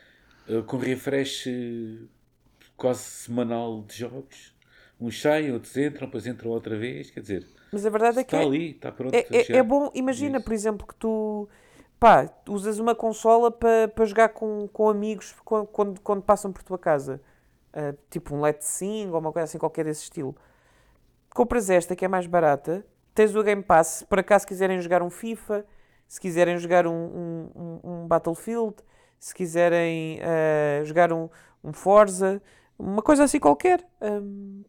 [0.47, 1.47] Uh, com refresh
[2.81, 4.55] quase semanal de jogos.
[4.99, 7.11] Uns saem, outros entram, depois entram outra vez.
[7.11, 9.13] Quer dizer, Mas a verdade é que está é, ali, está pronto.
[9.13, 10.45] é, é, é bom, imagina, Isso.
[10.45, 11.47] por exemplo, que tu
[11.99, 16.63] pá, usas uma consola para para jogar com, com amigos quando, quando, quando passam por
[16.63, 17.21] tua casa.
[17.73, 20.35] Ah, tipo um Let's Sing ou uma coisa assim qualquer desse estilo.
[21.33, 22.85] Compras esta que é mais barata,
[23.15, 25.65] tens o Game Pass, se por acaso quiserem jogar um FIFA,
[26.07, 26.91] se quiserem jogar um,
[27.55, 28.75] um, um- Battlefield,
[29.17, 31.29] se quiserem ah, jogar um,
[31.63, 32.41] um Forza,
[32.81, 33.85] uma coisa assim qualquer.
[34.01, 34.63] Hum,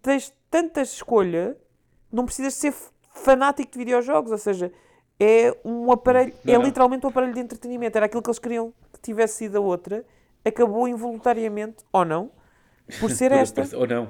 [0.00, 1.56] tens tanta escolha,
[2.10, 2.74] não precisas ser
[3.14, 4.72] fanático de videojogos, ou seja,
[5.20, 6.64] é um aparelho, Não, é não.
[6.64, 7.96] literalmente um aparelho de entretenimento.
[7.96, 10.04] Era aquilo que eles queriam que tivesse sido a outra,
[10.44, 12.30] acabou involuntariamente, ou não,
[13.00, 13.76] por ser Por- esta.
[13.76, 14.08] Ou não.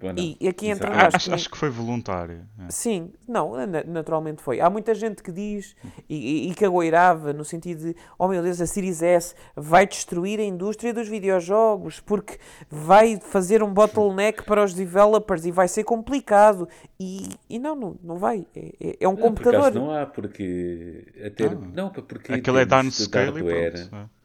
[0.00, 0.22] Ou não.
[0.40, 1.12] E, aqui entre nós.
[1.14, 2.46] Acho, que- acho que foi voluntário.
[2.60, 2.70] é.
[2.70, 4.60] Sim, não, na- naturalmente foi.
[4.60, 5.74] Há muita gente que diz
[6.08, 10.38] e, e, e cagoeirava no sentido de, oh meu Deus, a Series S vai destruir
[10.38, 12.38] a indústria dos videojogos porque
[12.70, 16.68] vai fazer um bottleneck para os developers e vai ser complicado.
[17.00, 18.46] E, e não, não, não vai.
[18.54, 19.60] É, é- é um Não, por computador.
[19.62, 21.54] acaso não há, porque até Ah.
[21.74, 23.96] não, porque Aquilo é termos de downscale e pronto.
[23.96, 24.17] é.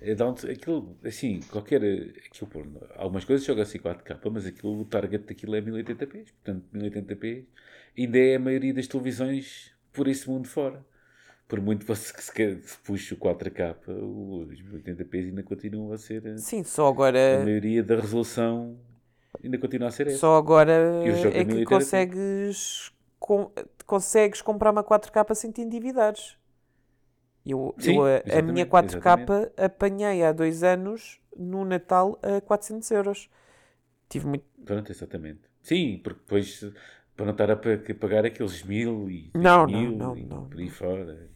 [0.00, 1.82] É down, aquilo, assim, qualquer.
[2.26, 2.62] Aquilo, pô,
[2.96, 6.24] algumas coisas jogam assim 4K, mas aquilo, o target daquilo é 1080p.
[6.44, 7.44] Portanto, 1080p
[7.96, 10.84] ainda é a maioria das televisões por esse mundo fora.
[11.48, 15.92] Por muito que se, que se, que se puxe o 4K, os 1080p ainda continuam
[15.92, 16.26] a ser.
[16.26, 16.88] a- Sim, só
[17.30, 18.78] A agora, maioria da resolução
[19.42, 20.28] ainda continua a ser essa.
[20.28, 20.72] só agora
[21.32, 22.06] é é que 1080p.
[22.10, 23.50] consegues, com-
[23.86, 26.36] consegues comprar uma 4K sem te endividares.
[27.46, 32.40] Eu, Sim, eu a- a, exatamente, minha 4K apanhei há dois anos no Natal a
[32.40, 33.30] 400 euros.
[34.08, 34.46] Tive muito.
[34.64, 35.42] Pronto, exatamente.
[35.62, 36.60] Sim, porque depois
[37.16, 40.16] para não estar a pa- a pagar aqueles mil e Não, dois não, mil não,
[40.16, 41.30] e não, por aí fora.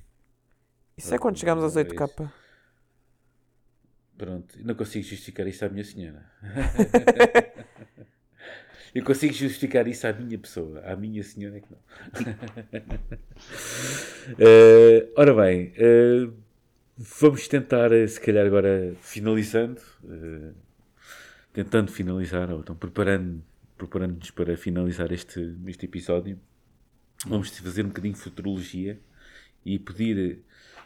[0.96, 2.32] Isso é quando Pronto, chegamos aos não é 8K.
[4.16, 6.30] Pronto, não consigo justificar isso à minha senhora.
[8.94, 11.78] Eu consigo justificar isso à minha pessoa, à minha senhora é que não.
[14.38, 16.28] Eh, ora bem, eh,
[16.96, 20.52] vamos tentar, eh, se calhar agora finalizando, eh,
[21.52, 23.42] tentando finalizar, ou então preparando,
[23.78, 26.38] preparando-nos para finalizar este, este episódio,
[27.26, 29.00] vamos fazer um bocadinho de futurologia
[29.64, 30.40] e pedir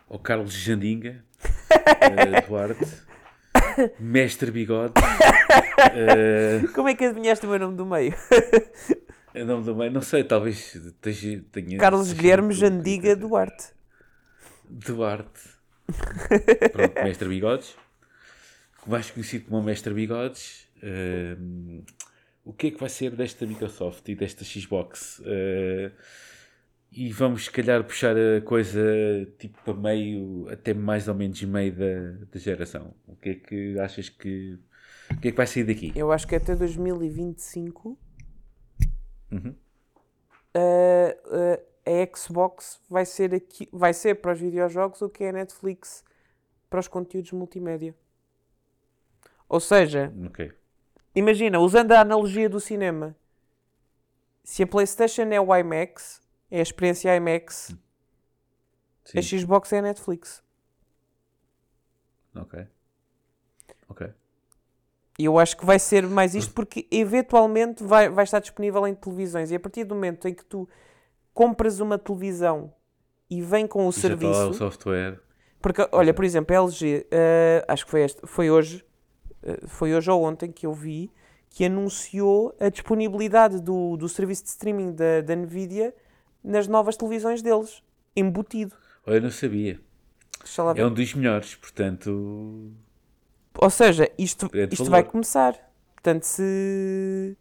[0.08, 1.24] ao Carlos Jandinga
[2.46, 2.84] Duarte,
[3.98, 4.94] Mestre Bigode,
[5.94, 8.14] eh, Como é que adivinhaste o meu nome do meio?
[9.34, 10.76] eu não, não, não sei, talvez
[11.52, 11.78] tenha.
[11.78, 13.72] Carlos Guilherme Jandiga Duarte.
[14.68, 15.40] Duarte.
[16.72, 17.76] Pronto, Mestre Bigodes.
[18.86, 20.66] Mais conhecido como Mestre Bigodes.
[20.82, 21.82] Ahm,
[22.44, 25.22] o que é que vai ser desta Microsoft e desta Xbox?
[25.24, 25.90] Ah,
[26.94, 28.80] e vamos, se calhar, puxar a coisa
[29.38, 32.94] tipo para meio, até mais ou menos meio da, da geração.
[33.06, 34.58] O que é que achas que.
[35.10, 35.92] O que é que vai sair daqui?
[35.94, 37.98] Eu acho que até 2025
[39.30, 39.54] Uhum.
[40.54, 45.30] a- a, a Xbox vai ser, aqui, vai ser para os videojogos o que é
[45.30, 46.04] a Netflix
[46.70, 47.94] para os conteúdos multimédia.
[49.48, 50.52] Ou seja, Ok.
[51.14, 53.14] imagina, usando a analogia do cinema,
[54.42, 56.22] se a PlayStation é o IMAX,
[56.54, 57.74] é a experiência IMAX,
[59.04, 59.18] Sim.
[59.18, 60.40] a Xbox é a Netflix.
[62.36, 62.64] Ok.
[63.88, 64.12] Ok.
[65.18, 68.94] E eu acho que vai ser mais isto porque eventualmente vai, vai estar disponível em
[68.94, 69.50] televisões.
[69.50, 70.68] E a partir do momento em que tu
[71.32, 72.72] compras uma televisão
[73.28, 74.58] e vem com o E já está lá o serviço.
[74.58, 75.20] software.
[75.60, 78.84] Porque, olha, por exemplo, a LG, eh, acho que foi, este, foi hoje,
[79.42, 81.10] eh, foi hoje ou ontem que eu vi,
[81.50, 85.94] que anunciou a disponibilidade do, do serviço de streaming da, da Nvidia
[86.44, 87.82] nas novas televisões deles,
[88.14, 88.74] embutido.
[89.06, 89.80] Olha, eu não sabia.
[90.76, 92.70] É um dos melhores, portanto.
[93.58, 94.90] Ou seja, isto, isto valor.
[94.90, 95.54] vai começar.
[95.94, 97.36] Portanto, se,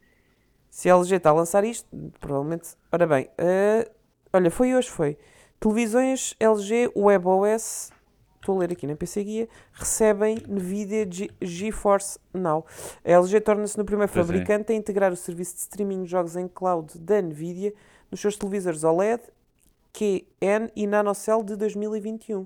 [0.69, 1.85] se a LG está a lançar isto,
[2.19, 2.69] provavelmente.
[2.91, 3.91] Ora bem, eh,
[4.31, 5.17] olha, foi hoje, foi.
[5.59, 7.91] Televisões LG WebOS,
[8.39, 12.65] estou a ler aqui na PC Guia, recebem NVIDIA G- GeForce Now.
[13.03, 14.27] A LG torna-se no primeiro Pois é.
[14.27, 17.73] fabricante a integrar o serviço de streaming de jogos em cloud da NVIDIA
[18.13, 19.23] nos seus televisores OLED,
[19.91, 22.45] QN e NanoCell de 2021.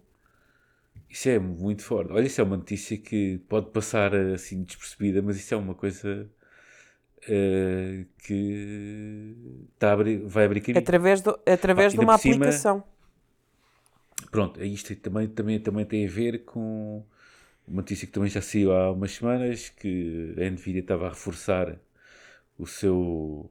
[1.10, 2.11] Isso é muito forte.
[2.14, 6.30] Olha, isso é uma notícia que pode passar assim despercebida, mas isso é uma coisa
[7.27, 9.35] eh, que
[9.81, 10.80] abrir- vai abrir caminho.
[10.84, 12.84] Através, do, através Pá, de uma por cima- aplicação.
[14.31, 17.03] Pronto, isto também, também, também tem a ver com
[17.68, 21.77] uma notícia que também já saiu há umas semanas, que a Nvidia estava a reforçar
[22.57, 23.49] o seu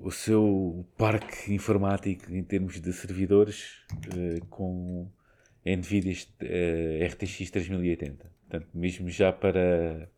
[0.00, 3.84] o seu parque informático em termos de servidores
[4.16, 5.08] eh, com
[5.66, 8.30] a Nvidia uh, RTX 3080.
[8.48, 10.08] Portanto, mesmo já para,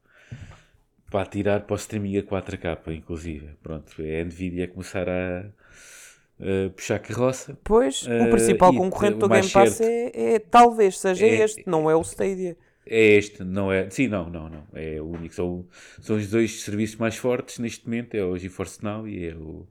[1.11, 3.49] para atirar para o streaming a 4K, inclusive.
[3.63, 7.59] Pronto, é a Nvidia a começar a, a puxar carroça.
[7.65, 11.91] Pois, uh, o principal concorrente do Game Pass é, é, talvez seja é, este, não
[11.91, 12.57] é o Stadia.
[12.91, 13.91] É este, não é?
[13.91, 14.65] Sim, não, não, não.
[14.73, 15.35] É o único.
[15.35, 15.67] São,
[16.01, 19.67] são os dois serviços mais fortes neste momento: é o GeForce Now e é o,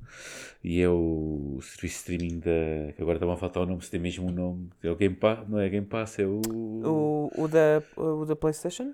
[0.64, 2.94] e é o serviço de streaming da.
[2.94, 4.69] que agora está a faltar o nome, se tem mesmo um nome.
[4.84, 6.41] É o Game Pass, não é Game Pass, é o.
[6.45, 8.94] O, o, da, o da PlayStation?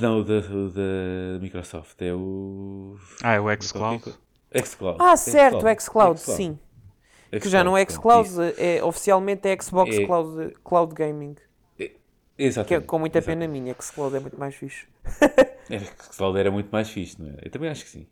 [0.00, 2.02] Não, o da, o da Microsoft.
[2.02, 2.96] É o.
[3.22, 4.12] Ah, é o Xcloud?
[4.64, 4.98] Xcloud.
[5.00, 6.58] Ah, certo, o Xcloud, sim.
[7.30, 10.04] que já não é Xcloud, é, oficialmente é Xbox é...
[10.04, 11.36] Cloud, Cloud Gaming.
[12.38, 12.68] Exatamente.
[12.68, 14.86] Que é com muita pena minha, que Xcloud é muito mais fixe.
[15.68, 15.80] é,
[16.12, 17.34] Xcloud era muito mais fixe, não é?
[17.42, 18.06] Eu também acho que sim.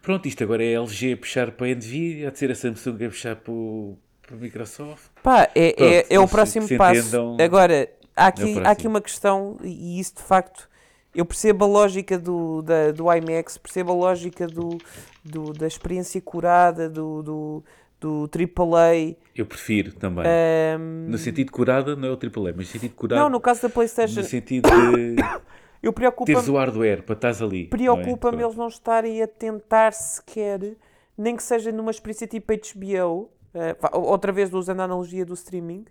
[0.00, 3.04] Pronto, isto agora é a LG a puxar para a Nvidia, a ser a Samsung
[3.04, 5.10] a puxar para o, para o Microsoft.
[5.22, 7.00] Pá, é, pronto, é, é o próximo passo.
[7.00, 7.36] Entendam...
[7.40, 10.68] Agora, há aqui, é há aqui uma questão, e isso de facto,
[11.14, 14.78] eu percebo a lógica do, da, do IMAX, percebo a lógica do,
[15.24, 17.64] do, da experiência curada, do, do
[18.00, 19.16] do AAA.
[19.34, 20.24] Eu prefiro também.
[20.26, 21.08] Um...
[21.08, 23.22] No sentido curada, não é o AAA, mas no sentido de curada.
[23.22, 24.20] Não, no caso da PlayStation.
[24.20, 25.16] No sentido de.
[25.82, 27.64] eu preocupa teres o hardware para estás ali.
[27.64, 27.68] É?
[27.68, 28.44] Preocupa-me é?
[28.44, 30.76] eles não estarem a tentar sequer,
[31.16, 35.84] nem que seja numa experiência tipo HBO, uh, outra vez usando a analogia do streaming.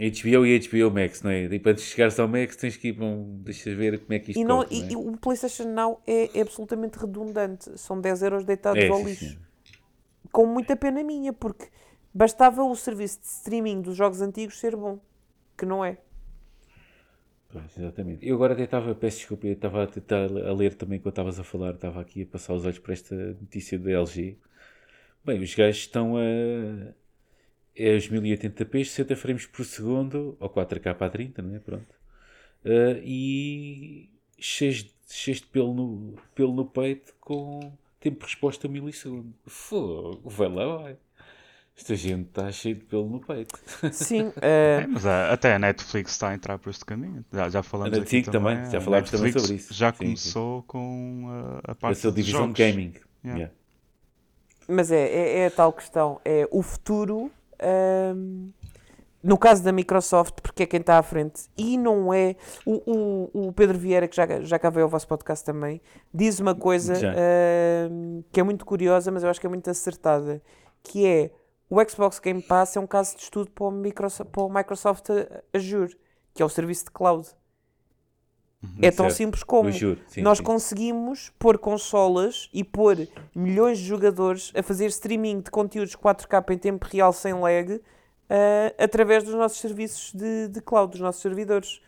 [0.00, 1.44] HBO e HBO Max, não é?
[1.44, 4.40] E para chegares ao Max tens que ir, bom, deixa ver como é que isto
[4.40, 4.92] e, não, corre, não é?
[4.92, 7.78] e o PlayStation Now é, é, absolutamente redundante.
[7.78, 9.26] São 10 euros deitados é, ao lixo.
[9.26, 9.38] Sim,
[10.30, 11.68] com muita pena minha, porque
[12.12, 15.00] bastava o serviço de streaming dos jogos antigos ser bom,
[15.56, 15.98] que não é.
[17.52, 18.26] Pois, exatamente.
[18.26, 21.38] Eu agora até estava, peço desculpa, eu estava a tentar a ler também quando estavas
[21.40, 24.38] a falar, estava aqui a passar os olhos para esta notícia da LG.
[25.24, 26.94] Bem, os gajos estão a.
[27.74, 31.58] É os 1080p, 60 frames por segundo, ou 4K a 30, não é?
[31.58, 31.94] Pronto.
[32.64, 38.70] Uh, e cheios, cheios de pelo no, pelo no peito com tempo de resposta a
[38.70, 39.34] milissegundo.
[39.46, 40.96] Fogo, vai lá, vai.
[41.76, 43.58] Esta gente está cheia de pelo no peito.
[43.92, 44.40] Sim, uh...
[44.42, 47.24] é, mas até a Netflix está a entrar por este caminho.
[47.32, 48.56] Já, já falamos aqui sim, também.
[48.56, 48.70] também.
[48.70, 49.72] Já falámos também sobre isso.
[49.72, 50.66] Já sim, começou sim.
[50.66, 52.92] com a, a parte a sua divisão de gaming.
[53.24, 53.38] Yeah.
[53.38, 53.54] Yeah.
[54.68, 56.20] Mas é, é, é, a tal questão.
[56.24, 57.30] É o futuro.
[57.62, 58.50] Um,
[59.22, 62.36] no caso da Microsoft, porque é quem está à frente, e não é.
[62.64, 65.80] O, o, o Pedro Vieira, que já, já cá veio ao vosso podcast também,
[66.12, 70.42] diz uma coisa uh, que é muito curiosa, mas eu acho que é muito acertada,
[70.82, 71.30] que é
[71.68, 75.06] o Xbox Game Pass é um caso de estudo para o Microsoft, para o Microsoft
[75.54, 75.96] Azure,
[76.34, 77.28] que é o serviço de cloud.
[78.62, 79.16] Uhum, é tão certo.
[79.16, 80.44] simples como sim, nós sim.
[80.44, 86.58] conseguimos pôr consolas e pôr milhões de jogadores a fazer streaming de conteúdos 4K em
[86.58, 87.80] tempo real sem lag
[88.30, 91.82] uh, através dos nossos serviços de, de cloud, dos nossos servidores.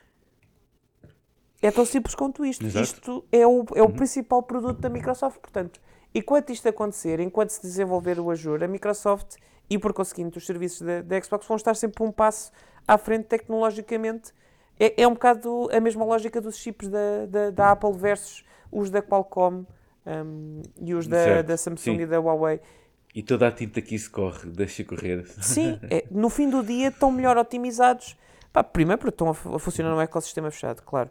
[1.63, 2.67] É tão simples quanto isto.
[2.67, 2.83] Exato.
[2.83, 3.93] Isto é o, é o uhum.
[3.93, 5.39] principal produto da Microsoft.
[5.39, 5.81] Portanto,
[6.13, 9.37] enquanto isto acontecer, enquanto se desenvolver o Azure, a Microsoft
[9.71, 12.51] e por conseguinte os serviços da, da Xbox vão estar sempre um passo
[12.87, 14.33] à frente tecnologicamente.
[14.79, 18.91] É, é um bocado a mesma lógica dos chips da, da, da Apple versus os
[18.91, 19.65] da Qualcomm
[20.05, 22.03] um, e os da, da Samsung Sim.
[22.03, 22.61] e da Huawei.
[23.15, 25.27] E toda a tinta que isso corre, deixa correr.
[25.27, 28.17] Sim, é, no fim do dia estão melhor otimizados.
[28.53, 31.11] Pá, primeiro porque estão a, a funcionar num ecossistema fechado, claro.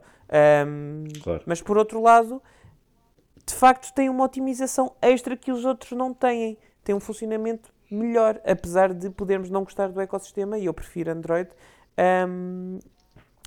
[0.67, 1.43] Um, claro.
[1.45, 2.41] Mas por outro lado,
[3.45, 6.57] de facto têm uma otimização extra que os outros não têm.
[6.83, 11.49] Tem um funcionamento melhor, apesar de podermos não gostar do ecossistema, e eu prefiro Android.
[12.27, 12.79] Um,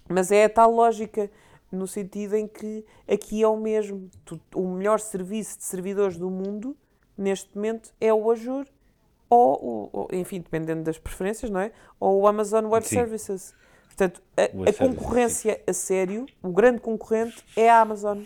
[0.09, 1.31] mas é a tal lógica,
[1.73, 4.09] no sentido em que aqui é o mesmo.
[4.55, 6.77] O melhor serviço de servidores do mundo
[7.17, 8.69] neste momento é o Azure
[9.29, 11.73] ou, ou, enfim, dependendo das preferências, não é?
[11.99, 12.97] Ou o Amazon Web Sim.
[12.97, 13.55] Services.
[13.87, 18.21] Portanto, a, a concorrência a sério, o grande concorrente é a Amazon.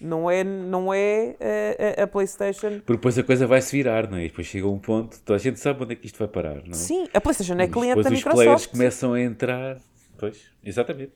[0.00, 2.80] Não é, não é a, a, a PlayStation.
[2.80, 4.24] Porque depois a coisa vai se virar, não é?
[4.24, 6.62] E depois chega um ponto, toda a gente sabe onde é que isto vai parar,
[6.64, 6.74] não é?
[6.74, 8.38] Sim, a PlayStation é cliente depois da Microsoft.
[8.38, 9.78] os players começam a entrar.
[10.16, 11.12] Pois, exatamente.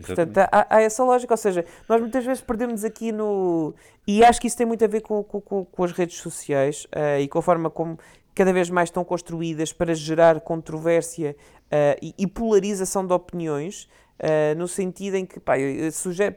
[0.00, 3.74] Portanto, há, há, essa lógica, ou seja, nós muitas vezes perdemos aqui no.
[4.06, 7.20] E acho que isso tem muito a ver com, com, com as redes sociais uh,
[7.20, 7.98] e com a forma como
[8.34, 13.88] cada vez mais estão construídas para gerar controvérsia uh, e, e, polarização de opiniões,
[14.18, 15.54] uh, no sentido em que, pá,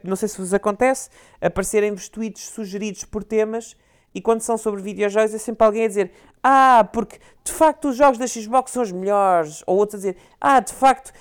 [0.04, 1.10] não sei se vos acontece,
[1.40, 3.76] aparecerem-vos tweets sugeridos por temas
[4.14, 6.12] e quando são sobre videojogos é sempre alguém a dizer
[6.44, 10.16] ah, porque de facto os jogos da Xbox são os melhores, ou outros a dizer
[10.40, 11.12] ah, de facto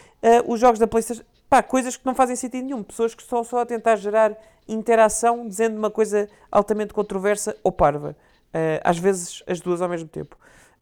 [0.48, 2.84] os jogos da Playstation Pá, coisas que não fazem sentido nenhum.
[2.84, 4.38] Pessoas que estão só a tentar gerar
[4.68, 8.16] interação dizendo uma coisa altamente controversa ou parva.
[8.50, 10.38] Uh, às vezes as duas ao mesmo tempo.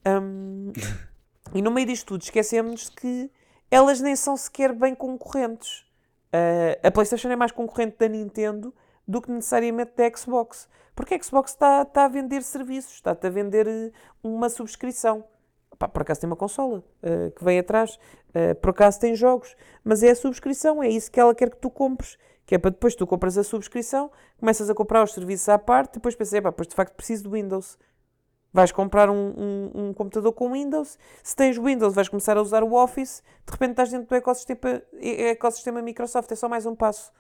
[0.08, 0.72] Um,
[1.54, 3.30] e no meio disto tudo esquecemos que
[3.70, 5.86] elas nem são sequer bem concorrentes.
[6.34, 8.74] Uh, a PlayStation é mais concorrente da Nintendo
[9.08, 10.68] do que necessariamente da Xbox.
[10.96, 13.92] Porque a Xbox está tá a vender serviços, está-te a vender eh,
[14.24, 15.26] uma subscrição.
[15.78, 18.00] Pá, por acaso tem uma consola uh, que vem atrás,
[18.30, 21.58] uh, por acaso tem jogos, mas é a subscrição, é isso que ela quer que
[21.58, 22.18] tu compres.
[22.46, 25.96] Que é para depois tu compras a subscrição, começas a comprar os serviços à parte,
[25.96, 27.78] depois pensas, pá, pois de facto preciso do Windows.
[28.54, 32.64] Vais comprar um, um, um, computador com Windows, se tens Windows vais começar a usar
[32.64, 37.12] o Office, de repente estás dentro do ecossistema, ecossistema Microsoft, é só mais um passo.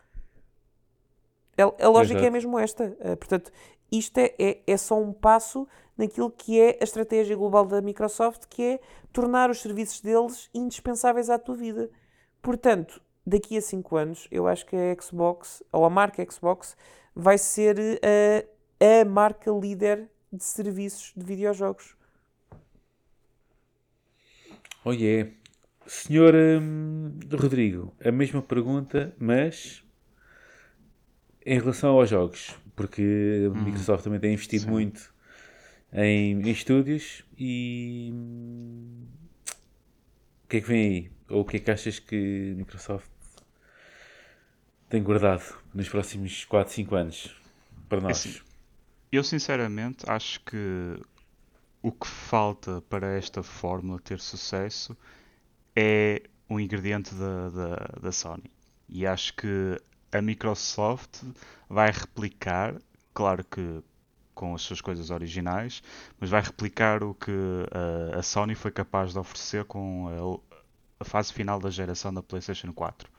[1.57, 2.25] A, a lógica Exato.
[2.25, 2.85] é mesmo esta.
[2.85, 3.51] Uh, portanto,
[3.91, 5.67] isto é, é, é, só um passo
[5.97, 8.79] naquilo que é a estratégia global da Microsoft, que é
[9.13, 11.89] tornar os serviços deles indispensáveis à tua vida.
[12.41, 16.75] Portanto, daqui a 5 anos, eu acho que a Xbox, ou a marca Xbox,
[17.15, 21.95] vai ser a, a marca líder de serviços de videojogos.
[24.83, 25.31] Oh yeah.
[25.87, 29.84] Senhor hum, Rodrigo, a mesma pergunta, mas
[31.45, 33.63] em relação aos jogos, porque a hum.
[33.63, 34.71] Microsoft também tem investido Sim.
[34.71, 35.13] muito
[35.93, 38.11] em, em estúdios e
[40.43, 41.11] o que é que vem aí?
[41.29, 43.09] Ou o que é que achas que a Microsoft
[44.89, 45.43] tem guardado
[45.73, 47.35] nos próximos 4, 5 anos
[47.89, 48.17] para nós?
[48.17, 48.39] Assim,
[49.11, 50.99] eu sinceramente acho que
[51.81, 54.97] o que falta para esta fórmula ter sucesso
[55.75, 58.51] é um ingrediente da, da, da Sony.
[58.87, 59.79] E acho que
[60.11, 61.23] a Microsoft
[61.69, 62.75] vai replicar,
[63.13, 63.83] claro que
[64.35, 65.81] com as suas coisas originais,
[66.19, 67.31] mas vai replicar o que
[68.13, 70.43] a, a Sony foi capaz de oferecer com
[70.99, 73.13] a, a, fase final da geração da PlayStation 4, uh,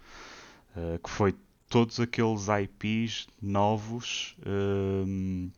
[0.77, 1.35] eh, que foi
[1.69, 5.51] todos aqueles IPs novos um,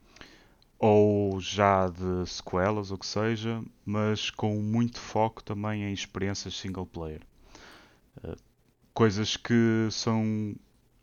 [0.79, 6.87] ou já de sequelas, ou que seja, mas com muito foco também em experiências single
[6.87, 7.21] player.
[8.23, 8.37] Uh,
[8.95, 10.55] coisas que são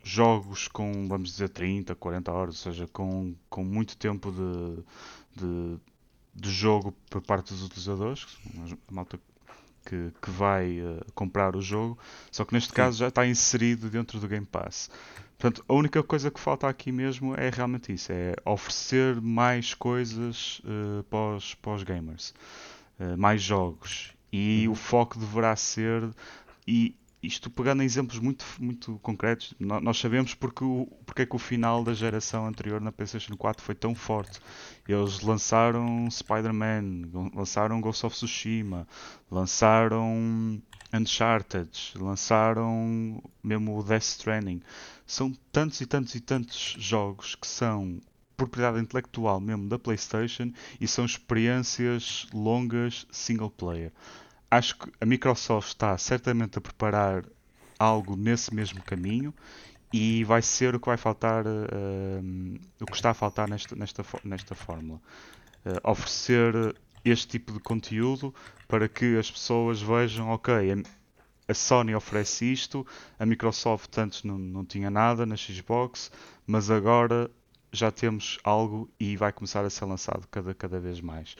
[0.06, 5.76] jogos com, vamos dizer, 30, 40 horas, ou seja, com, com muito tempo de, de,
[6.32, 8.24] de jogo por parte dos utilizadores,
[8.88, 9.18] a malta
[9.84, 11.98] que, que vai uh, comprar o jogo,
[12.30, 12.76] só que neste Sim.
[12.76, 14.88] caso já está inserido dentro do Game Pass.
[15.36, 20.60] Portanto, a única coisa que falta aqui mesmo é realmente isso, é oferecer mais coisas
[20.60, 22.32] uh, para, os, para os gamers,
[23.00, 24.12] uh, mais jogos.
[24.32, 24.72] E uhum.
[24.72, 26.08] o foco deverá ser,
[26.66, 31.34] e isto pegando em exemplos muito, muito concretos, nós sabemos porque, o, porque é que
[31.34, 34.40] o final da geração anterior na PlayStation 4 foi tão forte.
[34.86, 38.86] Eles lançaram Spider-Man, lançaram Ghost of Tsushima,
[39.30, 40.62] lançaram
[40.92, 44.62] Uncharted, lançaram mesmo o Death Stranding.
[45.06, 48.00] São tantos e tantos e tantos jogos que são
[48.36, 53.90] propriedade intelectual mesmo da PlayStation e são experiências longas single player
[54.50, 57.24] acho que a Microsoft está certamente a preparar
[57.78, 59.34] algo nesse mesmo caminho
[59.92, 64.04] e vai ser o que vai faltar, uh, o que está a faltar nesta, nesta,
[64.24, 65.00] nesta fórmula.
[65.64, 68.34] Uh, oferecer este tipo de conteúdo
[68.68, 70.82] para que as pessoas vejam, ok,
[71.48, 72.84] a Sony oferece isto,
[73.18, 76.10] a Microsoft antes não, não tinha nada na Xbox,
[76.46, 77.30] mas agora
[77.72, 81.36] já temos algo e vai começar a ser lançado cada, cada vez mais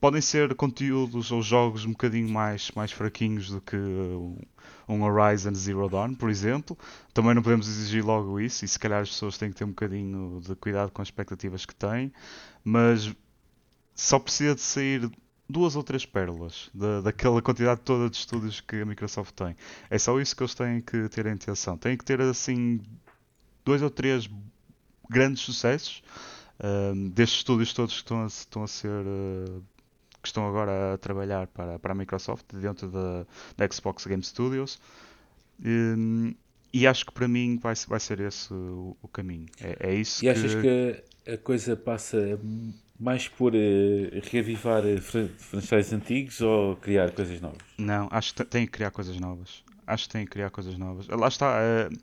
[0.00, 3.76] podem ser conteúdos ou jogos um bocadinho mais, mais fraquinhos do que
[4.88, 6.76] um Horizon Zero Dawn, por exemplo.
[7.12, 9.68] Também não podemos exigir logo isso e se calhar as pessoas têm que ter um
[9.68, 12.12] bocadinho de cuidado com as expectativas que têm,
[12.64, 13.14] mas
[13.94, 15.10] só precisa de sair
[15.48, 19.54] duas ou três pérolas da, daquela quantidade toda de estúdios que a Microsoft tem.
[19.90, 21.76] É só isso que eles têm que ter em atenção.
[21.76, 22.80] Têm que ter assim
[23.64, 24.30] dois ou três
[25.10, 26.02] grandes sucessos
[27.12, 29.64] destes estúdios todos que estão a, estão a ser uh,
[30.22, 33.26] que estão agora a trabalhar para, para a Microsoft dentro da,
[33.56, 34.80] da Xbox Game Studios
[35.64, 36.34] um,
[36.72, 40.24] e acho que para mim vai, vai ser esse o, o caminho é, é isso
[40.24, 40.28] e que...
[40.28, 42.38] achas que a coisa passa
[43.00, 47.58] mais por uh, reavivar eh, franchises antigos ou criar coisas novas?
[47.78, 49.64] Não, acho que tem que criar coisas novas.
[49.86, 51.08] Acho que tem que criar coisas novas.
[51.08, 51.56] Lá está.
[51.58, 51.96] Uh,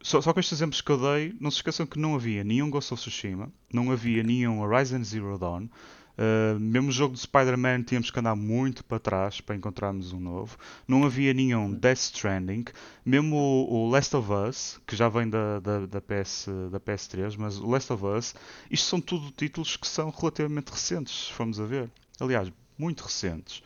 [0.00, 2.70] só, só com estes exemplos que eu dei, não se esqueçam que não havia nenhum
[2.70, 5.66] Ghost of Tsushima, não havia nenhum Horizon Zero Dawn.
[6.18, 10.20] Uh, mesmo o jogo de Spider-Man tínhamos que andar muito para trás para encontrarmos um
[10.20, 10.56] novo.
[10.86, 12.64] Não havia nenhum Death Stranding.
[13.04, 17.36] Mesmo o, o Last of Us, que já vem da, da, da, PS, da PS3,
[17.38, 18.34] mas o Last of Us,
[18.70, 21.90] isto são tudo títulos que são relativamente recentes, se formos a ver.
[22.20, 23.62] Aliás, muito recentes.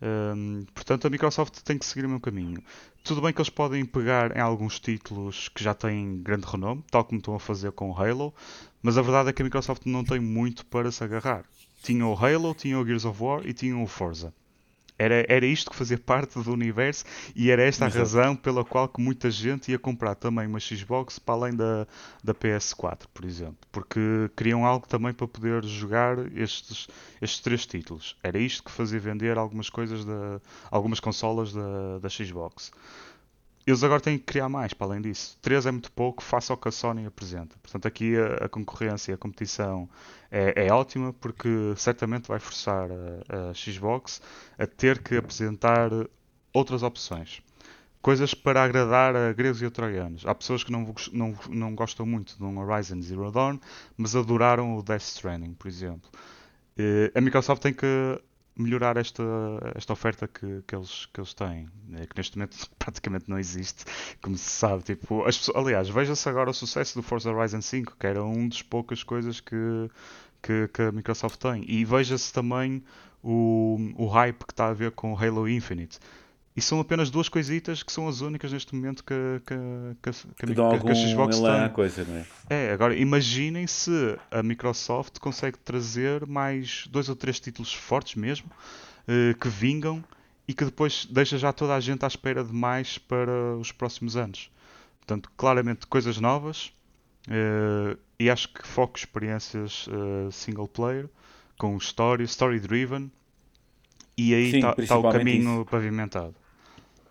[0.00, 2.62] Um, portanto, a Microsoft tem que seguir o meu caminho.
[3.02, 7.04] Tudo bem que eles podem pegar em alguns títulos que já têm grande renome, tal
[7.04, 8.34] como estão a fazer com o Halo,
[8.82, 11.44] mas a verdade é que a Microsoft não tem muito para se agarrar.
[11.86, 14.34] Tinha o Halo, tinha o Gears of War e tinha o Forza.
[14.98, 17.04] Era, era isto que fazia parte do universo
[17.34, 18.00] e era esta a Exato.
[18.00, 21.86] razão pela qual que muita gente ia comprar também uma Xbox para além da,
[22.24, 23.58] da PS4, por exemplo.
[23.70, 24.00] Porque
[24.34, 26.88] queriam algo também para poder jogar estes,
[27.22, 28.16] estes três títulos.
[28.20, 30.40] Era isto que fazia vender algumas coisas da,
[30.72, 32.72] algumas consolas da, da Xbox.
[33.66, 35.36] Eles agora têm que criar mais, para além disso.
[35.42, 37.56] 3 é muito pouco, face ao que a Sony apresenta.
[37.60, 39.88] Portanto, aqui a, a concorrência e a competição
[40.30, 44.22] é, é ótima, porque certamente vai forçar a, a Xbox
[44.56, 45.90] a ter que apresentar
[46.52, 47.42] outras opções.
[48.00, 50.24] Coisas para agradar a gregos e troianos.
[50.26, 53.58] Há pessoas que não, não, não gostam muito de um Horizon Zero Dawn,
[53.96, 56.08] mas adoraram o Death Stranding, por exemplo.
[56.78, 57.86] Eh, A Microsoft tem que
[58.56, 59.22] melhorar esta,
[59.74, 63.84] esta oferta que, que, eles, que eles têm, eh, que neste momento praticamente não existe,
[64.22, 64.82] como se sabe.
[64.82, 68.62] Tipo, as aliás, veja-se agora o sucesso do Forza Horizon 5, que era um dos
[68.62, 69.56] poucas coisas que,
[70.42, 71.64] que, que a Microsoft tem.
[71.68, 72.82] E veja-se também
[73.22, 75.98] o, o hype que está a ver com Halo Infinite.
[76.56, 79.14] E são apenas duas coisitas que são as únicas neste momento que,
[79.46, 79.54] que,
[80.02, 81.68] que, a- que, a Que dão que a algum Xbox tem.
[81.74, 82.26] coisa, não é?
[82.48, 88.50] É, agora imaginem se a Microsoft consegue trazer mais dois ou três títulos fortes mesmo,
[89.06, 90.02] eh, que vingam
[90.48, 94.16] e que depois deixa já toda a gente à espera de mais para os próximos
[94.16, 94.50] anos.
[95.00, 96.72] Portanto, claramente coisas novas
[97.28, 101.06] eh, e acho que foco experiências eh, single player,
[101.58, 103.10] com story, story driven
[104.16, 105.64] e aí está o principalmente caminho isso.
[105.66, 106.34] pavimentado.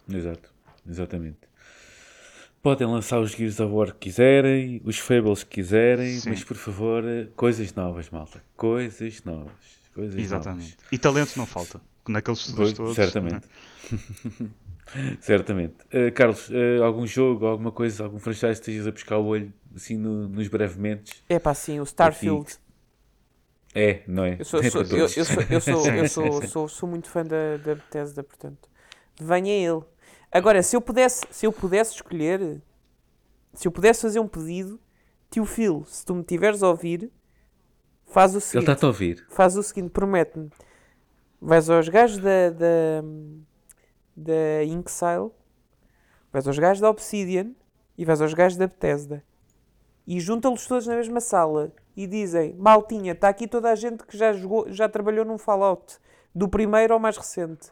[0.09, 0.49] Exato,
[0.87, 1.39] exatamente.
[2.61, 6.29] Podem lançar os Gears of War que quiserem, os Fables que quiserem, Sim.
[6.29, 7.03] mas por favor,
[7.35, 8.41] coisas novas, malta.
[8.57, 9.53] Coisas novas.
[9.93, 10.75] Coisas Exatamente.
[10.91, 11.79] E talento não falta.
[12.07, 12.95] Naqueles estudos todos.
[12.95, 13.47] certamente.
[15.19, 15.75] Certamente.
[15.91, 19.51] Eh, Carlos, eh, algum jogo, alguma coisa, algum franchise que estejas a buscar o olho
[19.75, 21.23] assim no- nos brevemente?
[21.27, 22.55] É pá, sim, o Starfield.
[23.73, 24.37] É, não é?
[24.39, 27.57] Eu sou, sou- para eu, sou, eu sou, eu sou, sou, sou muito fã da,
[27.57, 28.69] da Bethesda, portanto.
[29.19, 29.81] Venha ele.
[30.35, 32.61] Agora, se eu pudesse, se eu pudesse escolher,
[33.53, 34.77] se eu pudesse fazer um pedido,
[35.31, 37.09] tio Phil, se tu me tiveres a ouvir,
[38.05, 38.63] faz o Ele seguinte.
[38.63, 39.25] está-te a ouvir.
[39.29, 40.49] Faz o seguinte, promete-me.
[41.39, 43.01] Vais aos gajos da, da,
[44.13, 45.31] da Inxile,
[46.33, 47.55] vais aos gajos da Obsidian
[47.97, 49.23] e vais aos gajos da Bethesda.
[50.05, 54.17] E junta-los todos na mesma sala e dizem: Maltinha, está aqui toda a gente que
[54.17, 55.97] já, jogou, já trabalhou num Fallout,
[56.35, 57.71] do primeiro ao mais recente.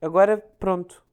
[0.00, 1.04] Agora, pronto.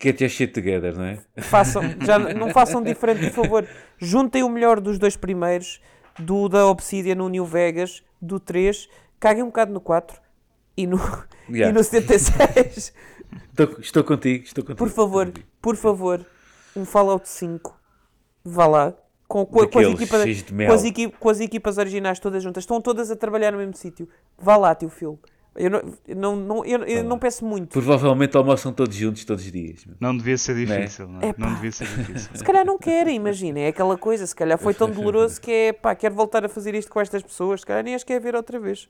[0.00, 1.18] Get your shit together, não é?
[1.38, 3.68] Façam, já não façam diferente, por favor.
[3.98, 5.80] Juntem o melhor dos dois primeiros,
[6.18, 8.88] do da Obsidian no New Vegas, do 3,
[9.18, 10.20] caguem um bocado no 4
[10.76, 10.98] e no,
[11.50, 11.70] Yeah.
[11.70, 12.92] e no 76.
[13.50, 14.78] Estou, estou contigo, estou contigo.
[14.78, 16.26] Por favor, por favor,
[16.76, 17.76] um Fallout 5.
[18.44, 18.94] Vá lá.
[19.26, 20.44] Com, com, com as equipas,
[21.18, 22.62] com, as equipas originais todas juntas.
[22.62, 24.08] Estão todas a trabalhar no mesmo sítio.
[24.38, 25.18] Vá lá, tio Phil.
[25.60, 27.70] Eu não, eu não, não- eu, eu não peço muito.
[27.72, 29.84] Provavelmente almoçam todos juntos todos os dias.
[30.00, 30.78] Não devia ser Não é?
[30.82, 31.34] difícil, não, é?
[31.36, 32.30] Não devia ser difícil.
[32.32, 33.64] Se calhar não querem, imaginem.
[33.64, 34.24] É aquela coisa.
[34.26, 37.22] Se calhar foi tão doloroso que é pá, quero voltar a fazer isto com estas
[37.22, 37.60] pessoas.
[37.60, 38.88] Se calhar nem as quer ver outra vez.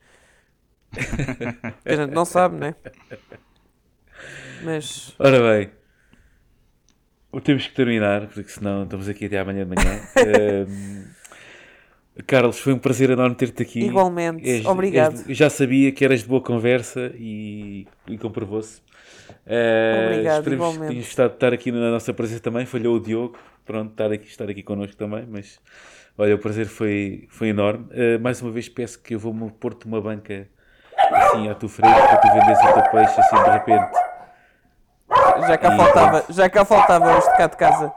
[1.85, 2.75] a gente não sabe, né?
[4.63, 5.71] Mas Ora bem,
[7.43, 10.01] temos que terminar, porque senão estamos aqui até amanhã de manhã.
[12.27, 13.81] Carlos, foi um prazer enorme ter-te aqui.
[13.81, 15.15] igualmente, És- obrigado.
[15.29, 18.83] és- já sabia que eras de boa conversa e, e comprovou-se.
[19.47, 20.95] Ah, Obrigado, esperemos que igualmente.
[21.01, 22.67] gostado de estar aqui na nossa presença também.
[22.67, 25.61] Falhou o Diogo, pronto, estar aqui, estar aqui connosco também, mas
[26.17, 27.87] olha, o prazer foi, foi enorme.
[27.93, 30.49] Ah, mais uma vez peço que eu vou pôr-te uma banca
[31.11, 33.91] assim à tua frente para tu venderes o teu peixe assim de repente.
[35.47, 37.93] Já cá E- faltava, já cá faltava este cá de casa.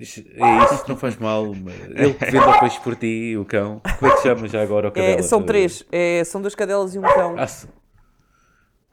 [0.00, 1.52] É isso, não faz mal.
[1.94, 3.82] Ele que vende peixe por ti, o cão.
[3.98, 5.20] Como é que chama já agora o cadela?
[5.20, 5.84] É, são três.
[5.92, 7.36] É, são duas cadelas e um cão.
[7.38, 7.46] Ah,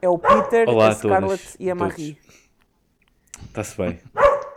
[0.02, 1.92] É o Peter, Olá a Scarlett e a todos.
[1.96, 2.18] Marie.
[3.46, 3.98] Está-se bem.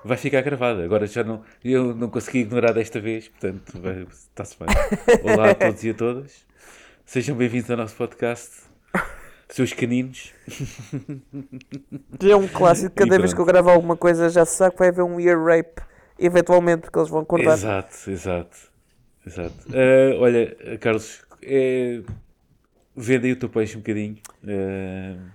[0.04, 0.82] Vai ficar gravado.
[0.82, 1.42] Agora já não.
[1.64, 3.74] Eu não consegui ignorar desta vez, portanto,
[4.10, 4.68] está-se bem.
[5.24, 6.46] Olá a todos e a todas.
[7.06, 8.64] Sejam bem-vindos ao nosso podcast.
[9.48, 10.34] Seus caninos.
[12.22, 12.94] Já é um clássico.
[12.96, 15.20] Cada E vez que eu gravo alguma coisa já se sabe que vai haver um
[15.20, 15.82] ear rape.
[16.22, 17.54] Eventualmente, porque eles vão acordar.
[17.54, 18.72] Exato, exato.
[19.26, 19.56] Exato.
[19.70, 22.02] Ah, olha, Carlos, é...
[22.96, 24.18] vende aí o teu peixe um bocadinho.
[24.48, 25.32] Ah,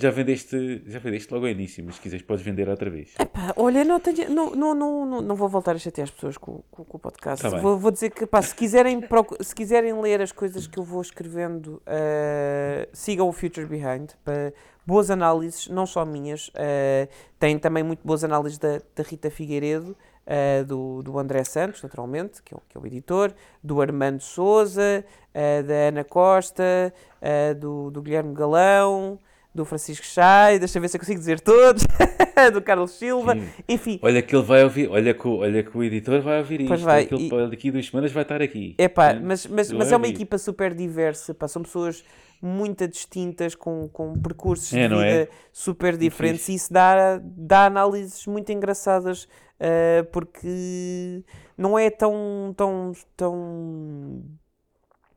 [0.00, 3.12] já vendeste, já vendeste logo ao início, mas se quiseres podes vender outra vez.
[3.32, 6.62] Pá, olha, não, tenho, não, não, não, não, vou voltar a chatear as pessoas com,
[6.70, 7.42] com, com o podcast.
[7.42, 9.02] Tá vou, vou dizer que, pá, se quiserem,
[9.40, 14.12] se quiserem ler as coisas que eu vou escrevendo, eh, sigam o Future Behind.
[14.24, 14.54] Para
[14.86, 19.94] boas análises, não só minhas, eh, tem também muito boas análises da, da Rita Figueiredo,
[20.32, 25.04] eh, do, do André Santos, naturalmente, que é, que é o editor, do Armando Souza,
[25.34, 29.18] eh, da Ana Costa, eh, do, do Guilherme Galão.
[29.54, 31.82] Do Francisco Chay, deixa ver se eu consigo dizer todos,
[32.52, 33.48] do Carlos Silva, Sim.
[33.68, 33.98] enfim.
[34.02, 36.78] Olha que ele vai ouvir, olha que, o- olha que o editor vai ouvir Pois
[36.80, 36.86] isto.
[36.86, 38.74] vai, ele, e- daqui a duas semanas vai estar aqui.
[38.78, 39.20] Epá, Hein?
[39.24, 40.14] mas, mas, Ele mas é uma ouvir.
[40.14, 42.04] equipa super diversa, pá, são pessoas
[42.40, 45.28] muito distintas, com, com percursos É, de não vida é?
[45.52, 49.28] super diferentes e isso dá, dá análises muito engraçadas,
[49.58, 51.22] ah, porque
[51.58, 54.22] não é tão, tão, tão,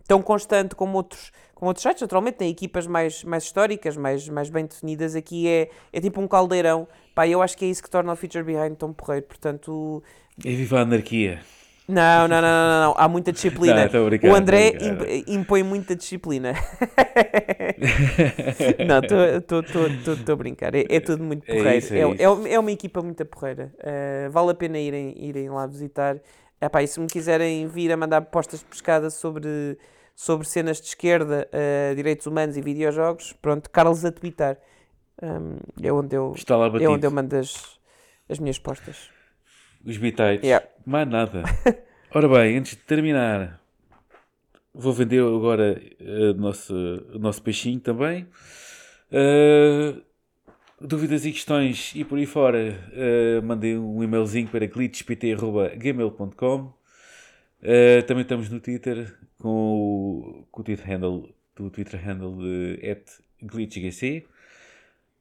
[0.07, 2.01] tão constante como outros, como outros sites.
[2.01, 5.15] Naturalmente tem equipas mais, mais históricas, mais, mais bem definidas.
[5.15, 6.88] Aqui é, é tipo um caldeirão.
[7.15, 9.25] Pá, eu acho que é isso que torna o Feature Behind tão porreiro.
[9.27, 10.03] Portanto,
[10.43, 11.39] É viva a anarquia.
[11.88, 13.89] não, não, não, não, não, há muita disciplina.
[14.21, 14.73] Não, o André
[15.27, 16.53] impõe muita disciplina.
[18.88, 18.99] não,
[19.39, 20.73] estou a brincar.
[20.75, 21.69] É, é tudo muito É porreiro.
[21.69, 21.93] é é, isso.
[21.93, 23.71] é, é uma equipa muito porreira.
[23.80, 26.17] Uh, vale a pena irem, irem lá visitar.
[26.64, 29.77] Epá, e se me quiserem vir a mandar propostas de pescada sobre,
[30.15, 34.57] sobre cenas de esquerda, uh, direitos humanos e videojogos, pronto, Carlos a twittar.
[35.22, 37.77] Um, é onde eu, Está lá é onde eu mando as,
[38.30, 39.10] as minhas postas.
[39.85, 40.44] Os bitites.
[40.44, 40.65] Yeah.
[40.85, 41.44] Mais nada.
[42.15, 43.60] Ora bem, antes de terminar,
[44.73, 46.73] vou vender agora eh, o nosso,
[47.14, 48.27] o nosso peixinho também.
[49.11, 49.95] Eh,
[50.88, 52.60] dúvidas e questões e por aí fora,
[52.93, 56.73] eh, mandei um e-mailzinho para glitchpt.gmail.com
[57.61, 62.38] Eh, Também estamos no Twitter com o, com o Twitter handle, do Twitter handle
[63.41, 64.26] glitchgc.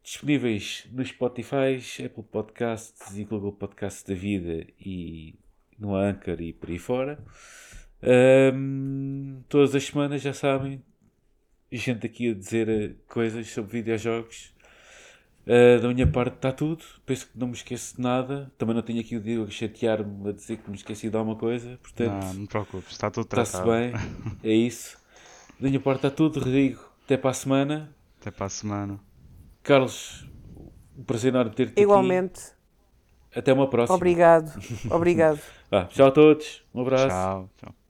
[0.03, 5.35] Disponíveis no Spotify, Apple Podcasts e Google Podcasts da vida e
[5.79, 7.19] no Anchor e por aí fora.
[8.03, 10.83] Ahm, todas as semanas, já sabem,
[11.71, 14.52] gente aqui a dizer eh, coisas sobre videojogos.
[15.47, 16.85] Ah, da minha parte está tudo.
[17.05, 18.53] Penso que não me esqueço de nada.
[18.57, 21.37] Também não tenho aqui o Diogo a chatear-me a dizer que me esqueci de alguma
[21.37, 21.79] coisa.
[21.83, 23.71] Portanto, Não, não te preocupes, está tudo está-se tratado.
[23.71, 23.93] bem.
[24.43, 24.97] É isso.
[25.59, 26.41] Da minha parte está tudo.
[26.41, 27.95] Rodrigo, até para a semana.
[28.21, 29.01] Até para a semana.
[29.63, 30.27] Carlos,
[30.97, 31.83] um prazer enorme ter-te aqui.
[31.83, 32.41] Igualmente.
[33.35, 33.97] Até uma próxima.
[33.97, 34.53] Obrigado.
[34.91, 35.41] Obrigado.
[35.71, 36.63] Vá, tchau a todos.
[36.75, 37.09] Um abraço.
[37.09, 37.51] Tchau.
[37.57, 37.82] tchau.